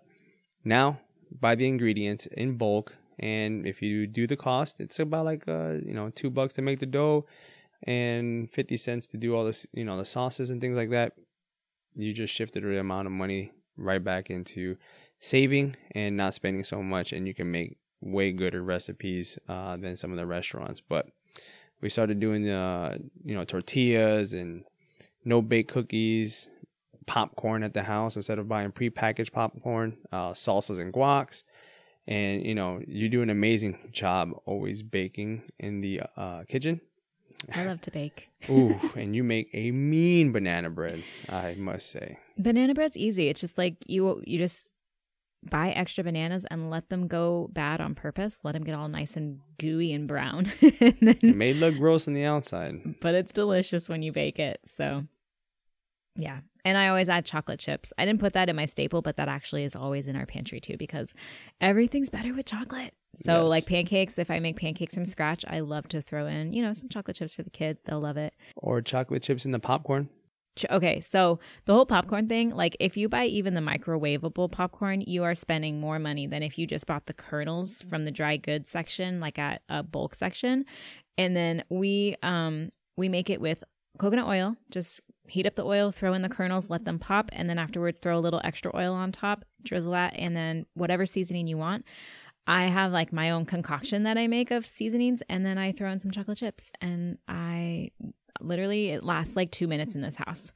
now, 0.64 1.02
buy 1.32 1.56
the 1.56 1.68
ingredients 1.68 2.26
in 2.28 2.58
bulk, 2.58 2.96
and 3.20 3.66
if 3.66 3.82
you 3.82 4.08
do 4.08 4.28
the 4.28 4.38
cost, 4.38 4.80
it's 4.80 5.00
about 5.00 5.26
like, 5.26 5.48
uh, 5.48 5.76
you 5.84 5.94
know, 5.94 6.10
2 6.10 6.30
bucks 6.30 6.54
to 6.56 6.62
make 6.62 6.80
the 6.80 6.86
dough 6.86 7.26
and 7.84 8.50
50 8.52 8.78
cents 8.78 9.08
to 9.08 9.18
do 9.18 9.36
all 9.36 9.46
this, 9.46 9.66
you 9.74 9.86
know, 9.86 9.98
the 9.98 10.06
sauces 10.06 10.50
and 10.50 10.62
things 10.62 10.78
like 10.78 10.92
that. 10.92 11.14
You 11.96 12.14
just 12.14 12.34
shifted 12.34 12.64
the 12.64 12.80
amount 12.80 13.08
of 13.08 13.12
money 13.12 13.54
right 13.76 14.04
back 14.04 14.30
into 14.30 14.78
saving 15.20 15.76
and 15.92 16.16
not 16.16 16.34
spending 16.34 16.64
so 16.64 16.84
much, 16.84 17.14
and 17.14 17.28
you 17.28 17.34
can 17.34 17.52
make 17.52 17.78
way 18.02 18.32
gooder 18.32 18.62
recipes 18.62 19.40
uh, 19.50 19.78
than 19.78 19.96
some 19.96 20.12
of 20.12 20.18
the 20.18 20.26
restaurants. 20.26 20.82
But 20.82 21.08
we 21.82 21.90
started 21.90 22.20
doing 22.20 22.44
the 22.44 22.54
uh, 22.54 22.98
you 23.24 23.36
know 23.36 23.44
tortillas 23.44 24.34
and 24.34 24.64
no 25.26 25.42
bake 25.42 25.68
cookies, 25.68 26.50
popcorn 27.08 27.64
at 27.64 27.74
the 27.74 27.84
house 27.84 28.16
instead 28.16 28.38
of 28.38 28.48
buying 28.48 28.72
prepackaged 28.72 29.32
popcorn, 29.32 29.98
uh, 30.12 30.32
salsas 30.32 30.80
and 30.80 30.94
guacs. 30.94 31.44
And 32.06 32.46
you 32.46 32.56
know 32.56 32.80
you 32.88 33.10
do 33.10 33.22
an 33.22 33.30
amazing 33.30 33.90
job 33.92 34.32
always 34.46 34.84
baking 34.84 35.42
in 35.60 35.82
the 35.82 36.02
uh, 36.16 36.44
kitchen. 36.48 36.80
I 37.54 37.66
love 37.66 37.82
to 37.82 37.92
bake. 37.92 38.30
Ooh, 38.50 38.80
and 38.96 39.16
you 39.16 39.24
make 39.24 39.50
a 39.54 39.72
mean 39.72 40.32
banana 40.32 40.70
bread, 40.70 41.04
I 41.30 41.56
must 41.56 41.90
say. 41.90 42.20
Banana 42.38 42.74
bread's 42.74 42.98
easy. 42.98 43.28
It's 43.30 43.42
just 43.42 43.58
like 43.58 43.76
you 43.88 44.22
you 44.26 44.38
just 44.38 44.72
buy 45.44 45.70
extra 45.70 46.04
bananas 46.04 46.46
and 46.50 46.70
let 46.70 46.90
them 46.90 47.08
go 47.08 47.50
bad 47.52 47.82
on 47.82 47.96
purpose. 47.96 48.40
Let 48.44 48.54
them 48.54 48.64
get 48.64 48.76
all 48.76 48.88
nice 48.88 49.16
and 49.16 49.40
gooey 49.60 49.94
and 49.94 50.08
brown. 50.08 50.52
and 50.62 50.98
then, 51.02 51.18
it 51.22 51.36
may 51.36 51.54
look 51.54 51.78
gross 51.78 52.08
on 52.08 52.14
the 52.14 52.26
outside, 52.26 52.96
but 53.02 53.16
it's 53.16 53.32
delicious 53.32 53.90
when 53.90 54.02
you 54.02 54.12
bake 54.12 54.40
it. 54.40 54.60
So, 54.66 55.04
yeah. 56.18 56.40
And 56.66 56.78
I 56.78 56.90
always 56.90 57.08
add 57.08 57.26
chocolate 57.26 57.60
chips. 57.60 57.94
I 57.98 58.06
didn't 58.06 58.20
put 58.20 58.34
that 58.34 58.50
in 58.50 58.56
my 58.56 58.66
staple, 58.66 59.02
but 59.02 59.16
that 59.16 59.30
actually 59.30 59.64
is 59.64 59.76
always 59.76 60.10
in 60.10 60.18
our 60.18 60.26
pantry 60.26 60.60
too 60.60 60.76
because 60.76 61.14
everything's 61.62 62.10
better 62.10 62.34
with 62.34 62.46
chocolate. 62.46 62.94
So, 63.16 63.44
yes. 63.44 63.50
like 63.50 63.66
pancakes, 63.66 64.20
if 64.20 64.30
I 64.30 64.40
make 64.40 64.58
pancakes 64.58 64.94
from 64.94 65.06
scratch, 65.06 65.46
I 65.48 65.62
love 65.62 65.88
to 65.90 66.02
throw 66.02 66.28
in, 66.28 66.52
you 66.52 66.62
know, 66.62 66.74
some 66.74 66.90
chocolate 66.90 67.16
chips 67.16 67.34
for 67.34 67.44
the 67.44 67.50
kids. 67.50 67.84
They'll 67.84 68.02
love 68.02 68.18
it. 68.18 68.34
Or 68.58 68.82
chocolate 68.82 69.24
chips 69.24 69.46
in 69.46 69.52
the 69.52 69.60
popcorn 69.60 70.10
okay, 70.72 71.00
so 71.00 71.40
the 71.66 71.74
whole 71.74 71.86
popcorn 71.86 72.28
thing, 72.28 72.52
like 72.52 72.76
if 72.80 72.98
you 72.98 73.10
buy 73.10 73.26
even 73.26 73.54
the 73.54 73.62
microwavable 73.62 74.52
popcorn, 74.52 75.02
you 75.02 75.24
are 75.24 75.36
spending 75.36 75.80
more 75.80 76.00
money 76.00 76.28
than 76.28 76.44
if 76.44 76.58
you 76.58 76.66
just 76.66 76.88
bought 76.88 77.06
the 77.06 77.14
kernels 77.14 77.82
from 77.84 78.06
the 78.06 78.12
dry 78.12 78.38
goods 78.38 78.70
section, 78.70 79.20
like 79.20 79.38
at 79.38 79.62
a 79.70 79.84
bulk 79.84 80.16
section. 80.16 80.66
And 81.18 81.36
then 81.36 81.64
we 81.70 82.16
um 82.24 82.72
we 82.96 83.10
make 83.10 83.30
it 83.30 83.42
with 83.42 83.64
coconut 83.98 84.28
oil, 84.28 84.56
just 84.70 85.02
heat 85.28 85.46
up 85.46 85.56
the 85.56 85.66
oil, 85.66 85.92
throw 85.92 86.14
in 86.14 86.22
the 86.22 86.30
kernels, 86.30 86.70
let 86.70 86.86
them 86.86 87.00
pop, 87.00 87.30
and 87.34 87.50
then 87.50 87.60
afterwards 87.60 88.00
throw 88.00 88.18
a 88.18 88.20
little 88.20 88.42
extra 88.44 88.76
oil 88.76 88.94
on 88.94 89.12
top, 89.12 89.46
drizzle 89.64 89.94
that, 89.94 90.14
and 90.16 90.36
then 90.36 90.66
whatever 90.74 91.06
seasoning 91.06 91.48
you 91.48 91.58
want. 91.58 91.86
I 92.50 92.68
have 92.68 92.94
like 92.94 93.12
my 93.12 93.30
own 93.30 93.46
concoction 93.46 94.04
that 94.04 94.18
I 94.18 94.28
make 94.28 94.52
of 94.52 94.66
seasonings, 94.66 95.22
and 95.30 95.46
then 95.46 95.58
I 95.58 95.72
throw 95.72 95.92
in 95.92 96.00
some 96.00 96.12
chocolate 96.12 96.38
chips, 96.38 96.72
and 96.80 97.18
I 97.28 97.92
Literally, 98.42 98.90
it 98.90 99.04
lasts 99.04 99.36
like 99.36 99.52
two 99.52 99.68
minutes 99.68 99.96
in 99.96 100.02
this 100.02 100.16
house. 100.16 100.52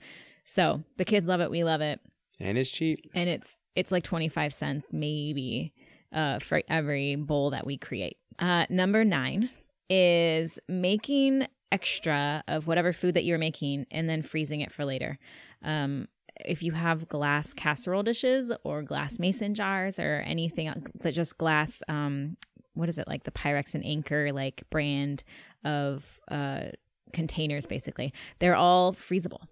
So 0.46 0.84
the 0.98 1.06
kids 1.06 1.28
love 1.28 1.42
it. 1.42 1.52
We 1.52 1.64
love 1.64 1.82
it. 1.82 2.00
And 2.40 2.58
it's 2.58 2.70
cheap. 2.70 3.10
And 3.14 3.30
it's 3.30 3.62
it's 3.76 3.92
like 3.92 4.04
25 4.04 4.54
cents 4.54 4.94
maybe 4.94 5.74
uh, 6.12 6.40
for 6.40 6.62
every 6.68 7.16
bowl 7.16 7.52
that 7.52 7.66
we 7.66 7.78
create. 7.78 8.18
Uh, 8.40 8.66
number 8.70 9.06
nine 9.06 9.50
is 9.90 10.60
making 10.68 11.48
extra 11.72 12.44
of 12.48 12.68
whatever 12.68 12.94
food 12.94 13.16
that 13.16 13.24
you're 13.24 13.38
making 13.38 13.86
and 13.92 14.10
then 14.10 14.22
freezing 14.22 14.62
it 14.62 14.72
for 14.72 14.86
later. 14.86 15.18
Um, 15.64 16.08
if 16.44 16.64
you 16.64 16.72
have 16.72 17.08
glass 17.08 17.54
casserole 17.54 18.04
dishes 18.04 18.52
or 18.64 18.82
glass 18.82 19.20
mason 19.20 19.54
jars 19.54 20.00
or 20.00 20.24
anything 20.26 20.72
just 21.04 21.38
glass, 21.38 21.84
um, 21.88 22.38
what 22.74 22.90
is 22.90 22.98
it 22.98 23.08
like 23.08 23.24
the 23.24 23.32
Pyrex 23.32 23.74
and 23.76 23.86
Anchor 23.86 24.32
like 24.32 24.64
brand 24.70 25.24
of 25.64 26.20
uh, 26.30 26.64
containers 27.12 27.66
basically. 27.68 28.14
They're 28.40 28.56
all 28.56 28.94
freezable. 28.94 29.44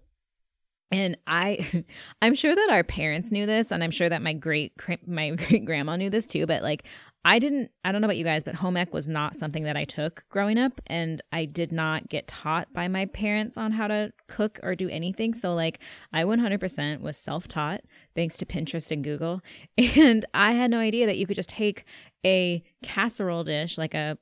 And 0.90 1.16
I 1.26 1.84
I'm 2.22 2.34
sure 2.34 2.54
that 2.54 2.68
our 2.70 2.84
parents 2.84 3.30
knew 3.30 3.46
this 3.46 3.70
and 3.70 3.84
I'm 3.84 3.90
sure 3.90 4.08
that 4.08 4.22
my 4.22 4.32
great 4.32 4.72
my 5.06 5.30
great 5.36 5.64
grandma 5.64 5.96
knew 5.96 6.10
this 6.10 6.26
too, 6.26 6.46
but 6.46 6.62
like 6.62 6.84
I 7.24 7.38
didn't 7.38 7.70
I 7.84 7.92
don't 7.92 8.00
know 8.00 8.06
about 8.06 8.16
you 8.16 8.24
guys, 8.24 8.44
but 8.44 8.54
home 8.54 8.76
ec 8.76 8.94
was 8.94 9.06
not 9.06 9.36
something 9.36 9.64
that 9.64 9.76
I 9.76 9.84
took 9.84 10.24
growing 10.30 10.58
up 10.58 10.80
and 10.86 11.20
I 11.32 11.44
did 11.44 11.70
not 11.70 12.08
get 12.08 12.26
taught 12.26 12.72
by 12.72 12.88
my 12.88 13.06
parents 13.06 13.56
on 13.58 13.72
how 13.72 13.88
to 13.88 14.12
cook 14.26 14.58
or 14.62 14.74
do 14.74 14.88
anything. 14.88 15.34
So 15.34 15.54
like 15.54 15.80
I 16.12 16.24
100% 16.24 17.00
was 17.00 17.16
self-taught 17.18 17.82
thanks 18.14 18.36
to 18.36 18.46
Pinterest 18.46 18.90
and 18.90 19.04
Google. 19.04 19.42
And 19.76 20.24
I 20.32 20.52
had 20.52 20.70
no 20.70 20.78
idea 20.78 21.06
that 21.06 21.18
you 21.18 21.26
could 21.26 21.36
just 21.36 21.48
take 21.48 21.84
a 22.24 22.62
casserole 22.82 23.44
dish 23.44 23.76
like 23.76 23.94
a 23.94 24.16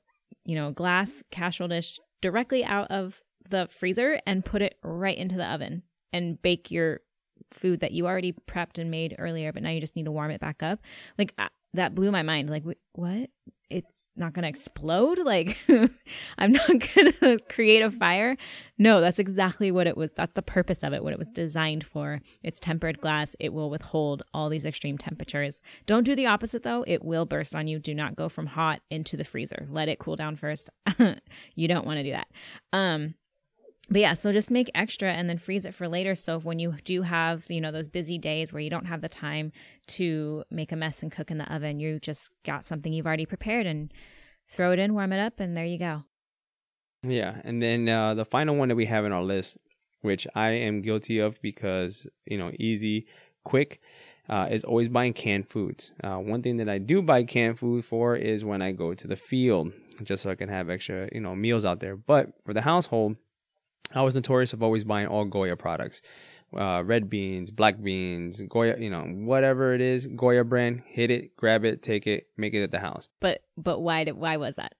you 0.45 0.55
know, 0.55 0.71
glass 0.71 1.23
casserole 1.31 1.69
dish 1.69 1.99
directly 2.21 2.65
out 2.65 2.89
of 2.89 3.21
the 3.49 3.67
freezer 3.67 4.19
and 4.25 4.43
put 4.43 4.61
it 4.61 4.77
right 4.83 5.17
into 5.17 5.35
the 5.35 5.45
oven 5.45 5.83
and 6.11 6.41
bake 6.41 6.71
your 6.71 7.01
food 7.51 7.79
that 7.79 7.91
you 7.91 8.07
already 8.07 8.33
prepped 8.47 8.77
and 8.79 8.91
made 8.91 9.15
earlier, 9.17 9.53
but 9.53 9.63
now 9.63 9.69
you 9.69 9.81
just 9.81 9.95
need 9.95 10.05
to 10.05 10.11
warm 10.11 10.31
it 10.31 10.41
back 10.41 10.61
up. 10.63 10.79
Like 11.17 11.33
that 11.73 11.95
blew 11.95 12.11
my 12.11 12.23
mind. 12.23 12.49
Like, 12.49 12.63
what? 12.93 13.29
It's 13.69 14.09
not 14.15 14.33
going 14.33 14.43
to 14.43 14.49
explode? 14.49 15.19
Like, 15.29 15.57
I'm 16.39 16.53
not 16.53 16.67
going 16.95 17.13
to 17.13 17.39
create 17.49 17.83
a 17.83 17.91
fire? 17.91 18.35
No, 18.79 18.99
that's 18.99 19.19
exactly 19.19 19.71
what 19.71 19.85
it 19.85 19.95
was. 19.95 20.11
That's 20.13 20.33
the 20.33 20.41
purpose 20.41 20.81
of 20.83 20.91
it, 20.93 21.03
what 21.03 21.13
it 21.13 21.19
was 21.19 21.29
designed 21.29 21.85
for. 21.85 22.19
It's 22.41 22.59
tempered 22.59 22.99
glass. 22.99 23.35
It 23.39 23.53
will 23.53 23.69
withhold 23.69 24.23
all 24.33 24.49
these 24.49 24.65
extreme 24.65 24.97
temperatures. 24.97 25.61
Don't 25.85 26.03
do 26.03 26.15
the 26.15 26.25
opposite, 26.25 26.63
though. 26.63 26.83
It 26.87 27.03
will 27.03 27.25
burst 27.25 27.53
on 27.53 27.67
you. 27.67 27.77
Do 27.77 27.93
not 27.93 28.15
go 28.15 28.27
from 28.27 28.47
hot 28.47 28.81
into 28.89 29.15
the 29.15 29.23
freezer. 29.23 29.67
Let 29.69 29.87
it 29.87 29.99
cool 29.99 30.15
down 30.15 30.35
first. 30.35 30.71
you 31.55 31.67
don't 31.67 31.85
want 31.85 31.97
to 31.97 32.03
do 32.03 32.11
that. 32.11 32.27
Um, 32.73 33.13
but 33.89 34.01
yeah, 34.01 34.13
so 34.13 34.31
just 34.31 34.51
make 34.51 34.69
extra 34.75 35.11
and 35.11 35.29
then 35.29 35.37
freeze 35.37 35.65
it 35.65 35.73
for 35.73 35.87
later. 35.87 36.15
So 36.15 36.39
when 36.39 36.59
you 36.59 36.75
do 36.83 37.01
have, 37.01 37.45
you 37.49 37.59
know, 37.59 37.71
those 37.71 37.87
busy 37.87 38.17
days 38.17 38.53
where 38.53 38.61
you 38.61 38.69
don't 38.69 38.85
have 38.85 39.01
the 39.01 39.09
time 39.09 39.51
to 39.87 40.43
make 40.51 40.71
a 40.71 40.75
mess 40.75 41.01
and 41.01 41.11
cook 41.11 41.31
in 41.31 41.37
the 41.37 41.53
oven, 41.53 41.79
you 41.79 41.99
just 41.99 42.31
got 42.45 42.63
something 42.65 42.93
you've 42.93 43.07
already 43.07 43.25
prepared 43.25 43.65
and 43.65 43.91
throw 44.47 44.71
it 44.71 44.79
in, 44.79 44.93
warm 44.93 45.11
it 45.11 45.19
up, 45.19 45.39
and 45.39 45.57
there 45.57 45.65
you 45.65 45.79
go. 45.79 46.03
Yeah. 47.03 47.41
And 47.43 47.61
then 47.61 47.87
uh, 47.87 48.13
the 48.13 48.25
final 48.25 48.55
one 48.55 48.69
that 48.69 48.75
we 48.75 48.85
have 48.85 49.05
in 49.05 49.11
our 49.11 49.23
list, 49.23 49.57
which 50.01 50.27
I 50.35 50.49
am 50.49 50.81
guilty 50.81 51.19
of 51.19 51.41
because, 51.41 52.07
you 52.25 52.37
know, 52.37 52.51
easy, 52.59 53.07
quick, 53.43 53.81
uh, 54.29 54.47
is 54.51 54.63
always 54.63 54.89
buying 54.89 55.13
canned 55.13 55.49
foods. 55.49 55.91
Uh, 56.03 56.17
one 56.17 56.43
thing 56.43 56.57
that 56.57 56.69
I 56.69 56.77
do 56.77 57.01
buy 57.01 57.23
canned 57.23 57.57
food 57.57 57.83
for 57.85 58.15
is 58.15 58.45
when 58.45 58.61
I 58.61 58.71
go 58.71 58.93
to 58.93 59.07
the 59.07 59.15
field, 59.15 59.71
just 60.03 60.23
so 60.23 60.29
I 60.29 60.35
can 60.35 60.49
have 60.49 60.69
extra, 60.69 61.09
you 61.11 61.21
know, 61.21 61.35
meals 61.35 61.65
out 61.65 61.79
there. 61.79 61.95
But 61.95 62.33
for 62.45 62.53
the 62.53 62.61
household, 62.61 63.15
I 63.93 64.01
was 64.01 64.15
notorious 64.15 64.53
of 64.53 64.61
always 64.61 64.83
buying 64.83 65.07
all 65.07 65.25
Goya 65.25 65.55
products. 65.55 66.01
Uh, 66.55 66.81
red 66.83 67.09
beans, 67.09 67.51
black 67.51 67.81
beans, 67.81 68.41
Goya, 68.49 68.75
you 68.79 68.89
know, 68.89 69.03
whatever 69.03 69.73
it 69.73 69.81
is, 69.81 70.07
Goya 70.07 70.43
brand, 70.43 70.81
hit 70.85 71.11
it, 71.11 71.35
grab 71.37 71.63
it, 71.63 71.83
take 71.83 72.07
it, 72.07 72.27
make 72.37 72.55
it 72.55 72.63
at 72.63 72.71
the 72.71 72.79
house. 72.79 73.07
But 73.19 73.43
but 73.55 73.81
why 73.81 74.03
did 74.03 74.17
why 74.17 74.37
was 74.37 74.55
that? 74.55 74.73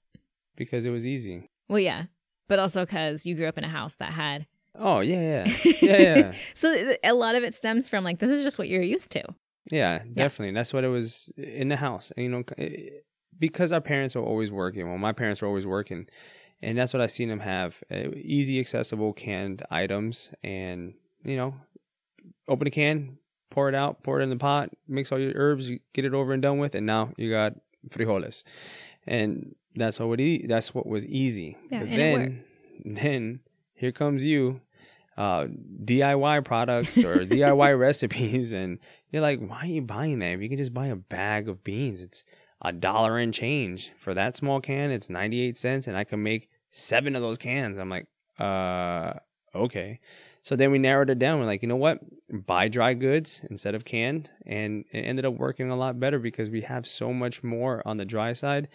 Because 0.56 0.86
it 0.86 0.90
was 0.90 1.06
easy. 1.06 1.48
Well, 1.68 1.80
yeah, 1.80 2.06
but 2.48 2.58
also 2.58 2.86
because 2.86 3.26
you 3.28 3.36
grew 3.36 3.48
up 3.48 3.58
in 3.58 3.64
a 3.64 3.70
house 3.70 3.96
that 3.96 4.14
had. 4.14 4.48
Oh 4.74 5.02
yeah, 5.02 5.46
yeah, 5.46 5.74
yeah, 5.82 5.98
yeah. 6.18 6.34
so 6.56 6.96
a 7.04 7.14
lot 7.14 7.36
of 7.36 7.44
it 7.44 7.54
stems 7.54 7.88
from 7.88 8.04
like 8.04 8.18
this 8.18 8.32
is 8.32 8.44
just 8.44 8.58
what 8.58 8.68
you're 8.68 8.82
used 8.82 9.12
to. 9.12 9.24
Yeah, 9.70 10.00
definitely. 10.12 10.48
Yeah. 10.48 10.54
That's 10.54 10.74
what 10.74 10.84
it 10.84 10.88
was 10.88 11.32
in 11.38 11.68
the 11.68 11.76
house. 11.76 12.12
You 12.18 12.30
know, 12.30 12.44
because 13.38 13.72
our 13.72 13.82
parents 13.82 14.16
were 14.16 14.24
always 14.24 14.52
working. 14.52 14.88
Well, 14.88 14.98
my 14.98 15.12
parents 15.12 15.44
were 15.44 15.48
always 15.48 15.68
working 15.68 16.08
and 16.62 16.78
that's 16.78 16.94
what 16.94 17.02
I've 17.02 17.12
seen 17.12 17.30
them 17.30 17.40
have: 17.40 17.82
uh, 17.92 18.10
easy, 18.16 18.60
accessible 18.60 19.14
canned 19.14 19.64
items, 19.70 20.32
and 20.44 20.94
you 21.24 21.38
know, 21.38 21.54
open 22.48 22.68
a 22.68 22.72
can, 22.72 23.18
pour 23.50 23.70
it 23.70 23.76
out, 23.76 24.04
pour 24.04 24.20
it 24.20 24.24
in 24.24 24.30
the 24.30 24.36
pot, 24.36 24.70
mix 24.88 25.12
all 25.12 25.20
your 25.20 25.34
herbs, 25.36 25.70
get 25.94 26.06
it 26.06 26.14
over 26.14 26.34
and 26.34 26.42
done 26.42 26.60
with, 26.60 26.76
and 26.76 26.86
now 26.86 27.12
you 27.18 27.30
got 27.30 27.54
frijoles, 27.90 28.44
and 29.08 29.56
that's 29.76 30.00
what 30.00 30.10
would 30.10 30.22
that's 30.48 30.74
what 30.74 30.86
was 30.86 31.06
easy. 31.06 31.58
Yeah, 31.70 31.80
but 31.80 31.90
then, 31.90 32.44
then 32.86 33.40
here 33.74 33.92
comes 33.92 34.26
you, 34.26 34.62
uh, 35.18 35.48
DIY 35.84 36.46
products 36.46 36.98
or 36.98 37.18
DIY 37.26 37.80
recipes, 37.80 38.54
and 38.54 38.80
you're 39.12 39.22
like, 39.22 39.40
why 39.40 39.62
are 39.62 39.66
you 39.66 39.82
buying 39.82 40.20
that? 40.20 40.34
If 40.34 40.42
you 40.42 40.50
can 40.50 40.58
just 40.58 40.74
buy 40.74 40.88
a 40.88 40.96
bag 40.96 41.50
of 41.50 41.64
beans, 41.64 42.02
it's 42.02 42.24
a 42.62 42.72
dollar 42.74 43.18
and 43.18 43.34
change 43.34 43.92
for 44.00 44.14
that 44.14 44.36
small 44.36 44.60
can. 44.62 44.92
It's 44.92 45.10
98 45.10 45.58
cents 45.58 45.88
and 45.88 45.96
I 45.96 46.04
can 46.04 46.22
make 46.22 46.50
seven 46.70 47.16
of 47.16 47.22
those 47.22 47.38
cans. 47.38 47.78
I'm 47.78 47.90
like, 47.90 48.08
uh, 48.38 49.14
okay. 49.56 50.00
So 50.44 50.56
then 50.56 50.72
we 50.72 50.80
narrowed 50.80 51.10
it 51.10 51.20
down. 51.20 51.40
We're 51.40 51.46
like, 51.46 51.62
you 51.62 51.68
know 51.68 51.76
what? 51.76 52.00
Buy 52.46 52.68
dry 52.68 52.94
goods 52.94 53.42
instead 53.50 53.76
of 53.76 53.86
canned. 53.86 54.32
And 54.46 54.86
it 54.92 55.00
ended 55.00 55.26
up 55.26 55.36
working 55.36 55.70
a 55.70 55.76
lot 55.76 56.00
better 56.00 56.20
because 56.20 56.50
we 56.50 56.62
have 56.62 56.88
so 56.88 57.14
much 57.14 57.44
more 57.44 57.82
on 57.86 57.98
the 57.98 58.06
dry 58.06 58.34
side. 58.34 58.68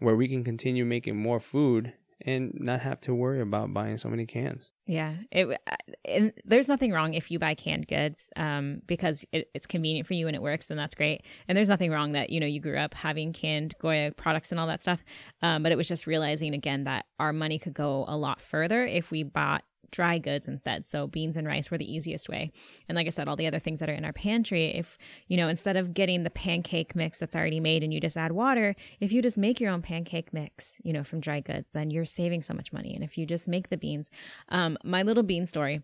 where 0.00 0.14
we 0.14 0.28
can 0.28 0.44
continue 0.44 0.84
making 0.84 1.16
more 1.16 1.40
food 1.40 1.92
and 2.22 2.52
not 2.54 2.80
have 2.80 3.00
to 3.02 3.14
worry 3.14 3.40
about 3.40 3.72
buying 3.72 3.96
so 3.96 4.08
many 4.08 4.26
cans. 4.26 4.70
Yeah, 4.86 5.14
it 5.30 5.58
and 6.04 6.32
there's 6.44 6.68
nothing 6.68 6.92
wrong 6.92 7.14
if 7.14 7.30
you 7.30 7.38
buy 7.38 7.54
canned 7.54 7.86
goods, 7.86 8.30
um, 8.36 8.82
because 8.86 9.24
it, 9.32 9.48
it's 9.54 9.66
convenient 9.66 10.06
for 10.06 10.14
you 10.14 10.26
and 10.26 10.34
it 10.34 10.42
works, 10.42 10.70
and 10.70 10.78
that's 10.78 10.94
great. 10.94 11.22
And 11.46 11.56
there's 11.56 11.68
nothing 11.68 11.90
wrong 11.90 12.12
that 12.12 12.30
you 12.30 12.40
know 12.40 12.46
you 12.46 12.60
grew 12.60 12.78
up 12.78 12.94
having 12.94 13.32
canned 13.32 13.74
Goya 13.80 14.12
products 14.12 14.50
and 14.50 14.60
all 14.60 14.66
that 14.66 14.80
stuff. 14.80 15.04
Um, 15.42 15.62
but 15.62 15.72
it 15.72 15.76
was 15.76 15.88
just 15.88 16.06
realizing 16.06 16.54
again 16.54 16.84
that 16.84 17.06
our 17.18 17.32
money 17.32 17.58
could 17.58 17.74
go 17.74 18.04
a 18.08 18.16
lot 18.16 18.40
further 18.40 18.84
if 18.84 19.10
we 19.10 19.22
bought 19.22 19.64
dry 19.90 20.18
goods 20.18 20.48
instead. 20.48 20.84
So 20.84 21.06
beans 21.06 21.36
and 21.36 21.46
rice 21.46 21.70
were 21.70 21.78
the 21.78 21.92
easiest 21.92 22.28
way. 22.28 22.50
And 22.88 22.96
like 22.96 23.06
I 23.06 23.10
said, 23.10 23.28
all 23.28 23.36
the 23.36 23.46
other 23.46 23.58
things 23.58 23.80
that 23.80 23.88
are 23.88 23.94
in 23.94 24.04
our 24.04 24.12
pantry, 24.12 24.76
if, 24.76 24.98
you 25.26 25.36
know, 25.36 25.48
instead 25.48 25.76
of 25.76 25.94
getting 25.94 26.24
the 26.24 26.30
pancake 26.30 26.94
mix 26.94 27.18
that's 27.18 27.36
already 27.36 27.60
made 27.60 27.82
and 27.82 27.92
you 27.92 28.00
just 28.00 28.16
add 28.16 28.32
water, 28.32 28.74
if 29.00 29.12
you 29.12 29.22
just 29.22 29.38
make 29.38 29.60
your 29.60 29.70
own 29.70 29.82
pancake 29.82 30.32
mix, 30.32 30.80
you 30.84 30.92
know, 30.92 31.04
from 31.04 31.20
dry 31.20 31.40
goods, 31.40 31.72
then 31.72 31.90
you're 31.90 32.04
saving 32.04 32.42
so 32.42 32.54
much 32.54 32.72
money. 32.72 32.94
And 32.94 33.04
if 33.04 33.18
you 33.18 33.26
just 33.26 33.48
make 33.48 33.68
the 33.68 33.76
beans, 33.76 34.10
um, 34.48 34.76
my 34.84 35.02
little 35.02 35.22
bean 35.22 35.46
story 35.46 35.82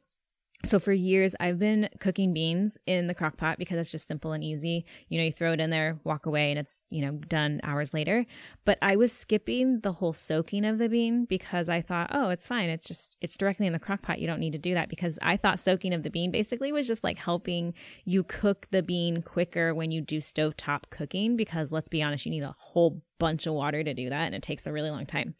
so 0.64 0.78
for 0.78 0.92
years 0.92 1.34
I've 1.38 1.58
been 1.58 1.88
cooking 2.00 2.32
beans 2.32 2.78
in 2.86 3.06
the 3.06 3.14
crock 3.14 3.36
pot 3.36 3.58
because 3.58 3.78
it's 3.78 3.90
just 3.90 4.06
simple 4.06 4.32
and 4.32 4.42
easy. 4.42 4.84
You 5.08 5.18
know, 5.18 5.24
you 5.24 5.32
throw 5.32 5.52
it 5.52 5.60
in 5.60 5.70
there, 5.70 5.98
walk 6.04 6.26
away 6.26 6.50
and 6.50 6.58
it's, 6.58 6.84
you 6.90 7.04
know, 7.04 7.12
done 7.12 7.60
hours 7.62 7.94
later. 7.94 8.26
But 8.64 8.78
I 8.82 8.96
was 8.96 9.12
skipping 9.12 9.80
the 9.80 9.92
whole 9.92 10.12
soaking 10.12 10.64
of 10.64 10.78
the 10.78 10.88
bean 10.88 11.24
because 11.24 11.68
I 11.68 11.80
thought, 11.80 12.10
"Oh, 12.12 12.30
it's 12.30 12.46
fine. 12.46 12.70
It's 12.70 12.86
just 12.86 13.16
it's 13.20 13.36
directly 13.36 13.66
in 13.66 13.72
the 13.72 13.78
crock 13.78 14.02
pot. 14.02 14.18
You 14.18 14.26
don't 14.26 14.40
need 14.40 14.52
to 14.52 14.58
do 14.58 14.74
that." 14.74 14.88
Because 14.88 15.18
I 15.22 15.36
thought 15.36 15.58
soaking 15.58 15.92
of 15.94 16.02
the 16.02 16.10
bean 16.10 16.30
basically 16.30 16.72
was 16.72 16.86
just 16.86 17.04
like 17.04 17.18
helping 17.18 17.74
you 18.04 18.22
cook 18.22 18.66
the 18.70 18.82
bean 18.82 19.22
quicker 19.22 19.74
when 19.74 19.90
you 19.90 20.00
do 20.00 20.18
stovetop 20.18 20.90
cooking 20.90 21.36
because 21.36 21.72
let's 21.72 21.88
be 21.88 22.02
honest, 22.02 22.26
you 22.26 22.30
need 22.30 22.42
a 22.42 22.54
whole 22.58 23.02
bunch 23.18 23.46
of 23.46 23.54
water 23.54 23.84
to 23.84 23.94
do 23.94 24.08
that 24.10 24.24
and 24.24 24.34
it 24.34 24.42
takes 24.42 24.66
a 24.66 24.72
really 24.72 24.90
long 24.90 25.06
time. 25.06 25.34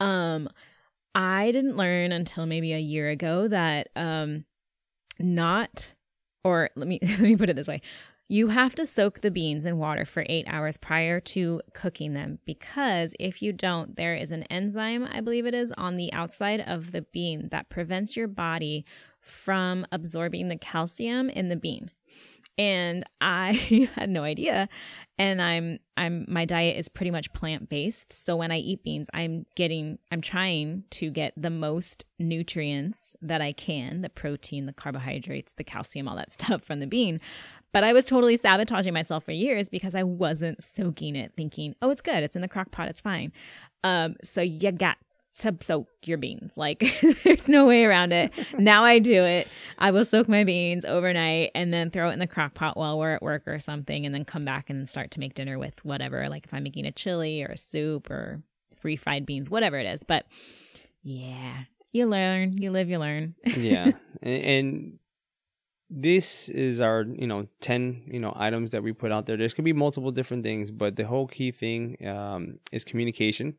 Um 0.00 0.48
I 1.14 1.52
didn't 1.52 1.76
learn 1.76 2.12
until 2.12 2.46
maybe 2.46 2.72
a 2.72 2.78
year 2.78 3.10
ago 3.10 3.48
that 3.48 3.90
um 3.96 4.44
not 5.22 5.94
or 6.44 6.70
let 6.74 6.88
me 6.88 6.98
let 7.02 7.20
me 7.20 7.36
put 7.36 7.50
it 7.50 7.56
this 7.56 7.68
way. 7.68 7.80
You 8.28 8.48
have 8.48 8.74
to 8.76 8.86
soak 8.86 9.20
the 9.20 9.30
beans 9.30 9.66
in 9.66 9.76
water 9.76 10.06
for 10.06 10.24
eight 10.26 10.46
hours 10.48 10.78
prior 10.78 11.20
to 11.20 11.60
cooking 11.74 12.14
them 12.14 12.38
because 12.46 13.14
if 13.20 13.42
you 13.42 13.52
don't, 13.52 13.96
there 13.96 14.14
is 14.14 14.32
an 14.32 14.44
enzyme, 14.44 15.06
I 15.10 15.20
believe 15.20 15.44
it 15.44 15.54
is, 15.54 15.70
on 15.72 15.96
the 15.96 16.10
outside 16.14 16.60
of 16.60 16.92
the 16.92 17.02
bean 17.02 17.48
that 17.50 17.68
prevents 17.68 18.16
your 18.16 18.28
body 18.28 18.86
from 19.20 19.86
absorbing 19.92 20.48
the 20.48 20.56
calcium 20.56 21.28
in 21.28 21.48
the 21.50 21.56
bean 21.56 21.90
and 22.58 23.04
I 23.20 23.52
had 23.94 24.10
no 24.10 24.22
idea. 24.24 24.68
And 25.18 25.40
I'm 25.40 25.78
I'm 25.96 26.24
my 26.28 26.44
diet 26.44 26.76
is 26.76 26.88
pretty 26.88 27.10
much 27.10 27.32
plant 27.32 27.68
based. 27.68 28.12
So 28.12 28.36
when 28.36 28.50
I 28.50 28.58
eat 28.58 28.82
beans, 28.82 29.08
I'm 29.12 29.46
getting 29.56 29.98
I'm 30.10 30.20
trying 30.20 30.84
to 30.90 31.10
get 31.10 31.32
the 31.36 31.50
most 31.50 32.04
nutrients 32.18 33.16
that 33.22 33.40
I 33.40 33.52
can, 33.52 34.02
the 34.02 34.08
protein, 34.08 34.66
the 34.66 34.72
carbohydrates, 34.72 35.54
the 35.54 35.64
calcium, 35.64 36.08
all 36.08 36.16
that 36.16 36.32
stuff 36.38 36.62
from 36.62 36.80
the 36.80 36.86
bean. 36.86 37.20
But 37.72 37.84
I 37.84 37.94
was 37.94 38.04
totally 38.04 38.36
sabotaging 38.36 38.92
myself 38.92 39.24
for 39.24 39.32
years 39.32 39.70
because 39.70 39.94
I 39.94 40.02
wasn't 40.02 40.62
soaking 40.62 41.16
it, 41.16 41.32
thinking, 41.36 41.74
oh, 41.80 41.88
it's 41.88 42.02
good. 42.02 42.22
It's 42.22 42.36
in 42.36 42.42
the 42.42 42.48
crock 42.48 42.70
pot. 42.70 42.88
It's 42.88 43.00
fine. 43.00 43.32
Um, 43.82 44.16
so 44.22 44.42
you 44.42 44.72
got 44.72 44.98
to 45.38 45.56
soak 45.60 45.88
your 46.04 46.18
beans. 46.18 46.56
Like 46.56 46.84
there's 47.24 47.48
no 47.48 47.66
way 47.66 47.84
around 47.84 48.12
it. 48.12 48.32
now 48.58 48.84
I 48.84 48.98
do 48.98 49.24
it. 49.24 49.48
I 49.78 49.90
will 49.90 50.04
soak 50.04 50.28
my 50.28 50.44
beans 50.44 50.84
overnight 50.84 51.50
and 51.54 51.72
then 51.72 51.90
throw 51.90 52.10
it 52.10 52.12
in 52.12 52.18
the 52.18 52.26
crock 52.26 52.54
pot 52.54 52.76
while 52.76 52.98
we're 52.98 53.14
at 53.14 53.22
work 53.22 53.46
or 53.46 53.58
something 53.58 54.04
and 54.04 54.14
then 54.14 54.24
come 54.24 54.44
back 54.44 54.70
and 54.70 54.88
start 54.88 55.10
to 55.12 55.20
make 55.20 55.34
dinner 55.34 55.58
with 55.58 55.84
whatever. 55.84 56.28
Like 56.28 56.44
if 56.44 56.54
I'm 56.54 56.62
making 56.62 56.86
a 56.86 56.92
chili 56.92 57.42
or 57.42 57.48
a 57.48 57.56
soup 57.56 58.10
or 58.10 58.42
free 58.80 58.96
fried 58.96 59.26
beans, 59.26 59.48
whatever 59.48 59.78
it 59.78 59.86
is. 59.86 60.02
But 60.02 60.26
yeah, 61.02 61.62
you 61.92 62.06
learn, 62.06 62.58
you 62.58 62.70
live, 62.70 62.88
you 62.88 62.98
learn. 62.98 63.34
yeah. 63.44 63.92
And, 64.22 64.98
this 65.94 66.48
is 66.48 66.80
our, 66.80 67.02
you 67.02 67.26
know, 67.26 67.46
10, 67.60 68.04
you 68.06 68.18
know, 68.18 68.32
items 68.34 68.70
that 68.70 68.82
we 68.82 68.94
put 68.94 69.12
out 69.12 69.26
there. 69.26 69.36
There's 69.36 69.52
going 69.52 69.64
to 69.64 69.70
be 69.70 69.74
multiple 69.74 70.10
different 70.10 70.42
things, 70.42 70.70
but 70.70 70.96
the 70.96 71.04
whole 71.04 71.26
key 71.26 71.50
thing 71.50 71.98
um, 72.08 72.60
is 72.72 72.82
communication 72.82 73.56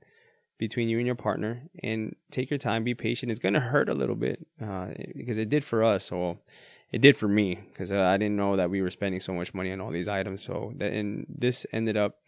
between 0.58 0.90
you 0.90 0.98
and 0.98 1.06
your 1.06 1.16
partner 1.16 1.64
and 1.82 2.16
take 2.32 2.50
your 2.50 2.58
time 2.58 2.84
be 2.84 2.94
patient. 2.94 3.32
It's 3.32 3.40
going 3.40 3.54
to 3.54 3.60
hurt 3.60 3.90
a 3.90 3.94
little 3.94 4.16
bit 4.16 4.46
uh, 4.62 4.90
because 5.16 5.38
it 5.38 5.50
did 5.50 5.64
for 5.64 5.84
us 5.84 6.06
so 6.06 6.40
it 6.92 7.02
did 7.02 7.18
for 7.18 7.28
me 7.28 7.56
because 7.56 7.92
uh, 7.92 8.02
i 8.02 8.18
didn't 8.18 8.36
know 8.36 8.56
that 8.56 8.70
we 8.70 8.82
were 8.82 8.92
spending 8.92 9.20
so 9.20 9.34
much 9.34 9.54
money 9.54 9.72
on 9.72 9.82
all 9.82 9.92
these 9.92 10.08
items. 10.08 10.44
So 10.44 10.74
and 10.80 11.26
this 11.28 11.66
ended 11.74 11.98
up 11.98 12.20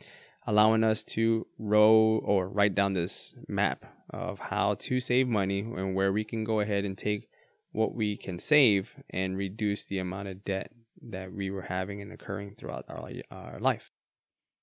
allowing 0.48 0.84
us 0.84 1.04
to 1.04 1.48
row 1.58 2.22
or 2.24 2.50
write 2.50 2.76
down 2.76 2.94
this 2.94 3.36
map 3.48 3.86
of 4.10 4.40
how 4.40 4.76
to 4.76 5.00
save 5.00 5.28
money 5.28 5.60
and 5.60 5.96
where 5.96 6.12
we 6.12 6.24
can 6.24 6.44
go 6.44 6.60
ahead 6.60 6.86
and 6.86 6.98
take 6.98 7.30
what 7.72 7.94
we 7.94 8.16
can 8.16 8.40
save 8.40 8.96
and 9.10 9.38
reduce 9.38 9.86
the 9.86 10.00
amount 10.00 10.28
of 10.28 10.44
debt 10.44 10.72
that 11.02 11.34
we 11.34 11.50
were 11.50 11.64
having 11.64 12.02
and 12.02 12.12
occurring 12.12 12.56
throughout 12.56 12.86
our, 12.88 13.10
our 13.32 13.60
life 13.60 13.92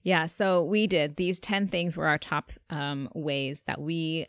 yeah, 0.02 0.26
so 0.26 0.64
we 0.64 0.86
did. 0.86 1.16
These 1.16 1.40
10 1.40 1.68
things 1.68 1.96
were 1.96 2.06
our 2.06 2.18
top 2.18 2.52
um, 2.70 3.08
ways 3.14 3.62
that 3.66 3.80
we 3.80 4.26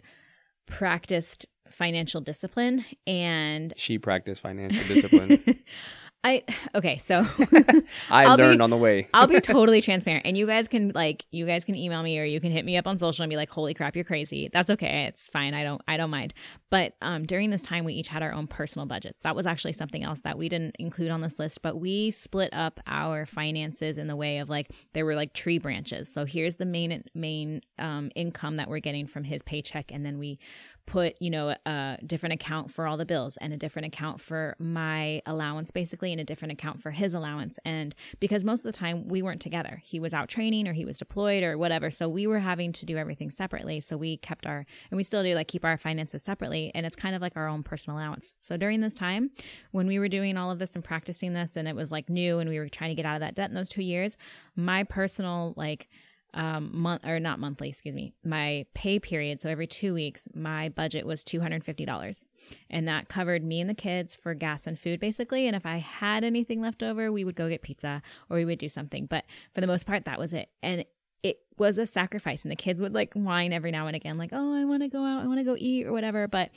practiced 0.66 1.48
financial 1.70 2.22
discipline 2.22 2.86
and 3.08 3.74
she 3.76 3.98
practiced 3.98 4.42
financial 4.42 4.84
discipline 4.84 5.42
I 6.24 6.44
okay, 6.76 6.98
so 6.98 7.26
I 8.10 8.26
I'll 8.26 8.38
learned 8.38 8.60
be, 8.60 8.64
on 8.64 8.70
the 8.70 8.78
way. 8.78 9.08
I'll 9.14 9.28
be 9.28 9.42
totally 9.42 9.82
transparent, 9.82 10.26
and 10.26 10.38
you 10.38 10.48
guys 10.48 10.68
can 10.68 10.92
like 10.96 11.26
you 11.32 11.46
guys 11.46 11.64
can 11.64 11.76
email 11.76 12.02
me 12.04 12.20
or 12.20 12.24
you 12.24 12.40
can 12.40 12.52
hit 12.52 12.66
me 12.66 12.78
up 12.78 12.88
on 12.88 12.98
social 12.98 13.24
and 13.24 13.30
be 13.30 13.36
like, 13.36 13.50
"Holy 13.50 13.74
crap, 13.74 13.96
you're 13.96 14.06
crazy." 14.06 14.50
That's 14.52 14.70
okay. 14.70 15.06
It's 15.08 15.30
fine. 15.30 15.54
I 15.54 15.64
don't 15.64 15.82
I 15.88 15.98
don't 15.98 16.10
mind. 16.10 16.34
But 16.70 16.96
um, 17.02 17.26
during 17.26 17.50
this 17.50 17.62
time, 17.62 17.84
we 17.84 17.94
each 17.94 18.08
had 18.08 18.24
our 18.24 18.34
own 18.34 18.48
personal 18.48 18.86
budgets. 18.86 19.22
That 19.22 19.36
was 19.36 19.46
actually 19.46 19.74
something 19.74 20.04
else 20.04 20.22
that 20.22 20.38
we 20.38 20.50
didn't 20.50 20.76
include 20.80 21.12
on 21.12 21.22
this 21.22 21.40
list, 21.40 21.62
but 21.62 21.78
we 21.78 22.12
split 22.12 22.50
up 22.54 22.80
our 22.88 23.26
finances 23.26 23.98
in 23.98 24.08
the 24.08 24.16
way 24.16 24.40
of 24.40 24.50
like 24.50 24.72
there 24.94 25.06
were 25.06 25.16
like 25.16 25.34
tree 25.34 25.58
branches. 25.58 26.12
So 26.12 26.26
here's 26.26 26.56
the 26.56 26.66
main 26.66 27.04
main 27.14 27.62
um, 27.80 28.12
income 28.16 28.58
that 28.58 28.70
we're 28.70 28.80
getting 28.80 29.08
from 29.08 29.24
his 29.24 29.42
paycheck, 29.42 29.92
and 29.92 30.06
then 30.06 30.18
we 30.18 30.40
put, 30.86 31.16
you 31.22 31.30
know, 31.30 31.56
a 31.66 31.98
different 32.06 32.34
account 32.34 32.72
for 32.72 32.86
all 32.86 32.98
the 32.98 33.06
bills 33.06 33.38
and 33.38 33.54
a 33.54 33.58
different 33.58 33.86
account 33.86 34.20
for 34.20 34.56
my 34.60 35.22
allowance, 35.26 35.72
basically, 35.72 36.12
and 36.12 36.20
a 36.20 36.24
different 36.24 36.52
account 36.52 36.82
for 36.82 36.92
his 36.92 37.14
allowance. 37.14 37.58
And 37.64 37.96
because 38.20 38.44
most 38.44 38.60
of 38.60 38.72
the 38.72 38.78
time 38.78 39.08
we 39.08 39.22
weren't 39.22 39.42
together, 39.42 39.82
he 39.84 40.00
was 40.00 40.14
out 40.14 40.28
training 40.28 40.68
or 40.68 40.74
he 40.74 40.86
was 40.86 40.98
deployed 40.98 41.44
or 41.44 41.58
whatever. 41.58 41.90
So 41.90 42.10
we 42.10 42.28
were 42.28 42.40
having 42.40 42.74
to 42.74 42.86
do 42.86 42.98
everything 42.98 43.32
separately. 43.32 43.80
So 43.80 43.96
we 43.96 44.18
kept 44.18 44.46
our, 44.46 44.66
and 44.92 44.98
we 44.98 45.04
still 45.04 45.24
do 45.24 45.34
like 45.36 45.48
keep 45.48 45.64
our 45.64 45.78
finances 45.78 46.22
separately. 46.22 46.72
And 46.76 46.86
it's 46.86 46.96
kind 46.96 47.16
of 47.16 47.22
like 47.22 47.38
our 47.38 47.48
own 47.48 47.64
personal 47.64 47.98
allowance. 47.98 48.34
So 48.42 48.58
during 48.58 48.82
this 48.82 48.94
time, 48.94 49.32
when 49.72 49.88
we 49.88 50.00
were 50.00 50.10
doing 50.10 50.38
all 50.38 50.52
of 50.52 50.60
this 50.60 50.76
and 50.76 50.84
practicing 50.84 51.34
this, 51.34 51.56
and 51.56 51.68
it 51.68 51.76
was 51.76 51.92
like 51.92 52.10
new 52.10 52.40
and 52.40 52.50
we 52.50 52.60
were 52.60 52.70
trying 52.70 52.90
to 52.90 52.96
get 52.96 53.06
out 53.06 53.16
of 53.16 53.22
that 53.22 53.36
debt 53.36 53.50
in 53.50 53.56
those 53.56 53.70
two 53.70 53.84
years, 53.84 54.18
my 54.56 54.84
personal, 54.84 55.54
like, 55.56 55.88
um 56.34 56.70
month 56.74 57.06
or 57.06 57.20
not 57.20 57.40
monthly 57.40 57.70
excuse 57.70 57.94
me 57.94 58.14
my 58.24 58.66
pay 58.74 59.00
period. 59.00 59.40
So 59.40 59.50
every 59.50 59.68
two 59.68 59.94
weeks 59.94 60.28
my 60.34 60.70
budget 60.70 61.06
was 61.06 61.24
$250 61.24 62.26
and 62.70 62.88
that 62.88 63.10
covered 63.10 63.44
me 63.44 63.62
and 63.62 63.70
the 63.70 63.76
kids 63.76 64.16
for 64.16 64.34
gas 64.34 64.68
and 64.68 64.80
food 64.80 65.00
basically. 65.00 65.48
And 65.48 65.56
if 65.56 65.66
i 65.66 65.78
had 65.78 66.24
anything 66.24 66.62
left 66.62 66.84
over 66.84 67.12
we 67.12 67.24
would 67.24 67.36
go 67.36 67.50
get 67.50 67.62
pizza 67.62 68.02
or 68.30 68.38
we 68.38 68.46
would 68.46 68.60
do 68.60 68.70
something. 68.70 69.06
But 69.06 69.26
for 69.54 69.62
the 69.62 69.68
most 69.68 69.86
part 69.86 70.06
that 70.06 70.20
was 70.20 70.34
it. 70.34 70.50
And 70.62 70.86
it 71.22 71.40
was 71.58 71.78
a 71.78 71.86
sacrifice. 71.86 72.44
And 72.44 72.52
the 72.52 72.56
kids 72.56 72.82
would 72.82 72.94
like 72.94 73.14
whine 73.14 73.54
every 73.54 73.72
now 73.72 73.88
and 73.88 73.96
again 73.96 74.18
like 74.18 74.32
oh 74.34 74.54
i 74.54 74.66
want 74.66 74.84
to 74.84 74.90
go 74.90 75.04
out. 75.04 75.24
I 75.24 75.28
want 75.28 75.40
to 75.40 75.46
go 75.46 75.56
eat 75.58 75.86
or 75.86 75.92
whatever. 75.92 76.28
But 76.28 76.52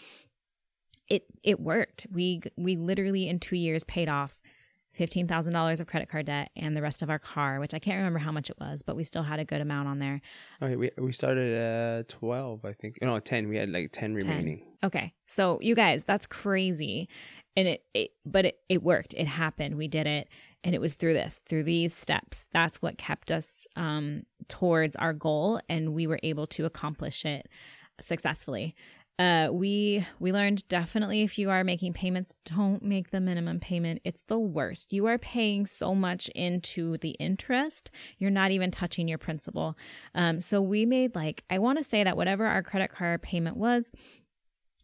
it 1.08 1.24
it 1.42 1.60
worked. 1.60 2.06
We 2.10 2.42
we 2.56 2.76
literally 2.76 3.28
in 3.28 3.38
two 3.38 3.56
years 3.56 3.84
paid 3.84 4.08
off 4.08 4.36
$15,000 4.98 5.80
of 5.80 5.86
credit 5.86 6.08
card 6.08 6.26
debt 6.26 6.50
and 6.56 6.76
the 6.76 6.82
rest 6.82 7.02
of 7.02 7.10
our 7.10 7.18
car, 7.18 7.60
which 7.60 7.74
I 7.74 7.78
can't 7.78 7.96
remember 7.96 8.18
how 8.18 8.32
much 8.32 8.50
it 8.50 8.56
was, 8.58 8.82
but 8.82 8.96
we 8.96 9.04
still 9.04 9.22
had 9.22 9.38
a 9.38 9.44
good 9.44 9.60
amount 9.60 9.88
on 9.88 9.98
there. 9.98 10.20
Okay, 10.62 10.76
we, 10.76 10.90
we 10.98 11.12
started 11.12 11.52
at 11.52 12.08
12, 12.08 12.64
I 12.64 12.72
think. 12.72 12.98
No, 13.02 13.18
10. 13.18 13.48
We 13.48 13.56
had 13.56 13.70
like 13.70 13.92
10 13.92 14.14
remaining. 14.14 14.58
10. 14.58 14.66
Okay. 14.84 15.12
So, 15.26 15.58
you 15.60 15.74
guys, 15.74 16.04
that's 16.04 16.26
crazy. 16.26 17.08
And 17.56 17.68
it, 17.68 17.84
it 17.94 18.10
but 18.24 18.44
it, 18.44 18.58
it 18.68 18.82
worked. 18.82 19.14
It 19.14 19.26
happened. 19.26 19.76
We 19.76 19.88
did 19.88 20.06
it. 20.06 20.28
And 20.64 20.74
it 20.74 20.80
was 20.80 20.94
through 20.94 21.14
this, 21.14 21.42
through 21.48 21.64
these 21.64 21.94
steps. 21.94 22.48
That's 22.52 22.82
what 22.82 22.98
kept 22.98 23.30
us 23.30 23.66
um, 23.76 24.24
towards 24.48 24.96
our 24.96 25.12
goal. 25.12 25.60
And 25.68 25.94
we 25.94 26.06
were 26.06 26.20
able 26.22 26.46
to 26.48 26.64
accomplish 26.64 27.24
it 27.24 27.48
successfully. 28.00 28.74
Uh, 29.18 29.48
we 29.50 30.06
we 30.18 30.30
learned 30.30 30.66
definitely 30.68 31.22
if 31.22 31.38
you 31.38 31.48
are 31.48 31.64
making 31.64 31.94
payments, 31.94 32.36
don't 32.44 32.82
make 32.82 33.10
the 33.10 33.20
minimum 33.20 33.58
payment. 33.58 34.00
It's 34.04 34.22
the 34.24 34.38
worst. 34.38 34.92
You 34.92 35.06
are 35.06 35.16
paying 35.16 35.64
so 35.66 35.94
much 35.94 36.28
into 36.30 36.98
the 36.98 37.10
interest, 37.12 37.90
you're 38.18 38.30
not 38.30 38.50
even 38.50 38.70
touching 38.70 39.08
your 39.08 39.18
principal. 39.18 39.76
Um, 40.14 40.40
so 40.40 40.60
we 40.60 40.84
made 40.84 41.14
like 41.14 41.44
I 41.48 41.58
want 41.58 41.78
to 41.78 41.84
say 41.84 42.04
that 42.04 42.16
whatever 42.16 42.44
our 42.46 42.62
credit 42.62 42.92
card 42.92 43.22
payment 43.22 43.56
was, 43.56 43.90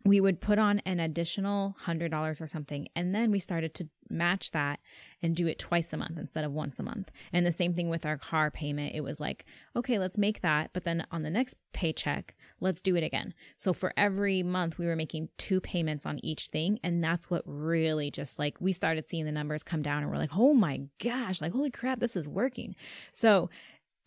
we 0.05 0.21
would 0.21 0.41
put 0.41 0.59
on 0.59 0.81
an 0.81 0.99
additional 0.99 1.77
$100 1.87 2.41
or 2.41 2.47
something. 2.47 2.89
And 2.97 3.15
then 3.15 3.31
we 3.31 3.39
started 3.39 3.75
to 3.75 3.89
match 4.09 4.51
that 4.51 4.81
and 5.23 5.37
do 5.37 5.47
it 5.47 5.59
twice 5.59 5.93
a 5.93 5.97
month 5.97 6.19
instead 6.19 6.45
of 6.45 6.53
once 6.53 6.79
a 6.79 6.83
month. 6.83 7.11
And 7.33 7.47
the 7.47 7.53
same 7.53 7.75
thing 7.75 7.89
with 7.89 8.05
our 8.05 8.19
car 8.19 8.51
payment. 8.51 8.95
It 8.95 9.03
was 9.03 9.21
like, 9.21 9.45
okay, 9.77 9.99
let's 9.99 10.19
make 10.19 10.41
that. 10.41 10.71
But 10.73 10.85
then 10.85 11.07
on 11.11 11.23
the 11.23 11.31
next 11.31 11.55
paycheck, 11.73 12.35
let's 12.63 12.81
do 12.81 12.97
it 12.97 13.05
again. 13.05 13.35
So 13.57 13.73
for 13.73 13.93
every 13.97 14.43
month, 14.43 14.79
we 14.79 14.87
were 14.87 14.97
making 14.97 15.29
two 15.37 15.61
payments 15.61 16.07
on 16.07 16.19
each 16.25 16.49
thing. 16.49 16.79
And 16.83 17.03
that's 17.03 17.29
what 17.29 17.43
really 17.45 18.11
just 18.11 18.39
like 18.39 18.57
we 18.61 18.73
started 18.73 19.07
seeing 19.07 19.25
the 19.27 19.33
numbers 19.33 19.63
come 19.63 19.83
down 19.83 20.03
and 20.03 20.11
we're 20.11 20.19
like, 20.19 20.37
oh 20.37 20.55
my 20.55 20.83
gosh, 21.03 21.41
like, 21.41 21.53
holy 21.53 21.71
crap, 21.71 22.01
this 22.01 22.17
is 22.17 22.29
working. 22.29 22.75
So 23.13 23.51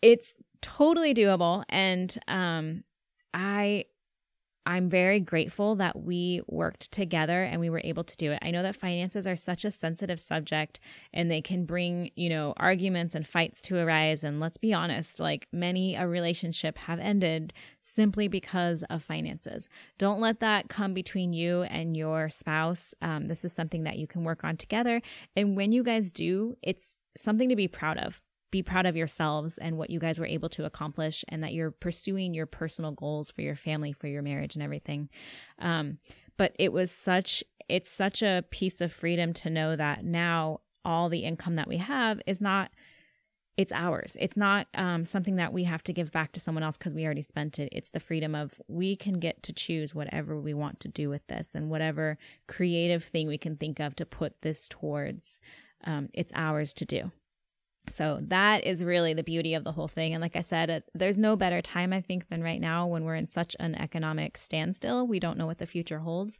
it's 0.02 0.34
totally 0.62 1.14
doable. 1.14 1.64
And, 1.68 2.16
um, 2.26 2.84
I 3.34 3.84
I'm 4.66 4.90
very 4.90 5.20
grateful 5.20 5.76
that 5.76 6.02
we 6.02 6.42
worked 6.48 6.90
together 6.90 7.44
and 7.44 7.60
we 7.60 7.70
were 7.70 7.80
able 7.84 8.02
to 8.02 8.16
do 8.16 8.32
it. 8.32 8.40
I 8.42 8.50
know 8.50 8.64
that 8.64 8.74
finances 8.74 9.24
are 9.24 9.36
such 9.36 9.64
a 9.64 9.70
sensitive 9.70 10.18
subject 10.18 10.80
and 11.14 11.30
they 11.30 11.40
can 11.40 11.64
bring, 11.64 12.10
you 12.16 12.28
know, 12.28 12.52
arguments 12.56 13.14
and 13.14 13.24
fights 13.24 13.62
to 13.62 13.78
arise. 13.78 14.24
And 14.24 14.40
let's 14.40 14.56
be 14.56 14.74
honest, 14.74 15.20
like 15.20 15.46
many 15.52 15.94
a 15.94 16.08
relationship 16.08 16.78
have 16.78 16.98
ended 16.98 17.52
simply 17.80 18.26
because 18.26 18.82
of 18.90 19.04
finances. 19.04 19.68
Don't 19.98 20.20
let 20.20 20.40
that 20.40 20.68
come 20.68 20.92
between 20.94 21.32
you 21.32 21.62
and 21.62 21.96
your 21.96 22.28
spouse. 22.28 22.92
Um, 23.00 23.28
this 23.28 23.44
is 23.44 23.52
something 23.52 23.84
that 23.84 23.98
you 23.98 24.08
can 24.08 24.24
work 24.24 24.42
on 24.42 24.56
together. 24.56 25.00
And 25.36 25.56
when 25.56 25.70
you 25.70 25.84
guys 25.84 26.10
do, 26.10 26.56
it's 26.60 26.96
something 27.16 27.48
to 27.48 27.56
be 27.56 27.68
proud 27.68 27.98
of 27.98 28.20
be 28.56 28.62
proud 28.62 28.86
of 28.86 28.96
yourselves 28.96 29.58
and 29.58 29.76
what 29.76 29.90
you 29.90 29.98
guys 29.98 30.18
were 30.18 30.24
able 30.26 30.48
to 30.48 30.64
accomplish 30.64 31.24
and 31.28 31.42
that 31.42 31.52
you're 31.52 31.70
pursuing 31.70 32.32
your 32.32 32.46
personal 32.46 32.90
goals 32.90 33.30
for 33.30 33.42
your 33.42 33.54
family 33.54 33.92
for 33.92 34.06
your 34.06 34.22
marriage 34.22 34.54
and 34.54 34.62
everything. 34.62 35.10
Um, 35.58 35.98
but 36.38 36.54
it 36.58 36.72
was 36.72 36.90
such 36.90 37.44
it's 37.68 37.90
such 37.90 38.22
a 38.22 38.44
piece 38.50 38.80
of 38.80 38.92
freedom 38.92 39.32
to 39.34 39.50
know 39.50 39.76
that 39.76 40.04
now 40.04 40.60
all 40.84 41.08
the 41.08 41.24
income 41.24 41.56
that 41.56 41.68
we 41.68 41.78
have 41.78 42.20
is 42.26 42.40
not 42.40 42.70
it's 43.58 43.72
ours. 43.72 44.18
It's 44.20 44.36
not 44.36 44.66
um, 44.74 45.06
something 45.06 45.36
that 45.36 45.52
we 45.52 45.64
have 45.64 45.82
to 45.84 45.92
give 45.92 46.12
back 46.12 46.32
to 46.32 46.40
someone 46.40 46.62
else 46.62 46.76
because 46.76 46.94
we 46.94 47.06
already 47.06 47.22
spent 47.22 47.58
it. 47.58 47.70
It's 47.72 47.90
the 47.90 48.00
freedom 48.00 48.34
of 48.34 48.60
we 48.68 48.96
can 48.96 49.18
get 49.18 49.42
to 49.44 49.52
choose 49.52 49.94
whatever 49.94 50.38
we 50.38 50.52
want 50.52 50.78
to 50.80 50.88
do 50.88 51.08
with 51.08 51.26
this 51.26 51.54
and 51.54 51.70
whatever 51.70 52.18
creative 52.46 53.04
thing 53.04 53.28
we 53.28 53.38
can 53.38 53.56
think 53.56 53.80
of 53.80 53.96
to 53.96 54.06
put 54.06 54.42
this 54.42 54.66
towards 54.68 55.40
um, 55.84 56.08
it's 56.14 56.32
ours 56.34 56.72
to 56.74 56.84
do 56.84 57.10
so 57.88 58.18
that 58.22 58.64
is 58.64 58.82
really 58.82 59.14
the 59.14 59.22
beauty 59.22 59.54
of 59.54 59.64
the 59.64 59.72
whole 59.72 59.88
thing. 59.88 60.14
And 60.14 60.20
like 60.20 60.36
I 60.36 60.40
said, 60.40 60.82
there's 60.94 61.18
no 61.18 61.36
better 61.36 61.62
time, 61.62 61.92
I 61.92 62.00
think, 62.00 62.28
than 62.28 62.42
right 62.42 62.60
now 62.60 62.86
when 62.86 63.04
we're 63.04 63.14
in 63.14 63.26
such 63.26 63.54
an 63.60 63.74
economic 63.74 64.36
standstill. 64.36 65.06
We 65.06 65.20
don't 65.20 65.38
know 65.38 65.46
what 65.46 65.58
the 65.58 65.66
future 65.66 66.00
holds. 66.00 66.38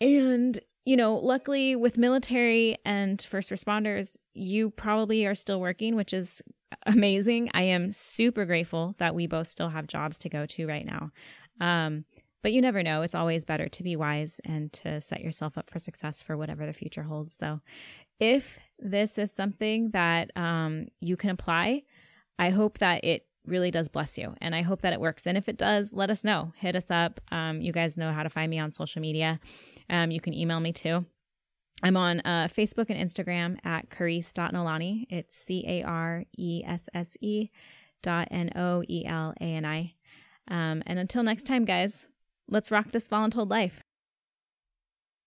And, 0.00 0.58
you 0.84 0.96
know, 0.96 1.16
luckily 1.16 1.76
with 1.76 1.98
military 1.98 2.76
and 2.84 3.20
first 3.22 3.50
responders, 3.50 4.16
you 4.34 4.70
probably 4.70 5.26
are 5.26 5.34
still 5.34 5.60
working, 5.60 5.96
which 5.96 6.12
is 6.12 6.42
amazing. 6.84 7.50
I 7.54 7.62
am 7.62 7.92
super 7.92 8.44
grateful 8.44 8.94
that 8.98 9.14
we 9.14 9.26
both 9.26 9.48
still 9.48 9.70
have 9.70 9.86
jobs 9.86 10.18
to 10.20 10.28
go 10.28 10.46
to 10.46 10.66
right 10.66 10.84
now. 10.84 11.10
Um, 11.60 12.04
but 12.42 12.52
you 12.52 12.60
never 12.60 12.82
know. 12.82 13.02
It's 13.02 13.14
always 13.14 13.44
better 13.44 13.68
to 13.68 13.82
be 13.82 13.96
wise 13.96 14.40
and 14.44 14.72
to 14.74 15.00
set 15.00 15.20
yourself 15.20 15.58
up 15.58 15.68
for 15.68 15.78
success 15.80 16.22
for 16.22 16.36
whatever 16.36 16.64
the 16.64 16.72
future 16.72 17.02
holds. 17.04 17.34
So 17.34 17.60
if 18.18 18.58
this 18.78 19.18
is 19.18 19.32
something 19.32 19.90
that 19.90 20.30
um, 20.36 20.86
you 21.00 21.16
can 21.16 21.30
apply, 21.30 21.82
I 22.38 22.50
hope 22.50 22.78
that 22.78 23.04
it 23.04 23.26
really 23.46 23.70
does 23.70 23.88
bless 23.88 24.18
you 24.18 24.34
and 24.40 24.54
I 24.54 24.62
hope 24.62 24.82
that 24.82 24.92
it 24.92 25.00
works. 25.00 25.26
And 25.26 25.38
if 25.38 25.48
it 25.48 25.56
does, 25.56 25.92
let 25.92 26.10
us 26.10 26.24
know. 26.24 26.52
Hit 26.56 26.76
us 26.76 26.90
up. 26.90 27.20
Um, 27.30 27.60
you 27.60 27.72
guys 27.72 27.96
know 27.96 28.12
how 28.12 28.22
to 28.22 28.30
find 28.30 28.50
me 28.50 28.58
on 28.58 28.72
social 28.72 29.00
media. 29.00 29.40
Um, 29.88 30.10
you 30.10 30.20
can 30.20 30.34
email 30.34 30.60
me 30.60 30.72
too. 30.72 31.06
I'm 31.82 31.96
on 31.96 32.20
uh, 32.20 32.48
Facebook 32.48 32.90
and 32.90 32.98
Instagram 32.98 33.58
at 33.64 33.90
caresse.noelani. 33.90 35.06
It's 35.10 35.36
C 35.36 35.64
A 35.66 35.82
R 35.82 36.24
E 36.36 36.62
S 36.66 36.88
S 36.94 37.16
E 37.20 37.50
dot 38.02 38.28
N 38.30 38.50
O 38.56 38.82
E 38.88 39.04
L 39.06 39.34
A 39.40 39.44
N 39.44 39.64
I. 39.64 39.94
Um, 40.48 40.82
and 40.86 40.98
until 40.98 41.22
next 41.22 41.44
time, 41.44 41.64
guys, 41.64 42.06
let's 42.48 42.70
rock 42.70 42.92
this 42.92 43.08
voluntold 43.08 43.50
life. 43.50 43.82